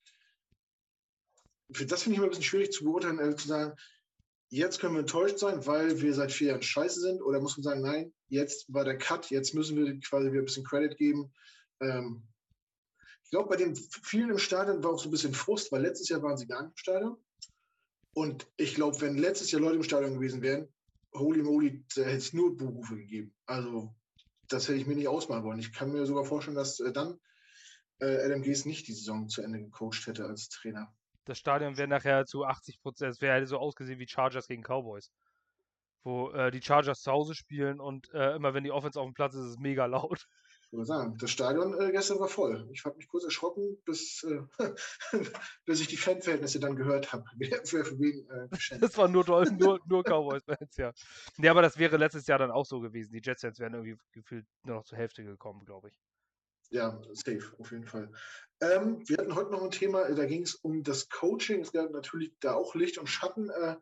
[1.70, 3.76] Das finde ich immer ein bisschen schwierig zu beurteilen, äh, zu sagen,
[4.50, 7.64] jetzt können wir enttäuscht sein, weil wir seit vier Jahren scheiße sind, oder muss man
[7.64, 11.32] sagen, nein, jetzt war der Cut, jetzt müssen wir quasi wieder ein bisschen Credit geben.
[11.80, 12.24] Ähm,
[13.24, 16.10] ich glaube, bei den vielen im Stadion war auch so ein bisschen Frust, weil letztes
[16.10, 17.18] Jahr waren sie gar nicht im Stadion.
[18.14, 20.68] Und ich glaube, wenn letztes Jahr Leute im Stadion gewesen wären,
[21.14, 23.34] holy moly, da hätte es nur Berufe gegeben.
[23.46, 23.96] Also,
[24.52, 25.60] das hätte ich mir nicht ausmalen wollen.
[25.60, 27.20] Ich kann mir sogar vorstellen, dass äh, dann
[28.00, 30.94] äh, Gees nicht die Saison zu Ende gecoacht hätte als Trainer.
[31.26, 35.12] Das Stadion wäre nachher zu 80 Prozent, es wäre so ausgesehen wie Chargers gegen Cowboys.
[36.04, 39.14] Wo äh, die Chargers zu Hause spielen und äh, immer wenn die Offense auf dem
[39.14, 40.28] Platz ist, ist es mega laut
[40.72, 42.68] würde sagen, das Stadion äh, gestern war voll.
[42.72, 44.42] Ich habe mich kurz erschrocken, bis, äh,
[45.66, 47.26] bis ich die Fanverhältnisse dann gehört habe.
[47.42, 50.94] Äh, Das war nur, nur, nur Cowboys-Fans, ja.
[51.38, 53.12] Nee, aber das wäre letztes Jahr dann auch so gewesen.
[53.12, 56.00] Die Jets-Fans wären irgendwie gefühlt nur noch zur Hälfte gekommen, glaube ich.
[56.70, 58.12] Ja, safe, auf jeden Fall.
[58.62, 61.62] Ähm, wir hatten heute noch ein Thema, da ging es um das Coaching.
[61.62, 63.50] Es gab natürlich da auch Licht und Schatten.
[63.50, 63.76] Äh,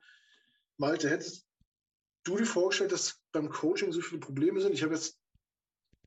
[0.78, 1.46] Malte, hättest
[2.24, 4.74] du dir vorgestellt, dass beim Coaching so viele Probleme sind?
[4.74, 5.19] Ich habe jetzt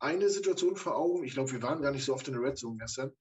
[0.03, 1.25] eine Situation vor Augen.
[1.25, 3.13] Ich glaube, wir waren gar nicht so oft in der Red Zone gestern.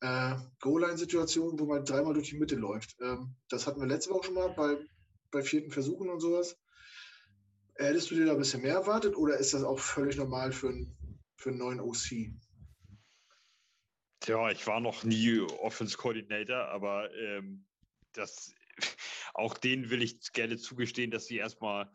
[0.00, 2.96] Äh, Goal-Line-Situation, wo man dreimal durch die Mitte läuft.
[3.00, 4.78] Ähm, das hatten wir letzte Woche schon mal bei,
[5.30, 6.56] bei vierten Versuchen und sowas.
[7.74, 10.68] Hättest du dir da ein bisschen mehr erwartet oder ist das auch völlig normal für,
[10.68, 10.96] ein,
[11.36, 12.30] für einen neuen OC?
[14.20, 17.66] Tja, ich war noch nie Offense Coordinator, aber ähm,
[18.12, 18.54] das,
[19.34, 21.90] auch denen will ich gerne zugestehen, dass sie erstmal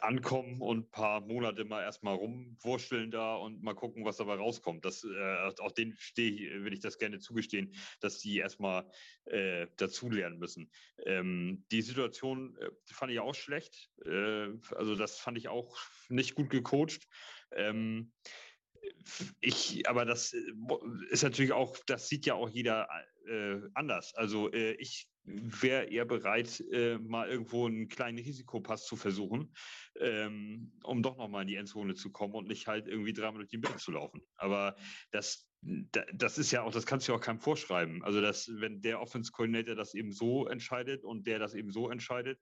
[0.00, 4.84] ankommen und ein paar Monate mal erstmal rumwurschteln da und mal gucken, was dabei rauskommt.
[4.84, 8.90] Das, äh, auch denen stehe, will ich das gerne zugestehen, dass die erstmal
[9.26, 10.70] äh, dazulernen müssen.
[11.04, 13.90] Ähm, die Situation äh, fand ich auch schlecht.
[14.04, 15.78] Äh, also das fand ich auch
[16.08, 17.06] nicht gut gecoacht.
[17.52, 18.12] Ähm,
[19.40, 20.40] ich, aber das äh,
[21.10, 22.88] ist natürlich auch, das sieht ja auch jeder
[23.26, 24.14] äh, anders.
[24.14, 29.52] Also äh, ich wäre eher bereit, äh, mal irgendwo einen kleinen Risikopass zu versuchen,
[29.98, 33.50] ähm, um doch nochmal in die Endzone zu kommen und nicht halt irgendwie dreimal durch
[33.50, 34.22] die Mitte zu laufen.
[34.36, 34.76] Aber
[35.10, 38.04] das, das ist ja auch, das kannst du ja auch keinem vorschreiben.
[38.04, 41.90] Also, dass, wenn der Offense Coordinator das eben so entscheidet und der das eben so
[41.90, 42.40] entscheidet,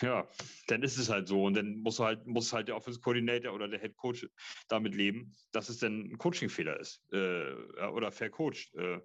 [0.00, 0.28] ja,
[0.66, 1.44] dann ist es halt so.
[1.44, 4.26] Und dann muss halt, muss halt der Offense Coordinator oder der Head Coach
[4.68, 7.52] damit leben, dass es dann ein Coaching-Fehler ist äh,
[7.92, 8.74] oder vercoacht.
[8.74, 9.00] Äh,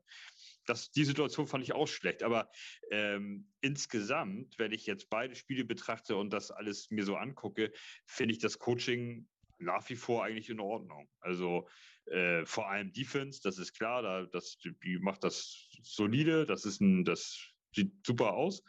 [0.96, 2.24] die Situation fand ich auch schlecht.
[2.24, 2.50] Aber
[2.92, 7.72] ähm, insgesamt, wenn ich jetzt beide Spiele betrachte und das alles mir so angucke,
[8.06, 9.28] finde ich das Coaching
[9.60, 11.10] nach wie vor eigentlich in Ordnung.
[11.20, 11.68] Also
[12.06, 16.82] äh, vor allem Defense, das ist klar, da, das, die macht das solide, das ist
[16.82, 17.40] ein, das
[17.74, 18.64] sieht super aus.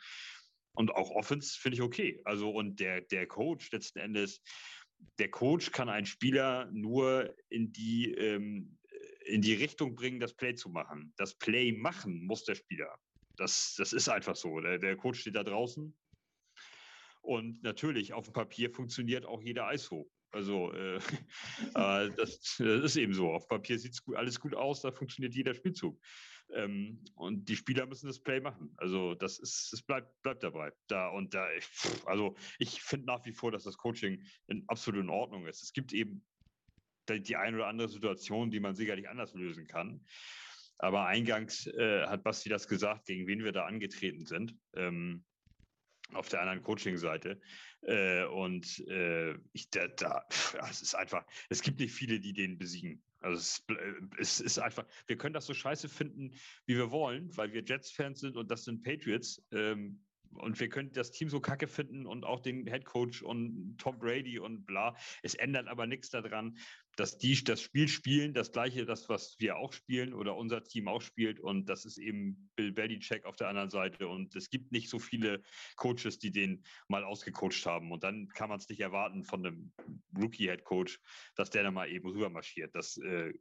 [0.79, 2.20] Und auch Offense finde ich okay.
[2.24, 4.41] Also und der, der Coach letzten Endes,
[5.18, 8.79] der Coach kann einen Spieler nur in die ähm,
[9.24, 11.12] in die Richtung bringen, das Play zu machen.
[11.16, 12.97] Das Play machen muss der Spieler.
[13.37, 14.61] Das, das ist einfach so.
[14.61, 15.93] Der, der Coach steht da draußen.
[17.23, 20.09] Und natürlich, auf dem Papier funktioniert auch jeder ISO.
[20.31, 20.97] Also äh,
[21.74, 23.32] äh, das, das, ist eben so.
[23.32, 26.01] Auf Papier sieht alles gut aus, da funktioniert jeder Spielzug.
[26.55, 28.73] Ähm, und die Spieler müssen das Play machen.
[28.77, 30.73] Also das ist, es bleibt, bleibt dabei.
[30.87, 31.66] Da und da, ich,
[32.07, 35.62] also ich finde nach wie vor, dass das Coaching in absolut in Ordnung ist.
[35.62, 36.25] Es gibt eben
[37.11, 40.05] die eine oder andere Situation, die man sicherlich anders lösen kann.
[40.79, 44.55] Aber eingangs äh, hat Basti das gesagt, gegen wen wir da angetreten sind.
[44.75, 45.25] Ähm,
[46.12, 47.41] auf der anderen Coaching-Seite.
[47.83, 50.27] Äh, und äh, ich, da, da,
[50.70, 53.03] es ist einfach, es gibt nicht viele, die den besiegen.
[53.20, 53.65] Also es,
[54.19, 56.32] es, ist einfach, wir können das so scheiße finden,
[56.66, 59.43] wie wir wollen, weil wir Jets-Fans sind und das sind Patriots.
[59.53, 60.01] Ähm,
[60.32, 63.99] und wir können das Team so kacke finden und auch den Head Coach und Tom
[63.99, 64.95] Brady und bla.
[65.23, 66.59] Es ändert aber nichts daran,
[66.99, 70.89] dass die das Spiel spielen, das gleiche, das, was wir auch spielen oder unser Team
[70.89, 71.39] auch spielt.
[71.39, 74.09] Und das ist eben Bill Belichick auf der anderen Seite.
[74.09, 75.41] Und es gibt nicht so viele
[75.77, 77.93] Coaches, die den mal ausgecoacht haben.
[77.93, 79.73] Und dann kann man es nicht erwarten von einem
[80.20, 80.99] Rookie-Head-Coach,
[81.37, 82.75] dass der dann mal eben rüber marschiert.
[82.75, 83.33] Das, äh,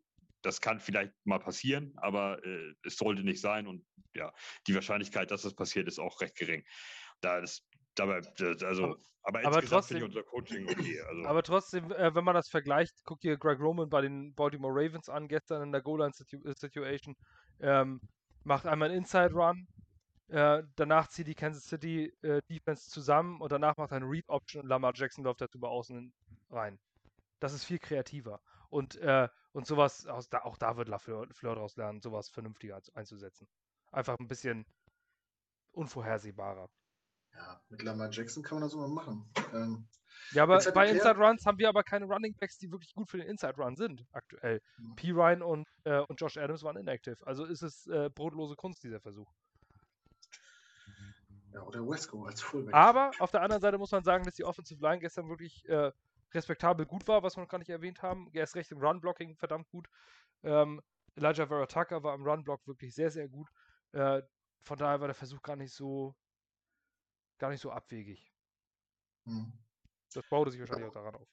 [0.43, 3.65] das kann vielleicht mal passieren, aber äh, es sollte nicht sein.
[3.65, 4.31] Und ja,
[4.67, 6.63] die Wahrscheinlichkeit, dass das passiert, ist auch recht gering.
[7.21, 7.67] Da ist
[7.99, 8.21] dabei,
[8.65, 8.97] also
[9.27, 11.01] aber, aber trotzdem, unser Coaching okay.
[11.01, 11.25] Also.
[11.25, 15.09] Aber trotzdem, äh, wenn man das vergleicht, guck dir Greg Roman bei den Baltimore Ravens
[15.09, 17.17] an, gestern in der Goal-Line-Situation.
[17.59, 17.99] Ähm,
[18.45, 19.67] macht einmal einen Inside Run,
[20.29, 24.29] äh, danach zieht die Kansas City äh, Defense zusammen und danach macht er eine Read
[24.29, 26.13] Option und Lamar Jackson läuft dazu über außen
[26.49, 26.79] rein.
[27.41, 28.39] Das ist viel kreativer.
[28.69, 33.47] Und, äh, und sowas, auch da, auch da wird LaFleur daraus lernen, sowas vernünftiger einzusetzen.
[33.91, 34.65] Einfach ein bisschen
[35.71, 36.69] unvorhersehbarer.
[37.37, 39.31] Ja, mit Lamar Jackson kann man das immer machen.
[39.53, 39.87] Ähm,
[40.31, 43.17] ja, aber bei Inside Runs haben wir aber keine Running Backs, die wirklich gut für
[43.17, 44.59] den Inside Run sind, aktuell.
[44.77, 44.95] Mhm.
[44.95, 45.11] P.
[45.11, 47.17] Ryan und, äh, und Josh Adams waren inactive.
[47.25, 49.31] Also ist es äh, brotlose Kunst, dieser Versuch.
[51.53, 52.73] Ja, oder Wesco als Fullback.
[52.73, 55.91] Aber auf der anderen Seite muss man sagen, dass die Offensive Line gestern wirklich äh,
[56.33, 58.29] respektabel gut war, was wir noch gar nicht erwähnt haben.
[58.33, 59.87] Er ist recht im Run-Blocking verdammt gut.
[60.43, 60.81] Ähm,
[61.15, 63.49] Elijah Vera Tucker war im Run-Block wirklich sehr, sehr gut.
[63.91, 64.23] Äh,
[64.61, 66.15] von daher war der Versuch gar nicht so
[67.39, 68.31] gar nicht so abwegig.
[69.25, 69.51] Hm.
[70.13, 70.89] Das baute sich wahrscheinlich ja.
[70.89, 71.27] auch daran auf.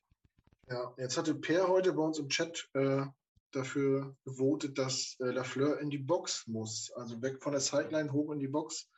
[0.69, 3.05] Ja, jetzt hatte Per heute bei uns im Chat äh,
[3.53, 6.91] dafür gewotet, dass äh, Lafleur in die Box muss.
[6.93, 8.91] Also weg von der Sideline hoch in die Box.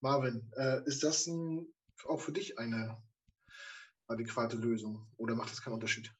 [0.00, 1.66] Marvin, äh, ist das ein,
[2.06, 3.02] auch für dich eine
[4.06, 6.14] adäquate Lösung oder macht das keinen Unterschied?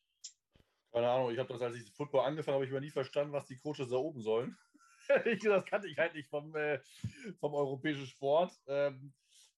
[0.92, 3.46] Keine Ahnung, ich habe das, als ich Football angefangen habe, ich immer nie verstanden, was
[3.46, 4.56] die Coaches da oben sollen.
[5.44, 6.80] das kannte ich halt nicht vom, äh,
[7.40, 8.52] vom europäischen Sport.
[8.66, 9.12] Ähm,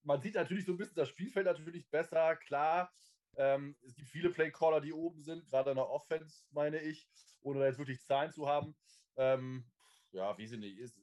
[0.07, 2.93] man sieht natürlich so ein bisschen das Spielfeld natürlich besser, klar.
[3.37, 7.09] Ähm, es gibt viele Playcaller, die oben sind, gerade in der Offense, meine ich,
[7.43, 8.75] ohne da jetzt wirklich Zahlen zu haben.
[9.17, 9.65] Ähm,
[10.13, 10.99] ja, wie sie nicht ist.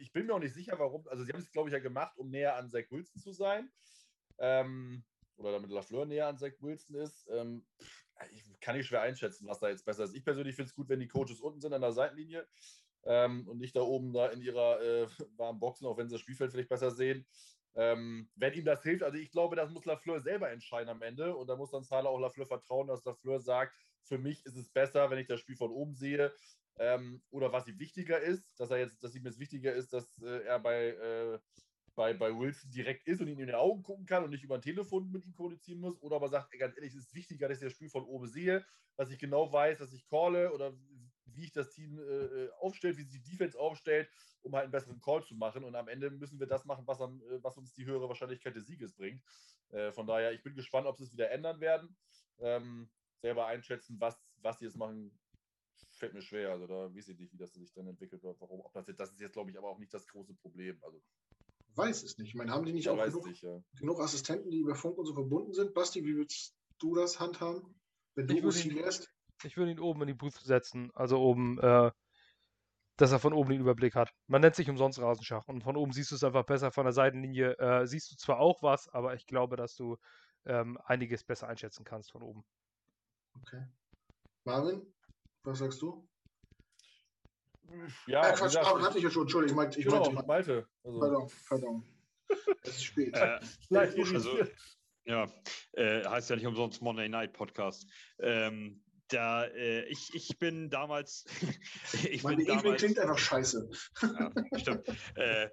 [0.00, 1.08] Ich bin mir auch nicht sicher, warum.
[1.08, 3.70] Also, sie haben es, glaube ich, ja gemacht, um näher an Zach Wilson zu sein.
[4.38, 5.04] Ähm,
[5.36, 7.26] oder damit Lafleur näher an Zach Wilson ist.
[7.30, 7.64] Ähm,
[8.32, 10.14] ich kann nicht schwer einschätzen, was da jetzt besser ist.
[10.14, 12.46] Ich persönlich finde es gut, wenn die Coaches unten sind an der Seitenlinie
[13.04, 16.20] ähm, und nicht da oben da in ihrer äh, warmen Boxen, auch wenn sie das
[16.20, 17.26] Spielfeld vielleicht besser sehen.
[17.74, 21.36] Ähm, wenn ihm das hilft, also ich glaube, das muss Lafleur selber entscheiden am Ende
[21.36, 24.68] und da muss dann Zahler auch Lafleur vertrauen, dass Lafleur sagt, für mich ist es
[24.70, 26.32] besser, wenn ich das Spiel von oben sehe
[26.78, 30.20] ähm, oder was ihm wichtiger ist, dass er jetzt, dass ihm jetzt wichtiger ist, dass
[30.20, 31.38] äh, er bei, äh,
[31.94, 34.56] bei, bei Wilson direkt ist und ihn in die Augen gucken kann und nicht über
[34.56, 37.48] ein Telefon mit ihm kommunizieren muss oder aber sagt, ey, ganz ehrlich, es ist wichtiger,
[37.48, 38.64] dass ich das Spiel von oben sehe,
[38.96, 40.72] dass ich genau weiß, dass ich calle oder
[41.34, 44.08] wie ich das Team äh, äh, aufstellt, wie sich die Defense aufstellt,
[44.42, 45.64] um halt einen besseren Call zu machen.
[45.64, 48.54] Und am Ende müssen wir das machen, was, am, äh, was uns die höhere Wahrscheinlichkeit
[48.56, 49.22] des Sieges bringt.
[49.70, 51.96] Äh, von daher, ich bin gespannt, ob sie es wieder ändern werden.
[52.38, 52.88] Ähm,
[53.20, 55.18] selber einschätzen, was, was die jetzt machen,
[55.90, 56.50] fällt mir schwer.
[56.50, 58.40] Also da weiß ich nicht, wie das sich dann entwickelt wird.
[58.40, 60.78] Warum, ob das, jetzt, das ist jetzt, glaube ich, aber auch nicht das große Problem.
[60.82, 61.00] Also
[61.74, 62.28] weiß es nicht.
[62.28, 63.62] Ich meine, haben die nicht auch genug, nicht, ja.
[63.78, 65.74] genug, Assistenten, die über Funk und so verbunden sind?
[65.74, 67.80] Basti, wie würdest du das handhaben,
[68.14, 69.12] wenn du OC wärst?
[69.44, 70.90] Ich würde ihn oben in die Booth setzen.
[70.94, 71.90] Also oben, äh,
[72.96, 74.12] dass er von oben den Überblick hat.
[74.26, 76.70] Man nennt sich umsonst Rasenschach und von oben siehst du es einfach besser.
[76.70, 79.96] Von der Seitenlinie äh, siehst du zwar auch was, aber ich glaube, dass du
[80.44, 82.44] ähm, einiges besser einschätzen kannst von oben.
[83.40, 83.64] Okay.
[84.44, 84.82] Marvin,
[85.44, 86.06] was sagst du?
[88.06, 90.68] Ja, äh, Quatsch, gesagt, hatte ich ja schon, Entschuldigung, ich meinte, ich genau, meinte, Malte.
[90.84, 90.98] Also.
[90.98, 91.84] Pardon, pardon.
[92.62, 93.14] Es ist spät.
[93.16, 93.40] Äh,
[93.74, 94.38] also,
[95.04, 95.28] ja,
[95.72, 97.88] äh, heißt ja nicht umsonst Monday Night Podcast.
[98.18, 101.24] Ähm, da, äh, ich, ich bin damals.
[102.10, 103.70] ich Meine bin damals, klingt einfach scheiße.
[104.02, 104.88] ja, stimmt.
[105.16, 105.48] Äh,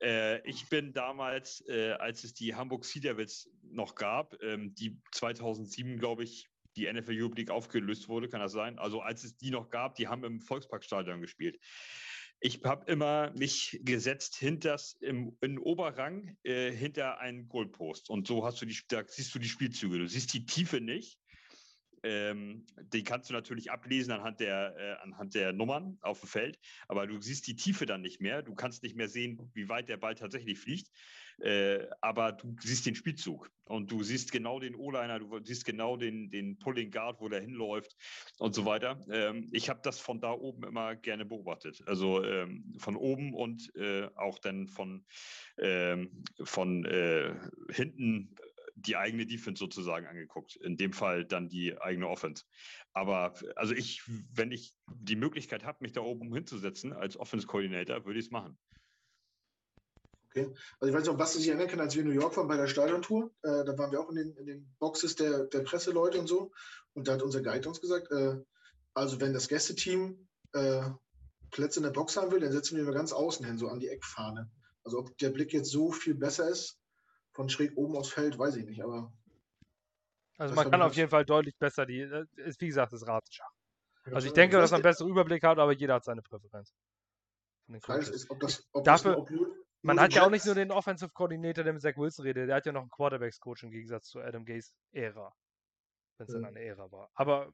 [0.00, 5.00] äh, ich bin damals, äh, als es die Hamburg Sea Devils noch gab, ähm, die
[5.12, 8.78] 2007, glaube ich, die NFL Europe League aufgelöst wurde, kann das sein?
[8.78, 11.58] Also als es die noch gab, die haben im Volksparkstadion gespielt.
[12.40, 18.44] Ich habe immer mich gesetzt hinters im, im Oberrang äh, hinter einen Goalpost und so
[18.44, 19.98] hast du die, da siehst du die Spielzüge.
[19.98, 21.18] Du siehst die Tiefe nicht
[22.02, 26.58] ähm, den kannst du natürlich ablesen anhand der, äh, anhand der Nummern auf dem Feld,
[26.88, 28.42] aber du siehst die Tiefe dann nicht mehr.
[28.42, 30.90] Du kannst nicht mehr sehen, wie weit der Ball tatsächlich fliegt,
[31.40, 35.96] äh, aber du siehst den Spielzug und du siehst genau den O-Liner, du siehst genau
[35.96, 37.96] den, den Pulling Guard, wo der hinläuft
[38.38, 39.00] und so weiter.
[39.10, 41.82] Ähm, ich habe das von da oben immer gerne beobachtet.
[41.86, 45.04] Also ähm, von oben und äh, auch dann von,
[45.58, 47.34] ähm, von äh,
[47.70, 48.34] hinten
[48.80, 50.56] die eigene Defense sozusagen angeguckt.
[50.56, 52.44] In dem Fall dann die eigene Offense.
[52.92, 54.02] Aber also ich,
[54.32, 58.58] wenn ich die Möglichkeit habe, mich da oben hinzusetzen als Offense-Coordinator, würde ich es machen.
[60.30, 60.54] Okay.
[60.78, 62.56] Also ich weiß ob was sich erinnern kann, als wir in New York waren bei
[62.56, 66.20] der Stadiontour, äh, da waren wir auch in den, in den Boxes der, der Presseleute
[66.20, 66.52] und so.
[66.92, 68.36] Und da hat unser Guide uns gesagt, äh,
[68.94, 70.82] also wenn das Gästeteam äh,
[71.50, 73.80] Plätze in der Box haben will, dann setzen wir immer ganz außen hin, so an
[73.80, 74.50] die Eckfahne.
[74.84, 76.78] Also ob der Blick jetzt so viel besser ist,
[77.38, 79.12] von schräg oben aufs Feld, weiß ich nicht, aber.
[80.38, 83.52] Also man kann auf jeden Fall deutlich besser die, äh, ist wie gesagt das Ratenschach.
[84.06, 86.74] Also ich denke, dass man einen besseren Überblick hat, aber jeder hat seine Präferenz.
[87.68, 91.12] Ist, ob das, ob Dafür, das nur, man hat ja auch nicht nur den Offensive
[91.12, 94.20] Coordinator, der mit Zach Wilson redet, der hat ja noch einen Quarterbacks-Coach im Gegensatz zu
[94.20, 95.32] Adam Gaze Ära.
[96.16, 96.40] Wenn es ja.
[96.40, 97.08] dann eine Ära war.
[97.14, 97.52] Aber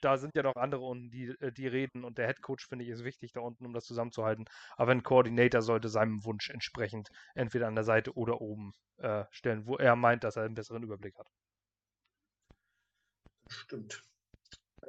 [0.00, 2.84] da sind ja noch andere unten, die, äh, die reden und der Head Coach, finde
[2.84, 4.44] ich, ist wichtig da unten, um das zusammenzuhalten.
[4.76, 9.66] Aber ein Coordinator sollte seinem Wunsch entsprechend entweder an der Seite oder oben äh, stellen,
[9.66, 11.28] wo er meint, dass er einen besseren Überblick hat.
[13.48, 14.02] Stimmt.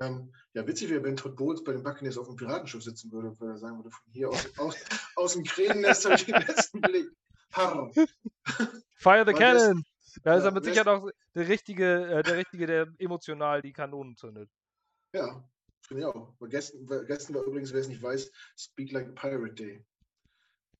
[0.01, 3.39] Ähm, ja, witzig wäre, wenn Todd Bowles bei den Buccaneers auf dem Piratenschiff sitzen würde,
[3.39, 4.75] würde er sagen würde, von hier aus, aus,
[5.15, 7.09] aus dem Kränennest habe ich den besten Blick.
[7.53, 7.91] Harr.
[8.97, 9.83] Fire the Cannon!
[10.23, 14.15] Da ist er mit Sicherheit auch der Richtige, äh, der Richtige, der emotional die Kanonen
[14.15, 14.49] zündet.
[15.15, 15.41] Ja,
[15.87, 16.35] finde ich auch.
[16.49, 19.85] gestern, gestern war übrigens, wer es nicht weiß, Speak Like a Pirate Day.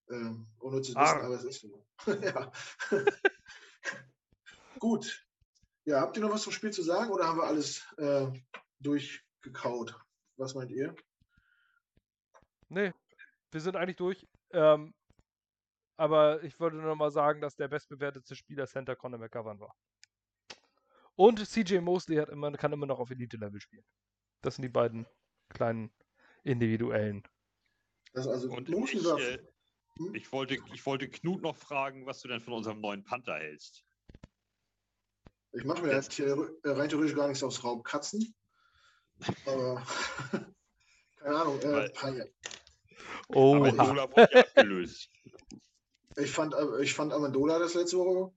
[0.10, 1.24] Ähm, ohne zu wissen, ah.
[1.24, 1.88] aber es ist so.
[2.22, 2.52] ja.
[4.80, 5.26] Gut.
[5.86, 8.28] Ja, habt ihr noch was zum Spiel zu sagen oder haben wir alles äh,
[8.82, 9.96] durchgekaut?
[10.36, 10.94] Was meint ihr?
[12.68, 12.92] Nee,
[13.52, 14.28] wir sind eigentlich durch.
[14.52, 14.94] Ähm,
[15.96, 19.74] aber ich wollte nur noch mal sagen, dass der bestbewertete Spieler Center Conor McGovern war.
[21.16, 23.86] Und CJ Mosley hat immer, kann immer noch auf Elite-Level spielen.
[24.46, 25.08] Das sind die beiden
[25.50, 25.92] kleinen
[26.44, 27.24] individuellen.
[28.14, 29.40] Das also Und ich, äh,
[29.98, 30.14] hm?
[30.14, 33.84] ich, wollte, ich wollte Knut noch fragen, was du denn von unserem neuen Panther hältst.
[35.52, 36.28] Ich mache mir jetzt hier
[36.64, 38.36] äh, rein theoretisch gar nichts aus Raum Katzen.
[39.48, 39.82] Aber
[41.16, 41.60] keine Ahnung.
[41.62, 42.34] Äh, Weil,
[43.30, 45.10] oh, Amendola wurde ja abgelöst.
[46.18, 48.32] Ich fand, äh, ich fand Amendola das letzte Woche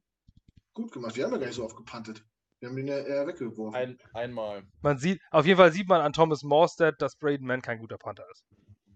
[0.73, 1.17] gut gemacht.
[1.17, 2.25] Wir haben ja gar nicht so oft gepantet.
[2.61, 3.75] Wir haben ihn ja eher weggeworfen.
[3.75, 4.65] Ein, einmal.
[4.83, 7.99] Man sieht, auf jeden Fall sieht man an Thomas Morstead, dass Braden Mann kein guter
[7.99, 8.45] Panther ist.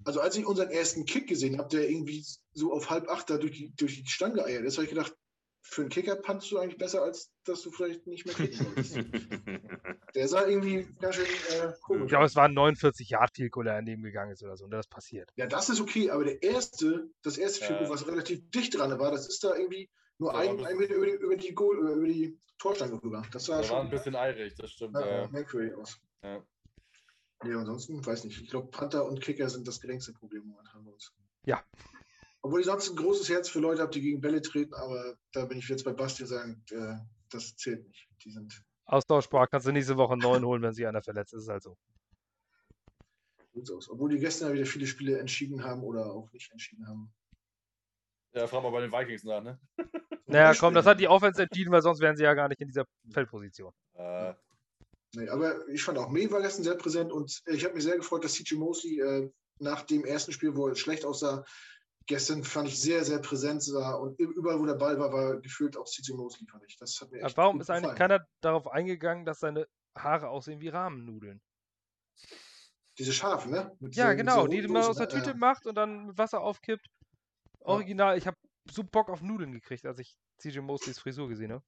[0.04, 2.24] Also als ich unseren ersten Kick gesehen habe, der irgendwie
[2.54, 5.14] so auf halb acht da durch die, durch die Stange eiert ist, habe ich gedacht,
[5.64, 8.96] für einen Kicker pannst du eigentlich besser, als dass du vielleicht nicht mehr kicken solltest.
[10.14, 12.02] der sah irgendwie ganz schön äh, komisch.
[12.02, 14.72] Ich glaube, es waren 49 Yard Field Goal, der daneben gegangen ist oder so, und
[14.72, 15.30] das passiert.
[15.36, 18.98] Ja, das ist okay, aber der erste, das erste Field Goal, was relativ dicht dran
[18.98, 19.88] war, das ist da irgendwie
[20.22, 23.22] nur ein, ein Meter über die, über die, Goal, über die Torstange rüber.
[23.32, 24.94] Das war, schon, war ein bisschen eilig, das stimmt.
[24.94, 25.28] Ja, ja.
[25.28, 26.00] merkwürdig aus.
[26.22, 26.42] Ja.
[27.44, 28.40] Nee, ansonsten, weiß nicht.
[28.40, 31.12] Ich glaube, Panther und Kicker sind das geringste Problem momentan bei uns.
[31.44, 31.64] Ja.
[32.40, 35.44] Obwohl ich sonst ein großes Herz für Leute habe, die gegen Bälle treten, aber da
[35.44, 36.94] bin ich jetzt bei Basti sagen, äh,
[37.30, 38.08] das zählt nicht.
[38.24, 38.64] Die sind.
[38.84, 41.76] Austauschbar, kannst du nächste Woche neuen holen, wenn sich einer verletzt ist, ist halt so.
[43.74, 43.90] Aus.
[43.90, 47.12] Obwohl die gestern ja wieder viele Spiele entschieden haben oder auch nicht entschieden haben.
[48.34, 49.60] Ja, fragen wir bei den Vikings nach, ne?
[50.32, 52.68] Naja, komm, das hat die Offense entschieden, weil sonst wären sie ja gar nicht in
[52.68, 53.72] dieser Feldposition.
[53.94, 54.34] Äh.
[55.14, 57.96] Nee, aber ich fand auch May war gestern sehr präsent und ich habe mich sehr
[57.96, 61.44] gefreut, dass CJ Mosley äh, nach dem ersten Spiel, wo er schlecht aussah,
[62.06, 65.76] gestern fand ich sehr, sehr präsent sah und überall, wo der Ball war, war gefühlt
[65.76, 66.76] auch CJ Mosley, fand ich.
[66.78, 70.68] Das hat mir echt warum ist eigentlich keiner darauf eingegangen, dass seine Haare aussehen wie
[70.68, 71.42] Rahmennudeln?
[72.98, 73.74] Diese Schafe, ne?
[73.80, 76.86] Mit ja, genau, die man aus der Tüte äh, macht und dann mit Wasser aufkippt.
[77.60, 78.36] Original, ich habe
[78.70, 81.64] so Bock auf Nudeln gekriegt, als ich CJ Mosleys Frisur gesehen habe.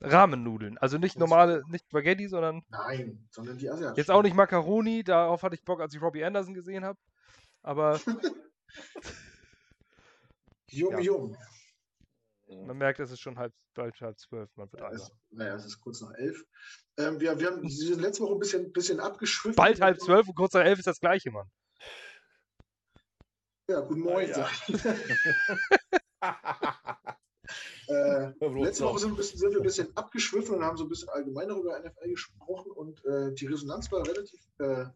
[0.00, 0.78] Rahmennudeln.
[0.78, 2.62] Also nicht normale, nicht Spaghetti, sondern.
[2.68, 3.96] Nein, sondern die Asiatischen.
[3.96, 6.98] Jetzt auch nicht Macaroni, darauf hatte ich Bock, als ich Robbie Anderson gesehen habe.
[7.62, 8.00] Aber
[10.72, 11.00] Jum, ja.
[11.00, 11.36] jum.
[12.48, 14.50] Man merkt, es ist schon halb, bald halb zwölf.
[14.56, 16.42] Man wird ja, es, naja, es ist kurz nach elf.
[16.98, 19.56] Ähm, wir, wir haben sie sind letzte Woche ein bisschen, bisschen abgeschwiffen.
[19.56, 21.50] Bald halb zwölf und kurz nach elf ist das gleiche, Mann.
[23.68, 24.28] Ja, guten Morgen.
[24.28, 24.48] Ja,
[27.88, 31.10] äh, letzte Woche sind, bisschen, sind, wir ein bisschen abgeschwiffen und haben so ein bisschen
[31.10, 34.86] allgemein über NFL gesprochen und äh, die Resonanz war relativ äh,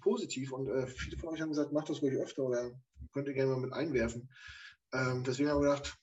[0.00, 2.70] positiv und äh, viele von euch haben gesagt, macht das ruhig öfter oder
[3.14, 4.28] könnt ihr gerne mal mit einwerfen.
[4.92, 5.96] Ähm, deswegen haben wir gedacht,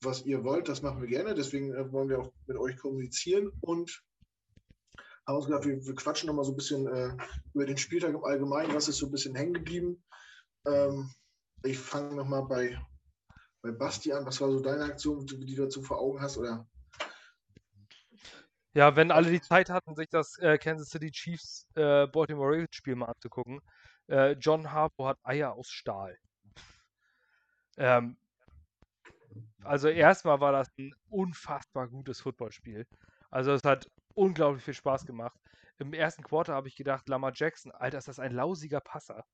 [0.00, 1.34] was ihr wollt, das machen wir gerne.
[1.34, 4.02] Deswegen äh, wollen wir auch mit euch kommunizieren und
[5.24, 7.16] haben uns gedacht, wir, wir quatschen nochmal so ein bisschen äh,
[7.54, 10.02] über den Spieltag im Allgemeinen, was ist so ein bisschen hängen geblieben.
[10.66, 11.10] Ähm,
[11.62, 12.78] ich fange nochmal bei,
[13.62, 14.26] bei Basti an.
[14.26, 16.38] Was war so deine Aktion, die du dazu vor Augen hast?
[16.38, 16.66] Oder
[18.74, 22.74] ja, wenn alle die Zeit hatten, sich das äh, Kansas City Chiefs äh, Baltimore Ravens
[22.74, 23.60] Spiel mal anzugucken.
[24.08, 26.16] Äh, John Harbaugh hat Eier aus Stahl.
[27.76, 28.16] Ähm,
[29.62, 32.86] also erstmal war das ein unfassbar gutes Footballspiel.
[33.30, 35.38] Also es hat unglaublich viel Spaß gemacht.
[35.78, 39.24] Im ersten Quarter habe ich gedacht, Lamar Jackson, Alter, ist das ein lausiger Passer.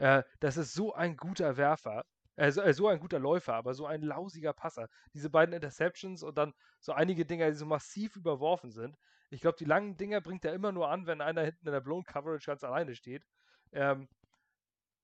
[0.00, 2.04] Äh, das ist so ein guter Werfer.
[2.36, 4.88] Äh, so, äh, so, ein guter Läufer, aber so ein lausiger Passer.
[5.12, 8.96] Diese beiden Interceptions und dann so einige Dinger, die so massiv überworfen sind.
[9.28, 11.82] Ich glaube, die langen Dinger bringt er immer nur an, wenn einer hinten in der
[11.82, 13.26] Blown Coverage ganz alleine steht.
[13.72, 14.08] Ähm,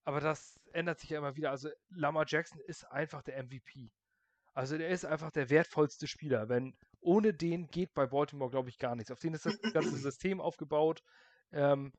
[0.05, 1.51] aber das ändert sich ja immer wieder.
[1.51, 3.91] Also Lamar Jackson ist einfach der MVP.
[4.55, 6.49] Also der ist einfach der wertvollste Spieler.
[6.49, 9.11] Wenn ohne den geht bei Baltimore, glaube ich, gar nichts.
[9.11, 11.03] Auf den ist das ganze System aufgebaut.
[11.53, 11.93] Ähm,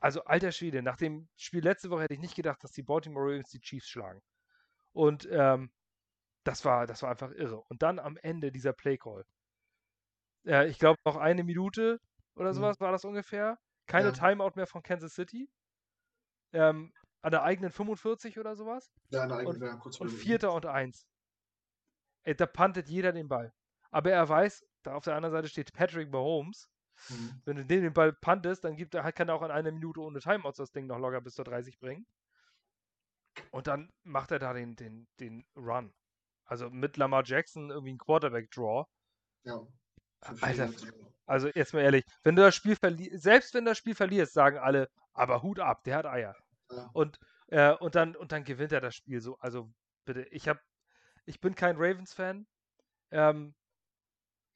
[0.00, 3.26] also alter Schwede, nach dem Spiel letzte Woche hätte ich nicht gedacht, dass die Baltimore
[3.26, 4.22] Ravens die Chiefs schlagen.
[4.92, 5.70] Und ähm,
[6.44, 7.62] das war, das war einfach irre.
[7.68, 9.24] Und dann am Ende dieser Play Call.
[10.46, 12.00] Äh, ich glaube, noch eine Minute
[12.34, 12.54] oder mhm.
[12.54, 12.84] sowas mhm.
[12.84, 13.58] war das ungefähr.
[13.86, 14.12] Keine ja.
[14.12, 15.50] Timeout mehr von Kansas City.
[16.52, 18.90] Ähm, an der eigenen 45 oder sowas.
[19.10, 21.06] Ja, an der eigenen, und, ja, kurz Und Vierter und Eins.
[22.22, 23.52] Ey, da puntet jeder den Ball.
[23.90, 26.70] Aber er weiß, da auf der anderen Seite steht Patrick Mahomes.
[27.08, 27.42] Mhm.
[27.44, 30.20] Wenn du den, den Ball puntest, dann gibt kann er auch in einer Minute ohne
[30.20, 32.06] Timeouts das Ding noch locker bis zur 30 bringen.
[33.50, 35.92] Und dann macht er da den, den, den Run.
[36.44, 38.84] Also mit Lamar Jackson irgendwie ein Quarterback-Draw.
[39.44, 39.66] Ja.
[40.40, 40.70] Alter,
[41.26, 44.34] also jetzt mal ehrlich, wenn du das Spiel verlierst, selbst wenn du das Spiel verlierst,
[44.34, 46.36] sagen alle, aber Hut ab, der hat Eier.
[46.70, 46.90] Ja.
[46.92, 47.18] Und,
[47.48, 49.38] äh, und, dann, und dann gewinnt er das Spiel so.
[49.38, 49.72] Also
[50.04, 50.60] bitte, ich habe,
[51.24, 52.46] ich bin kein Ravens-Fan.
[53.12, 53.54] Ähm,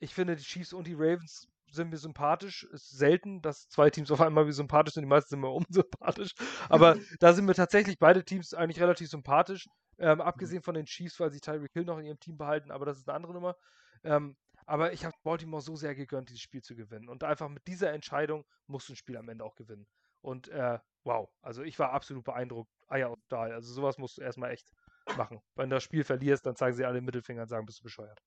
[0.01, 2.65] ich finde, die Chiefs und die Ravens sind mir sympathisch.
[2.73, 5.03] Ist selten, dass zwei Teams auf einmal wie sympathisch sind.
[5.03, 6.35] Die meisten sind mir unsympathisch.
[6.69, 9.69] Aber da sind mir tatsächlich beide Teams eigentlich relativ sympathisch.
[9.99, 12.71] Ähm, abgesehen von den Chiefs, weil sie Tyreek Hill noch in ihrem Team behalten.
[12.71, 13.57] Aber das ist eine andere Nummer.
[14.03, 14.37] Ähm,
[14.67, 17.09] aber ich habe Baltimore so sehr gegönnt, dieses Spiel zu gewinnen.
[17.09, 19.87] Und einfach mit dieser Entscheidung musst du ein Spiel am Ende auch gewinnen.
[20.21, 22.71] Und äh, wow, also ich war absolut beeindruckt.
[22.89, 23.53] Eier und Stahl.
[23.53, 24.71] Also sowas musst du erstmal echt
[25.17, 25.41] machen.
[25.55, 27.85] Wenn du das Spiel verlierst, dann zeigen sie alle den Mittelfinger und sagen, bist du
[27.85, 28.21] bescheuert.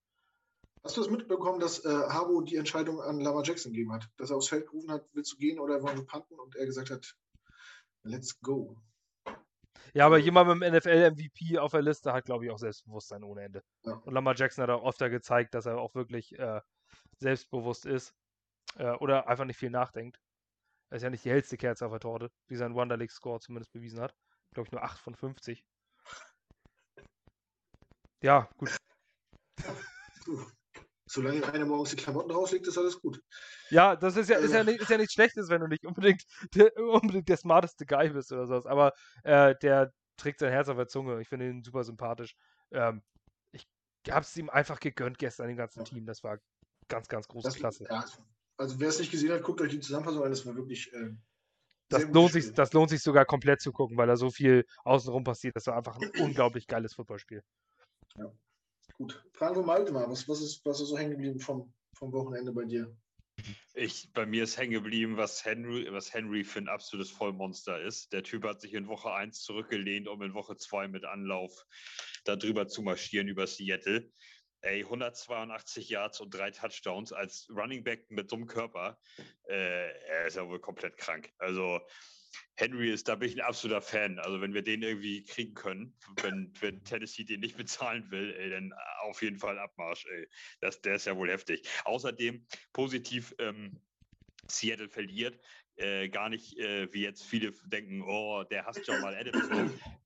[0.84, 4.10] Hast du das mitbekommen, dass äh, Harbo die Entscheidung an Lama Jackson gegeben hat?
[4.18, 6.40] Dass er aufs Feld gerufen hat, willst du gehen oder wollen wir panten?
[6.40, 7.16] Und er gesagt hat,
[8.04, 8.78] let's go.
[9.94, 13.44] Ja, aber jemand mit dem NFL-MVP auf der Liste hat, glaube ich, auch Selbstbewusstsein ohne
[13.44, 13.64] Ende.
[13.84, 13.94] Ja.
[13.94, 16.62] Und Lamar Jackson hat auch öfter gezeigt, dass er auch wirklich äh,
[17.18, 18.14] selbstbewusst ist
[18.78, 20.20] äh, oder einfach nicht viel nachdenkt.
[20.90, 24.00] Er ist ja nicht die hellste Kerze auf der Torte, wie sein Wonderlick-Score zumindest bewiesen
[24.00, 24.14] hat.
[24.54, 25.66] Glaube ich nur 8 von 50.
[28.22, 28.78] Ja, gut.
[31.10, 33.22] Solange einer morgens die Klamotten rauslegt, ist alles gut.
[33.70, 34.64] Ja, das ist ja, ist ja, äh.
[34.66, 36.24] nicht, ist ja nichts Schlechtes, wenn du nicht unbedingt
[36.54, 38.66] der, unbedingt der smarteste Guy bist oder sowas.
[38.66, 38.94] Aber
[39.24, 41.22] äh, der trägt sein Herz auf der Zunge.
[41.22, 42.36] Ich finde ihn super sympathisch.
[42.72, 43.02] Ähm,
[43.54, 43.66] ich
[44.10, 45.86] habe es ihm einfach gegönnt gestern, dem ganzen ja.
[45.86, 46.06] Team.
[46.06, 46.40] Das war
[46.90, 47.86] ganz, ganz große das, Klasse.
[47.90, 48.06] Ja,
[48.58, 50.30] also wer es nicht gesehen hat, guckt euch die Zusammenfassung an.
[50.30, 50.92] Das war wirklich.
[50.94, 51.12] Äh,
[51.90, 55.24] das lohnt, sich, das lohnt sich sogar komplett zu gucken, weil da so viel außenrum
[55.24, 55.56] passiert.
[55.56, 57.42] Das war einfach ein unglaublich geiles Footballspiel.
[58.16, 58.32] Ja.
[58.94, 59.24] Gut.
[59.34, 62.66] Fragen wir mal, was, was, ist, was ist so hängen geblieben vom, vom Wochenende bei
[62.66, 62.96] dir?
[63.76, 68.12] Ich, bei mir ist hängen geblieben, was Henry, was Henry für ein absolutes Vollmonster ist.
[68.12, 71.66] Der Typ hat sich in Woche 1 zurückgelehnt, um in Woche 2 mit Anlauf
[72.24, 74.12] darüber zu marschieren über Seattle.
[74.62, 79.00] Ey, 182 Yards und drei Touchdowns als Running Back mit so einem Körper.
[79.48, 81.32] Äh, er ist ja wohl komplett krank.
[81.38, 81.80] Also
[82.56, 84.20] Henry ist, da bin ich ein absoluter Fan.
[84.20, 88.50] Also wenn wir den irgendwie kriegen können, wenn, wenn Tennessee den nicht bezahlen will, ey,
[88.50, 90.06] dann auf jeden Fall Abmarsch.
[90.08, 90.28] Ey.
[90.60, 91.68] Das, der ist ja wohl heftig.
[91.86, 93.80] Außerdem positiv ähm,
[94.48, 95.40] Seattle verliert.
[95.76, 99.48] Äh, gar nicht, äh, wie jetzt viele denken, oh, der hasst Jamal Adams.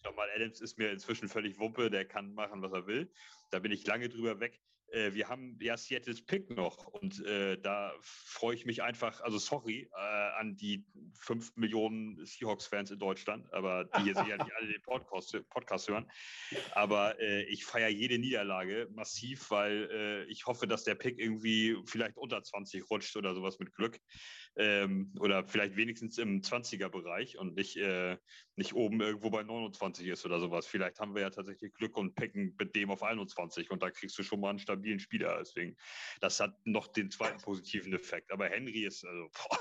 [0.03, 3.09] Jamal Adams ist mir inzwischen völlig Wumpe, der kann machen, was er will.
[3.51, 4.59] Da bin ich lange drüber weg
[4.91, 9.37] äh, wir haben ja Seattle's Pick noch und äh, da freue ich mich einfach, also
[9.37, 10.85] sorry äh, an die
[11.19, 16.09] fünf Millionen Seahawks-Fans in Deutschland, aber die hier sicherlich alle den Podcast, Podcast hören.
[16.71, 21.77] Aber äh, ich feiere jede Niederlage massiv, weil äh, ich hoffe, dass der Pick irgendwie
[21.85, 23.99] vielleicht unter 20 rutscht oder sowas mit Glück
[24.57, 28.17] ähm, oder vielleicht wenigstens im 20er-Bereich und nicht, äh,
[28.55, 30.67] nicht oben irgendwo bei 29 ist oder sowas.
[30.67, 34.17] Vielleicht haben wir ja tatsächlich Glück und picken mit dem auf 21 und da kriegst
[34.17, 35.37] du schon mal einen stabilen Spieler.
[35.39, 35.75] Deswegen,
[36.19, 38.31] das hat noch den zweiten positiven Effekt.
[38.31, 39.59] Aber Henry ist, also, boah,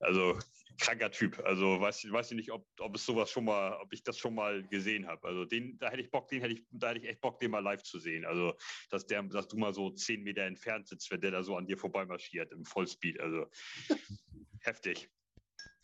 [0.00, 0.38] also
[0.78, 1.40] kranker Typ.
[1.44, 4.34] Also weiß, weiß ich nicht, ob, ob es sowas schon mal, ob ich das schon
[4.34, 5.26] mal gesehen habe.
[5.26, 7.50] Also den, da hätte ich Bock, den hätte ich, da hätte ich echt Bock, den
[7.50, 8.24] mal live zu sehen.
[8.24, 8.54] Also,
[8.90, 11.66] dass der, dass du mal so zehn Meter entfernt sitzt, wenn der da so an
[11.66, 13.20] dir vorbeimarschiert im Vollspeed.
[13.20, 13.46] Also
[14.60, 15.08] heftig.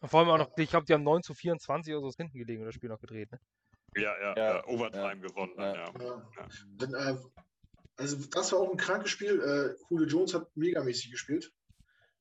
[0.03, 2.63] Vor allem auch noch, ich glaube, die haben 9 zu 24 oder so hinten gelegen
[2.63, 3.39] und das Spiel noch gedreht, ne?
[3.97, 5.15] Ja, ja, ja, ja Overtime ja.
[5.15, 5.55] gewonnen.
[5.59, 5.75] Ja.
[5.75, 6.49] ja.
[6.79, 7.17] Dann, äh,
[8.01, 9.41] also das war auch ein krankes Spiel.
[9.41, 11.53] Äh, Julio Jones hat megamäßig gespielt.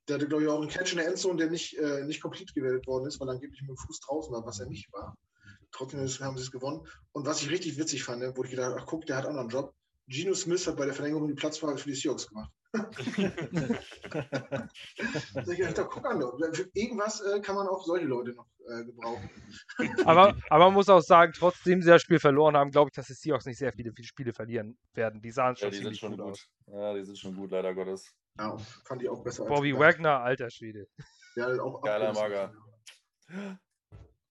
[0.08, 2.54] Der hatte, glaube ich, auch einen Catch in der Endzone, der nicht, äh, nicht komplett
[2.54, 5.16] gewählt worden ist, weil angeblich mit dem Fuß draußen war, was er nicht war.
[5.72, 6.86] Trotzdem haben sie es gewonnen.
[7.14, 9.34] Und was ich richtig witzig fand, ne, wo ich gedacht ach guck, der hat auch
[9.34, 9.74] noch Job.
[10.08, 12.52] Gino Smith hat bei der Verlängerung die Platzfrage für die Seahawks gemacht.
[15.48, 16.22] Ich dachte, guck an,
[16.54, 19.30] für irgendwas äh, kann man auch solche Leute noch äh, gebrauchen.
[20.06, 23.08] aber, aber man muss auch sagen, trotzdem sie das Spiel verloren haben, glaube ich, dass
[23.08, 25.22] die Seahawks nicht sehr viele, viele Spiele verlieren werden.
[25.22, 26.48] Die sahen schon, ja, die sind schon gut, gut aus.
[26.68, 28.14] Ja, die sind schon gut, leider Gottes.
[28.38, 28.56] Ja,
[28.86, 29.46] fand ich auch besser.
[29.46, 30.88] Bobby Wagner, alter Schwede.
[31.36, 32.54] Ja, auch Geiler Mager.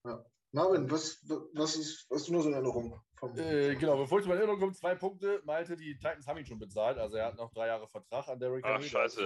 [0.05, 0.25] Ja.
[0.51, 1.21] Marvin, was,
[1.53, 2.99] was, ist, was hast du noch so in Erinnerung?
[3.35, 5.41] Äh, genau, bevor ich zu meiner Erinnerung komme, zwei Punkte.
[5.45, 6.97] Malte, die Titans haben ihn schon bezahlt.
[6.97, 8.85] Also er hat noch drei Jahre Vertrag an Derrick Henry.
[8.85, 9.25] Ach, scheiße.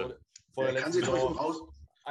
[0.52, 1.62] Vor, vor der kann sie trotzdem raus.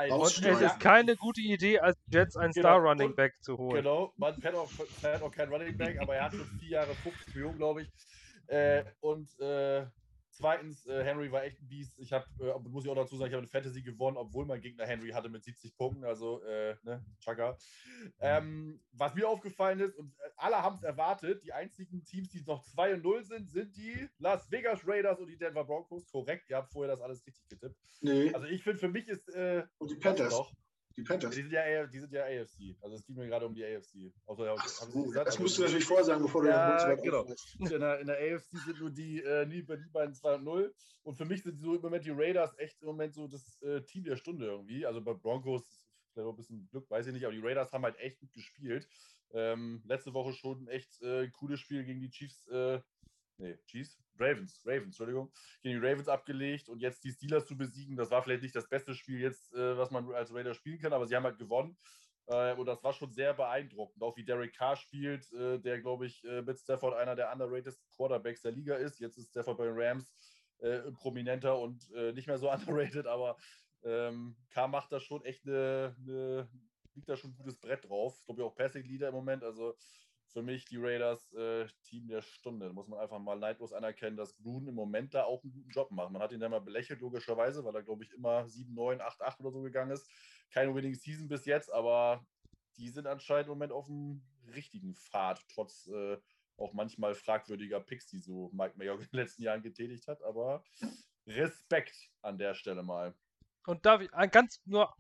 [0.10, 2.70] Und es ist keine gute Idee, als Jets einen genau.
[2.70, 3.84] Star Running Back zu holen.
[3.84, 6.96] Genau, man fährt auch, fährt auch kein Running Back, aber er hat schon vier Jahre
[6.96, 7.92] 50 Millionen, glaube ich.
[8.48, 9.86] Äh, und äh,
[10.36, 12.00] Zweitens, äh, Henry war echt ein Biest.
[12.00, 14.62] Ich habe, äh, muss ich auch dazu sagen, ich habe eine Fantasy gewonnen, obwohl mein
[14.62, 16.04] Gegner Henry hatte mit 70 Punkten.
[16.04, 17.56] Also, äh, ne, Chaka.
[18.20, 22.42] Ähm, was mir aufgefallen ist, und äh, alle haben es erwartet, die einzigen Teams, die
[22.48, 26.10] noch 2 und 0 sind, sind die Las Vegas Raiders und die Denver Broncos.
[26.10, 27.78] Korrekt, ihr habt vorher das alles richtig getippt.
[28.02, 28.34] Nee.
[28.34, 29.30] Also, ich finde, für mich ist.
[29.30, 30.32] Äh, und die Panthers.
[30.32, 30.52] Doch,
[30.96, 31.34] die Panthers.
[31.34, 32.76] Die sind ja, die sind ja AFC.
[32.82, 34.14] Also es geht mir gerade um die AFC.
[34.26, 35.28] Außer, Ach, so, gesagt?
[35.28, 37.26] Das musst du natürlich vorher sagen, bevor ja, du genau.
[37.60, 40.76] in der, in der AFC sind nur die, äh, die, die beiden 2 und 0.
[41.04, 43.82] Und für mich sind so im Moment die Raiders echt im Moment so das äh,
[43.82, 44.86] Team der Stunde irgendwie.
[44.86, 45.84] Also bei Broncos
[46.14, 48.32] vielleicht auch ein bisschen Glück, weiß ich nicht, aber die Raiders haben halt echt gut
[48.34, 48.88] gespielt.
[49.32, 52.48] Ähm, letzte Woche schon ein echt äh, cooles Spiel gegen die Chiefs.
[52.48, 52.82] Äh,
[53.38, 54.00] nee, Chiefs?
[54.20, 55.32] Ravens, Ravens, Entschuldigung,
[55.62, 58.70] gegen die Ravens abgelegt und jetzt die Steelers zu besiegen, das war vielleicht nicht das
[58.70, 61.76] beste Spiel jetzt, äh, was man als Raider spielen kann, aber sie haben halt gewonnen.
[62.28, 64.02] Äh, und das war schon sehr beeindruckend.
[64.02, 67.76] Auch wie Derek Carr spielt, äh, der, glaube ich, äh, mit Stafford einer der underrated
[67.96, 69.00] Quarterbacks der Liga ist.
[69.00, 70.14] Jetzt ist Stafford bei den Rams
[70.60, 73.38] äh, prominenter und äh, nicht mehr so underrated, aber
[73.84, 76.50] ähm, Carr macht da schon echt eine, eine
[76.96, 78.16] liegt da schon ein gutes Brett drauf.
[78.20, 79.44] Ich glaube auch Passing Leader im Moment.
[79.44, 79.76] Also
[80.34, 82.68] für mich die Raiders äh, Team der Stunde.
[82.68, 85.70] Da muss man einfach mal neidlos anerkennen, dass Gruden im Moment da auch einen guten
[85.70, 86.12] Job macht.
[86.12, 89.22] Man hat ihn dann mal belächelt, logischerweise, weil er, glaube ich, immer 7, 9, 8,
[89.22, 90.10] 8 oder so gegangen ist.
[90.52, 92.26] Keine Winning Season bis jetzt, aber
[92.78, 94.24] die sind anscheinend im Moment auf dem
[94.54, 96.18] richtigen Pfad, trotz äh,
[96.58, 100.24] auch manchmal fragwürdiger Picks, die so Mike Mayock in den letzten Jahren getätigt hat.
[100.24, 100.64] Aber
[101.28, 103.14] Respekt an der Stelle mal.
[103.66, 104.94] Und darf ich ganz nur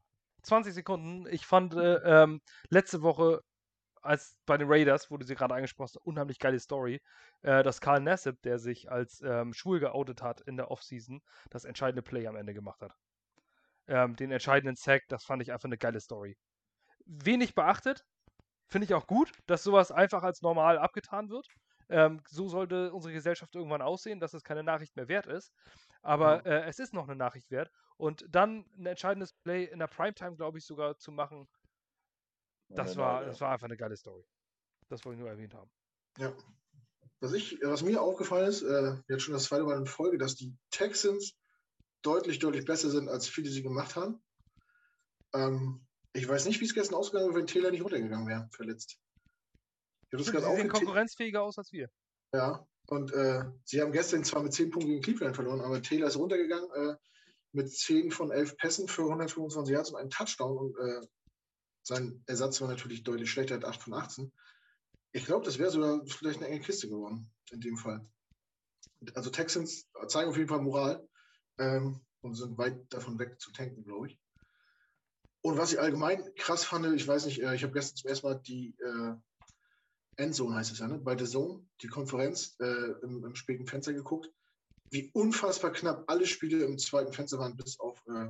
[0.43, 1.27] 20 Sekunden.
[1.27, 3.43] Ich fand äh, ähm, letzte Woche
[4.03, 7.01] als bei den Raiders, wurde sie gerade angesprochen hast, unheimlich geile Story,
[7.41, 11.65] äh, dass Karl Nassib, der sich als ähm, schwul geoutet hat in der Offseason, das
[11.65, 12.93] entscheidende Play am Ende gemacht hat.
[13.87, 16.37] Ähm, den entscheidenden Sack, das fand ich einfach eine geile Story.
[17.05, 18.05] Wenig beachtet,
[18.69, 21.47] finde ich auch gut, dass sowas einfach als normal abgetan wird.
[21.89, 25.53] Ähm, so sollte unsere Gesellschaft irgendwann aussehen, dass es keine Nachricht mehr wert ist.
[26.01, 27.71] Aber äh, es ist noch eine Nachricht wert.
[27.97, 31.47] Und dann ein entscheidendes Play in der Primetime, glaube ich, sogar zu machen,
[32.69, 34.23] das war, das war einfach eine geile Story.
[34.89, 35.69] Das wollte ich nur erwähnt haben.
[36.17, 36.33] Ja.
[37.19, 40.35] Was, ich, was mir aufgefallen ist, äh, jetzt schon das zweite Mal in Folge, dass
[40.35, 41.35] die Texans
[42.01, 44.21] deutlich, deutlich besser sind, als viele sie gemacht haben.
[45.33, 48.99] Ähm, ich weiß nicht, wie es gestern ausgegangen wäre, wenn Taylor nicht runtergegangen wäre, verletzt.
[50.11, 51.89] Ich das sie sehen konkurrenzfähiger aus als wir.
[52.33, 56.07] Ja, und äh, sie haben gestern zwar mit 10 Punkten gegen Cleveland verloren, aber Taylor
[56.07, 56.95] ist runtergegangen äh,
[57.53, 61.07] mit 10 von 11 Pässen für 125 Yards und einen Touchdown und äh,
[61.83, 64.31] sein Ersatz war natürlich deutlich schlechter als 8 von 18.
[65.11, 68.05] Ich glaube, das wäre sogar vielleicht eine enge Kiste geworden, in dem Fall.
[69.13, 71.07] Also Texans zeigen auf jeden Fall Moral
[71.59, 74.19] ähm, und sind weit davon weg zu tanken, glaube ich.
[75.41, 78.27] Und was ich allgemein krass fand, ich weiß nicht, äh, ich habe gestern zum ersten
[78.27, 79.13] Mal die äh,
[80.15, 80.99] Endzone heißt es ja, ne?
[80.99, 84.31] bei The Zone, die Konferenz äh, im, im, späten Fenster geguckt,
[84.89, 88.29] wie unfassbar knapp alle Spiele im zweiten Fenster waren, bis auf äh,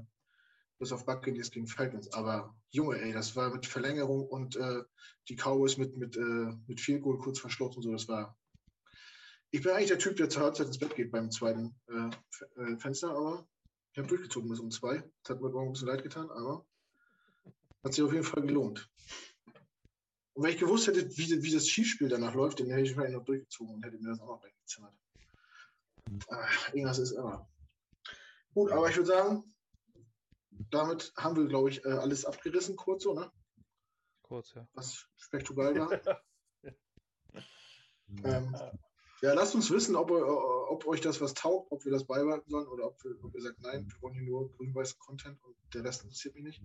[0.84, 2.12] bis auf Buccaneers gegen Falcons.
[2.14, 4.84] Aber Junge, ey, das war mit Verlängerung und äh,
[5.30, 7.92] die Cowboys mit, mit, äh, mit Field Goal kurz verschlossen und so.
[7.92, 8.38] Das war.
[9.52, 12.10] Ich bin eigentlich der Typ, der zur Halbzeit ins Bett geht beim zweiten äh,
[12.62, 13.48] äh Fenster, aber
[13.94, 15.04] ich habe durchgezogen bis um zwei.
[15.24, 16.66] Das hat mir morgen ein bisschen leid getan, aber
[17.84, 18.90] hat sich auf jeden Fall gelohnt.
[20.34, 23.14] Und wenn ich gewusst hätte, wie, wie das Skispiel danach läuft, dann hätte ich vielleicht
[23.14, 24.94] noch durchgezogen und hätte mir das auch noch weggezimmert.
[26.74, 27.48] irgendwas ist immer.
[28.54, 29.53] Gut, aber ich würde sagen,
[30.70, 33.32] damit haben wir, glaube ich, äh, alles abgerissen, kurz so, ne?
[34.22, 34.68] Kurz, ja.
[34.74, 36.22] Was spektakulär war.
[38.24, 38.56] ähm,
[39.22, 42.68] ja, lasst uns wissen, ob, ob, euch das was taugt, ob wir das beibehalten sollen
[42.68, 45.84] oder ob, wir, ob ihr sagt, nein, wir wollen hier nur grün-weißen Content und der
[45.84, 46.62] Rest interessiert mich nicht.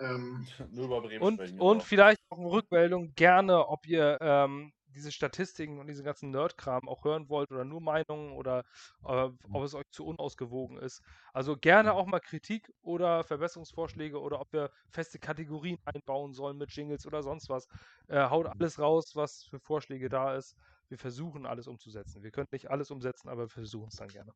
[0.00, 1.84] Ähm, nur über Bremen und, sprechen, und genau.
[1.84, 7.04] vielleicht auch eine Rückmeldung gerne, ob ihr ähm, diese Statistiken und diesen ganzen Nerd-Kram auch
[7.04, 8.64] hören wollt oder nur Meinungen oder
[9.04, 9.62] äh, ob mhm.
[9.62, 11.02] es euch zu unausgewogen ist.
[11.32, 11.96] Also gerne mhm.
[11.96, 17.22] auch mal Kritik oder Verbesserungsvorschläge oder ob wir feste Kategorien einbauen sollen mit Jingles oder
[17.22, 17.68] sonst was.
[18.08, 18.52] Äh, haut mhm.
[18.58, 20.56] alles raus, was für Vorschläge da ist.
[20.88, 22.22] Wir versuchen alles umzusetzen.
[22.22, 24.32] Wir können nicht alles umsetzen, aber wir versuchen es dann gerne.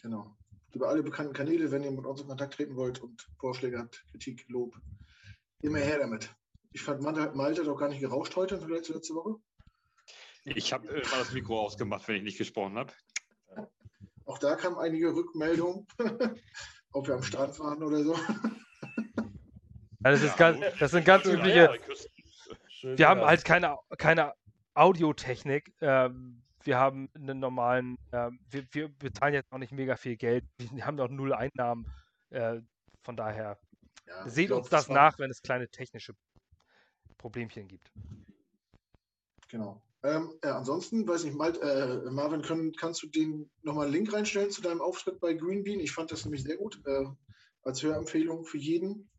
[0.00, 0.36] Genau.
[0.72, 4.04] Über alle bekannten Kanäle, wenn ihr mit uns in Kontakt treten wollt und Vorschläge habt,
[4.10, 4.76] Kritik, Lob,
[5.62, 6.34] immer her damit.
[6.72, 9.36] Ich fand Malte doch gar nicht gerauscht heute im Vergleich zu letzte Woche.
[10.44, 12.92] Ich habe äh, mal das Mikro ausgemacht, wenn ich nicht gesprochen habe.
[14.26, 15.86] Auch da kamen einige Rückmeldungen,
[16.92, 18.14] ob wir am Start waren oder so.
[20.04, 21.78] Ja, das, ist ganz, das sind ganz übliche.
[22.82, 24.34] Wir haben halt keine, keine
[24.74, 25.72] Audiotechnik.
[25.80, 30.44] Ähm, wir haben einen normalen, ähm, wir, wir, bezahlen jetzt auch nicht mega viel Geld.
[30.58, 31.90] Wir haben auch null Einnahmen.
[32.30, 32.60] Äh,
[33.02, 33.58] von daher
[34.06, 36.14] ja, seht glaub, uns das nach, wenn es kleine technische
[37.18, 37.90] Problemchen gibt.
[39.48, 39.82] Genau.
[40.04, 44.12] Ähm, ja, ansonsten, weiß ich, Mal, äh, Marvin, können, kannst du den nochmal einen Link
[44.12, 45.80] reinstellen zu deinem Auftritt bei Green Bean?
[45.80, 46.80] Ich fand das nämlich sehr gut.
[46.84, 47.06] Äh,
[47.64, 49.10] als Hörempfehlung für jeden.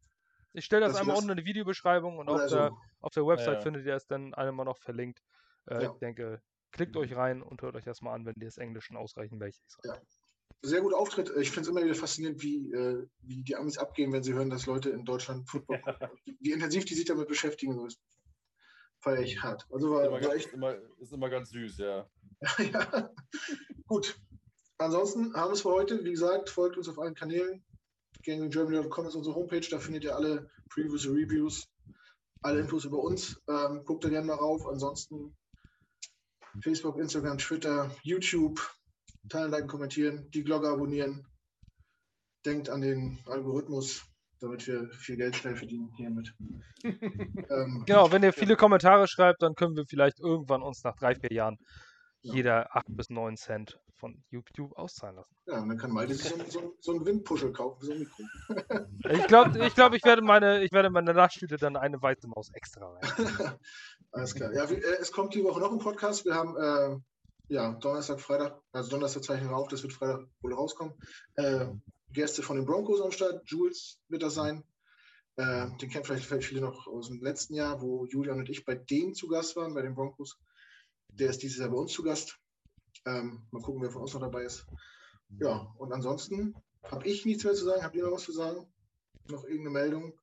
[0.53, 2.55] Ich stelle das einmal unten in die Videobeschreibung und auf, so.
[2.55, 2.71] der,
[3.01, 5.21] auf der Website ja, findet ihr es dann einmal noch verlinkt.
[5.65, 5.91] Äh, ja.
[5.91, 6.41] Ich denke,
[6.71, 9.77] klickt euch rein und hört euch das mal an, wenn ihr das Englischen ausreichend welches
[9.83, 9.99] Ja.
[10.61, 11.31] Sehr guter Auftritt.
[11.37, 14.49] Ich finde es immer wieder faszinierend, wie, äh, wie die Amis abgehen, wenn sie hören,
[14.49, 16.11] dass Leute in Deutschland Football ja.
[16.39, 17.87] Wie intensiv die sich damit beschäftigen.
[19.05, 19.67] Feiere ich hart.
[19.71, 22.09] Also war, war echt immer, ist immer ganz süß, ja.
[22.71, 23.09] ja.
[23.85, 24.19] Gut.
[24.77, 26.03] Ansonsten haben wir es für heute.
[26.03, 27.63] Wie gesagt, folgt uns auf allen Kanälen.
[28.23, 31.67] GamingGermany.com ist unsere Homepage, da findet ihr alle Previews Reviews,
[32.41, 33.39] alle Infos über uns.
[33.47, 34.65] Ähm, guckt da gerne mal rauf.
[34.65, 35.37] Ansonsten
[36.61, 38.59] Facebook, Instagram, Twitter, YouTube.
[39.29, 41.27] Teilen, liken, kommentieren, die Glocke abonnieren.
[42.45, 44.03] Denkt an den Algorithmus,
[44.45, 46.33] damit wir viel Geld schnell verdienen hiermit.
[46.83, 51.15] ähm, genau, wenn ihr viele Kommentare schreibt, dann können wir vielleicht irgendwann uns nach drei,
[51.15, 51.57] vier Jahren
[52.21, 55.35] jeder 8 bis 9 Cent von YouTube auszahlen lassen.
[55.47, 57.99] Ja, und dann kann Malte sich so, so, so einen Windpuschel kaufen für so ein
[57.99, 58.23] Mikro.
[59.09, 62.49] ich glaube, ich, glaub, ich werde meine, ich werde meine Nachtstühle dann eine weiße Maus
[62.53, 63.01] extra rein.
[64.11, 64.53] Alles klar.
[64.53, 66.25] Ja, äh, es kommt die Woche noch ein Podcast.
[66.25, 66.97] Wir haben äh,
[67.47, 70.93] ja, Donnerstag, Freitag, also Donnerstag zeichnen wir auf, das wird Freitag wohl rauskommen.
[71.35, 71.67] Äh,
[72.11, 74.63] Gäste von den Broncos am Start, Jules wird das sein.
[75.37, 78.63] Äh, den kennt vielleicht, vielleicht viele noch aus dem letzten Jahr, wo Julian und ich
[78.63, 80.37] bei denen zu Gast waren, bei den Broncos.
[81.09, 82.37] Der ist dieses Jahr bei uns zu Gast.
[83.05, 84.65] Ähm, mal gucken, wer von uns noch dabei ist.
[85.39, 87.83] Ja, und ansonsten habe ich nichts mehr zu sagen.
[87.83, 88.65] Habt ihr noch was zu sagen?
[89.27, 90.19] Noch irgendeine Meldung?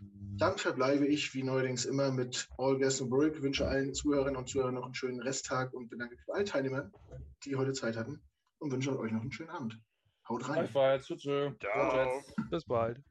[0.00, 3.42] Dann verbleibe ich wie neuerdings immer mit All Gas and Break.
[3.42, 6.92] Wünsche allen Zuhörerinnen und Zuhörern noch einen schönen Resttag und bedanke mich bei allen Teilnehmern,
[7.44, 8.22] die heute Zeit hatten
[8.58, 9.78] und wünsche euch noch einen schönen Abend.
[10.28, 10.64] Haut rein.
[10.72, 11.00] Bye, bye.
[11.00, 11.22] Tschüss.
[11.60, 12.22] Ciao.
[12.50, 13.02] Bis bald.